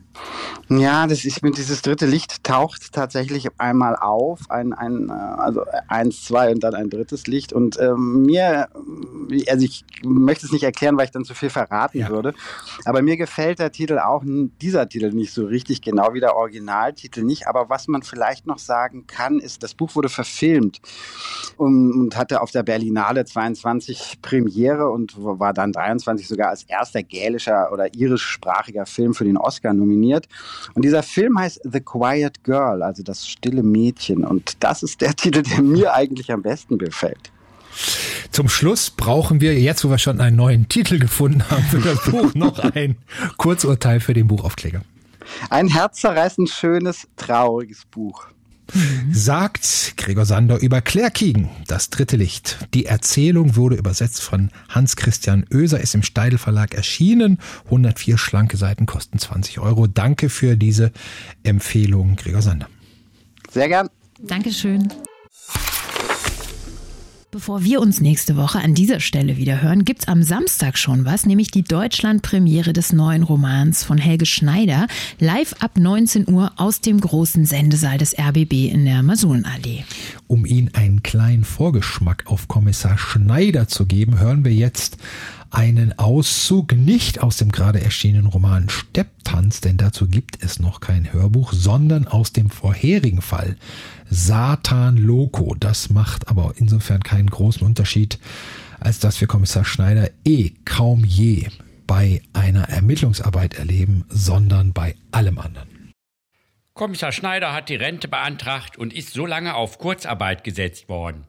Ja, 0.68 1.06
das 1.06 1.24
ist 1.24 1.42
mit 1.42 1.58
dieses 1.58 1.82
dritte 1.82 2.06
Licht 2.06 2.44
taucht 2.44 2.92
tatsächlich 2.92 3.48
einmal 3.58 3.96
auf, 3.96 4.40
ein, 4.48 4.72
ein 4.72 5.08
äh, 5.08 5.12
also 5.12 5.64
eins, 5.88 6.24
zwei 6.24 6.50
und 6.52 6.60
dann 6.60 6.74
ein 6.74 6.88
drittes 6.88 7.26
Licht. 7.26 7.52
Und 7.52 7.78
ähm, 7.80 8.22
mir, 8.22 8.68
also 9.48 9.64
ich 9.64 9.84
möchte 10.02 10.46
es 10.46 10.52
nicht 10.52 10.62
erklären, 10.62 10.96
weil 10.96 11.06
ich 11.06 11.10
dann 11.10 11.24
zu 11.24 11.34
viel 11.34 11.50
verraten 11.50 11.98
ja. 11.98 12.08
würde. 12.08 12.32
Aber 12.84 13.02
mir 13.02 13.16
gefällt 13.16 13.58
der 13.58 13.72
Titel 13.72 13.98
auch, 13.98 14.22
dieser 14.24 14.88
Titel 14.88 15.12
nicht 15.12 15.32
so 15.32 15.44
richtig, 15.44 15.82
genau 15.82 16.14
wie 16.14 16.20
der 16.20 16.36
Originaltitel 16.36 17.22
nicht. 17.22 17.48
Aber 17.48 17.68
was 17.68 17.88
man 17.88 18.02
vielleicht 18.02 18.46
noch 18.46 18.58
sagen 18.58 19.06
kann, 19.06 19.40
ist, 19.40 19.62
das 19.62 19.74
Buch 19.74 19.94
wurde 19.94 20.08
verfilmt 20.08 20.80
und, 21.56 21.92
und 21.92 22.16
hatte 22.16 22.40
auf 22.40 22.50
der 22.50 22.62
Berlinale 22.62 23.24
22 23.24 24.20
Premiere 24.22 24.88
und 24.90 25.14
war 25.18 25.52
dann 25.52 25.72
23 25.72 26.26
sogar 26.26 26.48
als 26.48 26.62
erster 26.62 27.02
gälischer 27.02 27.72
oder 27.72 27.94
irischsprachiger 27.94 28.86
Film 28.86 29.12
für 29.12 29.24
den 29.24 29.36
Oscar 29.36 29.74
nominiert 29.74 30.01
nominiert. 30.02 30.28
Und 30.74 30.84
dieser 30.84 31.02
Film 31.02 31.38
heißt 31.38 31.60
The 31.64 31.80
Quiet 31.80 32.44
Girl, 32.44 32.82
also 32.82 33.02
das 33.02 33.26
stille 33.26 33.62
Mädchen. 33.62 34.24
Und 34.24 34.56
das 34.60 34.82
ist 34.82 35.00
der 35.00 35.14
Titel, 35.16 35.42
der 35.42 35.62
mir 35.62 35.94
eigentlich 35.94 36.30
am 36.32 36.42
besten 36.42 36.78
gefällt. 36.78 37.30
Zum 38.30 38.48
Schluss 38.48 38.90
brauchen 38.90 39.40
wir, 39.40 39.58
jetzt 39.58 39.84
wo 39.84 39.90
wir 39.90 39.98
schon 39.98 40.20
einen 40.20 40.36
neuen 40.36 40.68
Titel 40.68 40.98
gefunden 40.98 41.48
haben 41.50 41.64
für 41.64 41.78
das 41.78 42.04
Buch, 42.04 42.34
noch 42.34 42.58
ein 42.58 42.96
Kurzurteil 43.38 44.00
für 44.00 44.12
den 44.12 44.26
Buchaufkleber. 44.26 44.82
Ein 45.48 45.68
herzzerreißend 45.68 46.50
schönes, 46.50 47.08
trauriges 47.16 47.84
Buch. 47.86 48.26
Sagt 49.12 49.94
Gregor 49.96 50.24
Sander 50.24 50.58
über 50.60 50.80
Claire 50.80 51.10
Kiegen, 51.10 51.50
das 51.66 51.90
dritte 51.90 52.16
Licht. 52.16 52.58
Die 52.74 52.86
Erzählung 52.86 53.56
wurde 53.56 53.76
übersetzt 53.76 54.22
von 54.22 54.50
Hans 54.68 54.96
Christian 54.96 55.44
Oeser, 55.52 55.80
ist 55.80 55.94
im 55.94 56.02
Steidel 56.02 56.38
Verlag 56.38 56.74
erschienen. 56.74 57.38
104 57.66 58.18
schlanke 58.18 58.56
Seiten 58.56 58.86
kosten 58.86 59.18
20 59.18 59.60
Euro. 59.60 59.86
Danke 59.86 60.28
für 60.28 60.56
diese 60.56 60.92
Empfehlung, 61.42 62.16
Gregor 62.16 62.42
Sander. 62.42 62.68
Sehr 63.50 63.68
gern. 63.68 63.88
Dankeschön. 64.18 64.88
Bevor 67.34 67.64
wir 67.64 67.80
uns 67.80 68.02
nächste 68.02 68.36
Woche 68.36 68.58
an 68.58 68.74
dieser 68.74 69.00
Stelle 69.00 69.38
wieder 69.38 69.62
hören, 69.62 69.86
gibt's 69.86 70.06
am 70.06 70.22
Samstag 70.22 70.76
schon 70.76 71.06
was, 71.06 71.24
nämlich 71.24 71.50
die 71.50 71.62
Deutschlandpremiere 71.62 72.74
des 72.74 72.92
neuen 72.92 73.22
Romans 73.22 73.84
von 73.84 73.96
Helge 73.96 74.26
Schneider, 74.26 74.86
live 75.18 75.54
ab 75.60 75.78
19 75.78 76.28
Uhr 76.28 76.52
aus 76.56 76.82
dem 76.82 77.00
großen 77.00 77.46
Sendesaal 77.46 77.96
des 77.96 78.14
RBB 78.18 78.70
in 78.70 78.84
der 78.84 79.02
Masulenallee. 79.02 79.82
Um 80.26 80.44
Ihnen 80.44 80.74
einen 80.74 81.02
kleinen 81.02 81.44
Vorgeschmack 81.44 82.24
auf 82.26 82.48
Kommissar 82.48 82.98
Schneider 82.98 83.66
zu 83.66 83.86
geben, 83.86 84.18
hören 84.18 84.44
wir 84.44 84.52
jetzt 84.52 84.98
einen 85.48 85.98
Auszug 85.98 86.74
nicht 86.74 87.22
aus 87.22 87.38
dem 87.38 87.50
gerade 87.50 87.80
erschienenen 87.80 88.26
Roman 88.26 88.68
Stepptanz, 88.68 89.62
denn 89.62 89.78
dazu 89.78 90.06
gibt 90.06 90.42
es 90.42 90.58
noch 90.58 90.80
kein 90.80 91.12
Hörbuch, 91.14 91.54
sondern 91.54 92.06
aus 92.06 92.32
dem 92.32 92.50
vorherigen 92.50 93.22
Fall 93.22 93.56
Satan 94.12 94.96
Loco. 94.96 95.54
Das 95.58 95.90
macht 95.90 96.28
aber 96.28 96.54
insofern 96.56 97.02
keinen 97.02 97.30
großen 97.30 97.66
Unterschied, 97.66 98.18
als 98.80 98.98
dass 98.98 99.20
wir 99.20 99.28
Kommissar 99.28 99.64
Schneider 99.64 100.10
eh 100.24 100.50
kaum 100.64 101.04
je 101.04 101.48
bei 101.86 102.22
einer 102.32 102.68
Ermittlungsarbeit 102.68 103.54
erleben, 103.54 104.04
sondern 104.08 104.72
bei 104.72 104.94
allem 105.10 105.38
anderen. 105.38 105.92
Kommissar 106.74 107.12
Schneider 107.12 107.52
hat 107.52 107.68
die 107.68 107.76
Rente 107.76 108.08
beantragt 108.08 108.76
und 108.76 108.92
ist 108.92 109.12
so 109.12 109.26
lange 109.26 109.54
auf 109.54 109.78
Kurzarbeit 109.78 110.44
gesetzt 110.44 110.88
worden. 110.88 111.24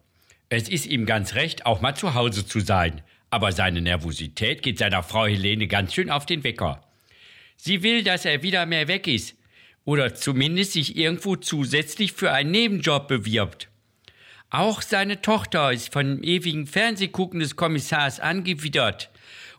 Es 0.50 0.70
ist 0.70 0.86
ihm 0.86 1.06
ganz 1.06 1.36
recht, 1.36 1.66
auch 1.66 1.82
mal 1.82 1.96
zu 1.96 2.14
Hause 2.14 2.46
zu 2.46 2.60
sein 2.60 3.02
aber 3.34 3.52
seine 3.52 3.82
Nervosität 3.82 4.62
geht 4.62 4.78
seiner 4.78 5.02
Frau 5.02 5.26
Helene 5.26 5.66
ganz 5.66 5.96
schön 5.96 6.12
auf 6.12 6.28
den 6.28 6.44
Wecker. 6.44 6.84
Sie 7.58 7.82
will, 7.82 8.04
dass 8.04 8.26
er 8.26 8.44
wieder 8.44 8.68
mehr 8.68 8.88
weg 8.88 9.08
ist 9.08 9.36
oder 9.86 10.16
zumindest 10.16 10.74
sich 10.74 10.96
irgendwo 10.96 11.36
zusätzlich 11.36 12.14
für 12.14 12.32
einen 12.32 12.52
Nebenjob 12.52 13.08
bewirbt. 13.08 13.70
Auch 14.50 14.82
seine 14.82 15.22
Tochter 15.22 15.74
ist 15.74 15.92
von 15.92 16.06
dem 16.06 16.24
ewigen 16.24 16.68
Fernsehgucken 16.68 17.40
des 17.40 17.56
Kommissars 17.56 18.20
angewidert 18.20 19.10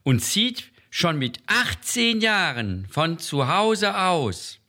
und 0.02 0.20
zieht 0.20 0.70
schon 0.90 1.18
mit 1.18 1.40
18 1.46 2.20
Jahren 2.20 2.86
von 2.88 3.18
zu 3.18 3.48
Hause 3.48 3.98
aus. 3.98 4.60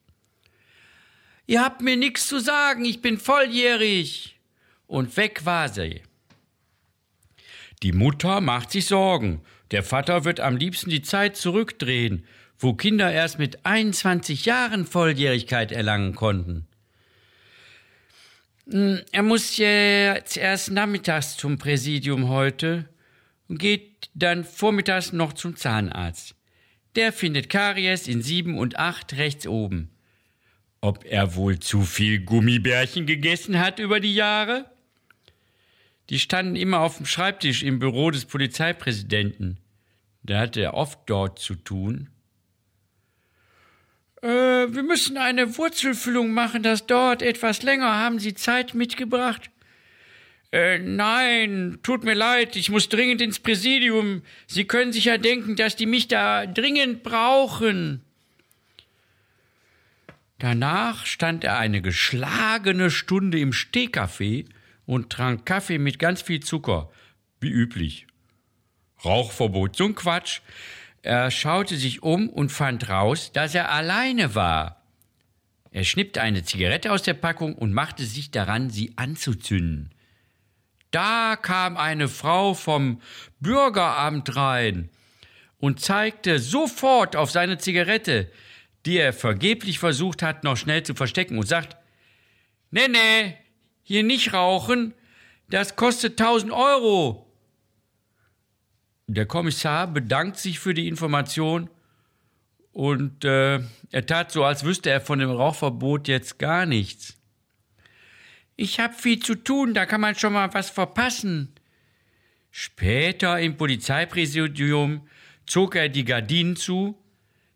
Ihr 1.45 1.62
habt 1.62 1.82
mir 1.82 1.95
nichts 1.95 2.28
zu 2.28 2.39
sagen, 2.39 2.84
ich 2.86 3.01
bin 3.01 3.20
volljährig. 3.20 4.36
Und 4.88 5.16
weg 5.18 5.45
war 5.45 5.70
sie. 5.70 6.01
Die 7.84 7.91
Mutter 7.91 8.41
macht 8.41 8.72
sich 8.72 8.88
Sorgen. 8.88 9.41
Der 9.72 9.84
Vater 9.84 10.26
wird 10.26 10.39
am 10.39 10.58
liebsten 10.58 10.89
die 10.89 11.01
Zeit 11.01 11.38
zurückdrehen, 11.38 12.26
wo 12.60 12.74
Kinder 12.74 13.12
erst 13.12 13.39
mit 13.39 13.66
21 13.66 14.45
Jahren 14.45 14.86
Volljährigkeit 14.86 15.72
erlangen 15.72 16.16
konnten. 16.16 16.68
Hm, 18.70 19.01
er 19.12 19.24
muss 19.24 19.58
jetzt 19.58 20.38
erst 20.38 20.72
nachmittags 20.72 21.38
zum 21.38 21.58
Präsidium 21.58 22.30
heute 22.30 22.89
und 23.47 23.60
geht 23.60 24.10
dann 24.14 24.43
vormittags 24.43 25.14
noch 25.14 25.34
zum 25.34 25.56
Zahnarzt. 25.56 26.36
Der 26.95 27.12
findet 27.12 27.49
Karies 27.49 28.08
in 28.08 28.22
sieben 28.22 28.58
und 28.58 28.80
acht 28.80 29.18
rechts 29.18 29.45
oben. 29.45 29.89
Ob 30.82 31.03
er 31.03 31.36
wohl 31.36 31.60
zu 31.60 31.82
viel 31.82 32.20
Gummibärchen 32.20 33.06
gegessen 33.06 33.60
hat 33.60 33.80
über 33.80 33.99
die 33.99 34.14
Jahre? 34.14 34.70
Die 36.10 36.20
standen 36.20 36.56
immer 36.56 36.82
auf 36.82 36.97
dem 36.97 37.06
Schreibtisch 37.06 37.64
im 37.64 37.80
Büro 37.80 38.12
des 38.12 38.26
Polizeipräsidenten. 38.26 39.58
Da 40.24 40.39
hatte 40.39 40.62
er 40.62 40.76
oft 40.76 40.99
dort 41.08 41.39
zu 41.39 41.56
tun. 41.56 42.10
Äh, 44.26 44.73
wir 44.73 44.82
müssen 44.82 45.17
eine 45.17 45.55
Wurzelfüllung 45.55 46.32
machen, 46.32 46.63
das 46.63 46.88
dauert 46.88 47.21
etwas 47.21 47.61
länger. 47.61 47.93
Haben 47.99 48.17
Sie 48.17 48.34
Zeit 48.34 48.73
mitgebracht? 48.73 49.51
Äh, 50.51 50.80
nein, 50.80 51.78
tut 51.84 52.03
mir 52.03 52.15
leid, 52.15 52.55
ich 52.55 52.71
muss 52.71 52.89
dringend 52.89 53.21
ins 53.21 53.38
Präsidium. 53.38 54.23
Sie 54.47 54.65
können 54.65 54.93
sich 54.93 55.05
ja 55.05 55.19
denken, 55.19 55.55
dass 55.55 55.76
die 55.76 55.86
mich 55.86 56.07
da 56.07 56.47
dringend 56.47 57.03
brauchen. 57.03 58.01
Danach 60.39 61.05
stand 61.05 61.43
er 61.43 61.59
eine 61.59 61.84
geschlagene 61.84 62.89
Stunde 62.89 63.39
im 63.39 63.53
Stehkaffee 63.53 64.45
und 64.88 65.11
trank 65.11 65.45
Kaffee 65.45 65.78
mit 65.78 65.99
ganz 65.99 66.23
viel 66.23 66.39
Zucker, 66.39 66.89
wie 67.39 67.49
üblich. 67.49 68.07
Rauchverbot, 69.03 69.76
so 69.76 69.86
ein 69.86 69.93
Quatsch. 69.93 70.41
Er 71.06 71.30
schaute 71.30 71.78
sich 71.78 72.01
um 72.01 72.30
und 72.30 72.51
fand 72.51 72.89
raus, 72.89 73.32
dass 73.32 73.53
er 73.53 73.72
alleine 73.72 74.34
war. 74.34 74.82
Er 75.70 75.84
schnippte 75.84 76.20
eine 76.20 76.43
Zigarette 76.43 76.91
aus 76.91 77.03
der 77.03 77.14
Packung 77.14 77.53
und 77.53 77.74
machte 77.74 78.03
sich 78.06 78.32
daran, 78.32 78.72
sie 78.72 78.93
anzuzünden. 78.95 79.93
Da 80.89 81.36
kam 81.39 81.78
eine 81.78 82.08
Frau 82.08 82.56
vom 82.56 83.01
Bürgeramt 83.39 84.36
rein 84.36 84.89
und 85.60 85.80
zeigte 85.80 86.39
sofort 86.39 87.16
auf 87.16 87.30
seine 87.30 87.60
Zigarette, 87.60 88.32
die 88.88 88.97
er 88.97 89.14
vergeblich 89.14 89.78
versucht 89.78 90.24
hat, 90.24 90.43
noch 90.43 90.58
schnell 90.58 90.82
zu 90.82 90.95
verstecken, 90.95 91.38
und 91.38 91.47
sagt, 91.47 91.78
Nee, 92.72 92.88
nee, 92.88 93.36
hier 93.84 94.01
nicht 94.01 94.34
rauchen, 94.34 94.95
das 95.51 95.76
kostet 95.76 96.20
1000 96.20 96.51
Euro. 96.51 97.24
Der 99.08 99.26
Kommissar 99.26 99.88
bedankt 99.88 100.38
sich 100.38 100.60
für 100.60 100.74
die 100.74 100.88
Information 100.88 101.70
und 102.72 103.24
äh, 103.24 103.60
er 103.91 104.06
tat 104.06 104.32
so, 104.32 104.43
als 104.43 104.66
wüsste 104.66 104.89
er 104.89 104.99
von 104.99 105.20
dem 105.20 105.30
Rauchverbot 105.30 106.08
jetzt 106.08 106.39
gar 106.39 106.66
nichts. 106.66 107.18
Ich 108.56 108.80
hab 108.80 108.99
viel 108.99 109.20
zu 109.20 109.36
tun, 109.36 109.74
da 109.74 109.86
kann 109.86 110.01
man 110.01 110.16
schon 110.16 110.34
mal 110.34 110.53
was 110.53 110.70
verpassen. 110.70 111.53
Später 112.51 113.39
im 113.39 113.58
Polizeipräsidium 113.58 115.08
zog 115.45 115.76
er 115.76 115.89
die 115.89 116.06
Gardinen 116.06 116.56
zu, 116.56 116.97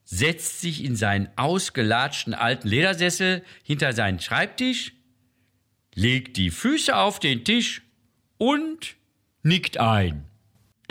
setzt 0.04 0.62
sich 0.62 0.84
in 0.84 0.96
seinen 0.96 1.30
ausgelatschten 1.36 2.34
alten 2.34 2.68
Ledersessel 2.68 3.44
hinter 3.64 3.94
seinen 3.94 4.20
Schreibtisch, 4.20 4.94
legt 5.96 6.38
die 6.38 6.50
Füße 6.50 6.96
auf 6.96 7.20
den 7.20 7.44
Tisch 7.44 7.82
und 8.38 8.96
nickt 9.44 9.80
ein. 9.80 10.29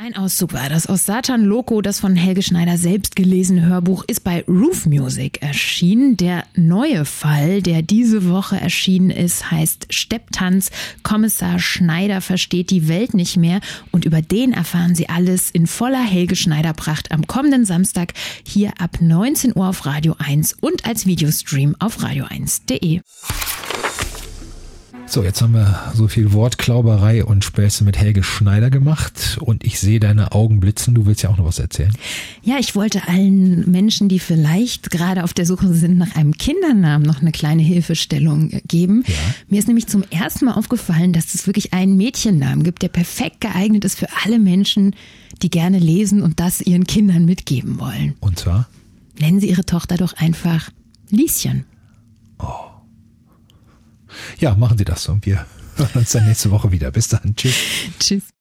Ein 0.01 0.15
Auszug 0.15 0.53
war 0.53 0.69
das 0.69 0.87
aus 0.87 1.07
Satan 1.07 1.43
Loco, 1.43 1.83
das 1.83 1.99
von 1.99 2.15
Helge 2.15 2.43
Schneider 2.43 2.79
selbst 2.79 3.17
gelesene 3.17 3.67
Hörbuch, 3.67 4.05
ist 4.07 4.23
bei 4.23 4.45
Roof 4.47 4.87
Music 4.87 5.43
erschienen. 5.43 6.17
Der 6.17 6.45
neue 6.55 7.05
Fall, 7.05 7.63
der 7.63 7.83
diese 7.83 8.31
Woche 8.31 8.61
erschienen 8.61 9.11
ist, 9.11 9.51
heißt 9.51 9.89
Stepptanz. 9.91 10.71
Kommissar 11.03 11.59
Schneider 11.59 12.21
versteht 12.21 12.71
die 12.71 12.87
Welt 12.87 13.13
nicht 13.13 13.37
mehr 13.37 13.59
und 13.91 14.05
über 14.05 14.23
den 14.23 14.53
erfahren 14.53 14.95
Sie 14.95 15.09
alles 15.09 15.51
in 15.51 15.67
voller 15.67 16.05
Helge 16.05 16.37
Schneider 16.37 16.75
Pracht 16.75 17.11
am 17.11 17.27
kommenden 17.27 17.65
Samstag 17.65 18.15
hier 18.47 18.75
ab 18.79 18.99
19 19.01 19.57
Uhr 19.57 19.67
auf 19.67 19.85
Radio 19.85 20.15
1 20.17 20.59
und 20.61 20.87
als 20.87 21.07
Videostream 21.07 21.75
auf 21.81 21.99
radio1.de. 22.05 23.01
So, 25.11 25.25
jetzt 25.25 25.41
haben 25.41 25.55
wir 25.55 25.93
so 25.95 26.07
viel 26.07 26.35
Wortklauberei 26.35 27.25
und 27.25 27.43
Späße 27.43 27.83
mit 27.83 27.97
Helge 27.97 28.23
Schneider 28.23 28.69
gemacht 28.69 29.39
und 29.41 29.65
ich 29.65 29.81
sehe 29.81 30.01
deine 30.01 30.33
Augen 30.33 30.61
blitzen. 30.61 30.95
Du 30.95 31.07
willst 31.07 31.23
ja 31.23 31.31
auch 31.31 31.39
noch 31.39 31.47
was 31.47 31.59
erzählen. 31.59 31.93
Ja, 32.43 32.59
ich 32.59 32.75
wollte 32.75 33.09
allen 33.09 33.71
Menschen, 33.71 34.11
die 34.11 34.19
vielleicht 34.19 34.91
gerade 34.91 35.25
auf 35.25 35.33
der 35.33 35.47
Suche 35.47 35.73
sind 35.73 35.97
nach 35.97 36.15
einem 36.15 36.37
Kindernamen, 36.37 37.07
noch 37.07 37.23
eine 37.23 37.33
kleine 37.33 37.63
Hilfestellung 37.63 38.61
geben. 38.69 39.03
Ja. 39.07 39.15
Mir 39.49 39.59
ist 39.59 39.67
nämlich 39.67 39.87
zum 39.87 40.05
ersten 40.11 40.45
Mal 40.45 40.53
aufgefallen, 40.53 41.15
dass 41.15 41.35
es 41.35 41.47
wirklich 41.47 41.73
einen 41.73 41.97
Mädchennamen 41.97 42.63
gibt, 42.63 42.83
der 42.83 42.89
perfekt 42.89 43.41
geeignet 43.41 43.87
ist 43.87 43.99
für 43.99 44.09
alle 44.27 44.39
Menschen, 44.39 44.95
die 45.41 45.49
gerne 45.49 45.79
lesen 45.79 46.21
und 46.21 46.39
das 46.39 46.61
ihren 46.61 46.87
Kindern 46.87 47.25
mitgeben 47.25 47.81
wollen. 47.81 48.15
Und 48.21 48.39
zwar? 48.39 48.69
Nennen 49.19 49.41
Sie 49.41 49.49
Ihre 49.49 49.65
Tochter 49.65 49.97
doch 49.97 50.13
einfach 50.19 50.71
Lieschen. 51.09 51.65
Oh. 52.39 52.68
Ja, 54.39 54.55
machen 54.55 54.79
Sie 54.79 54.85
das 54.85 55.03
so. 55.03 55.19
Wir 55.23 55.47
hören 55.77 55.91
uns 55.95 56.13
dann 56.13 56.27
nächste 56.27 56.51
Woche 56.51 56.71
wieder. 56.73 56.91
Bis 56.91 57.09
dann. 57.09 57.35
Tschüss. 57.37 57.55
Tschüss. 57.99 58.23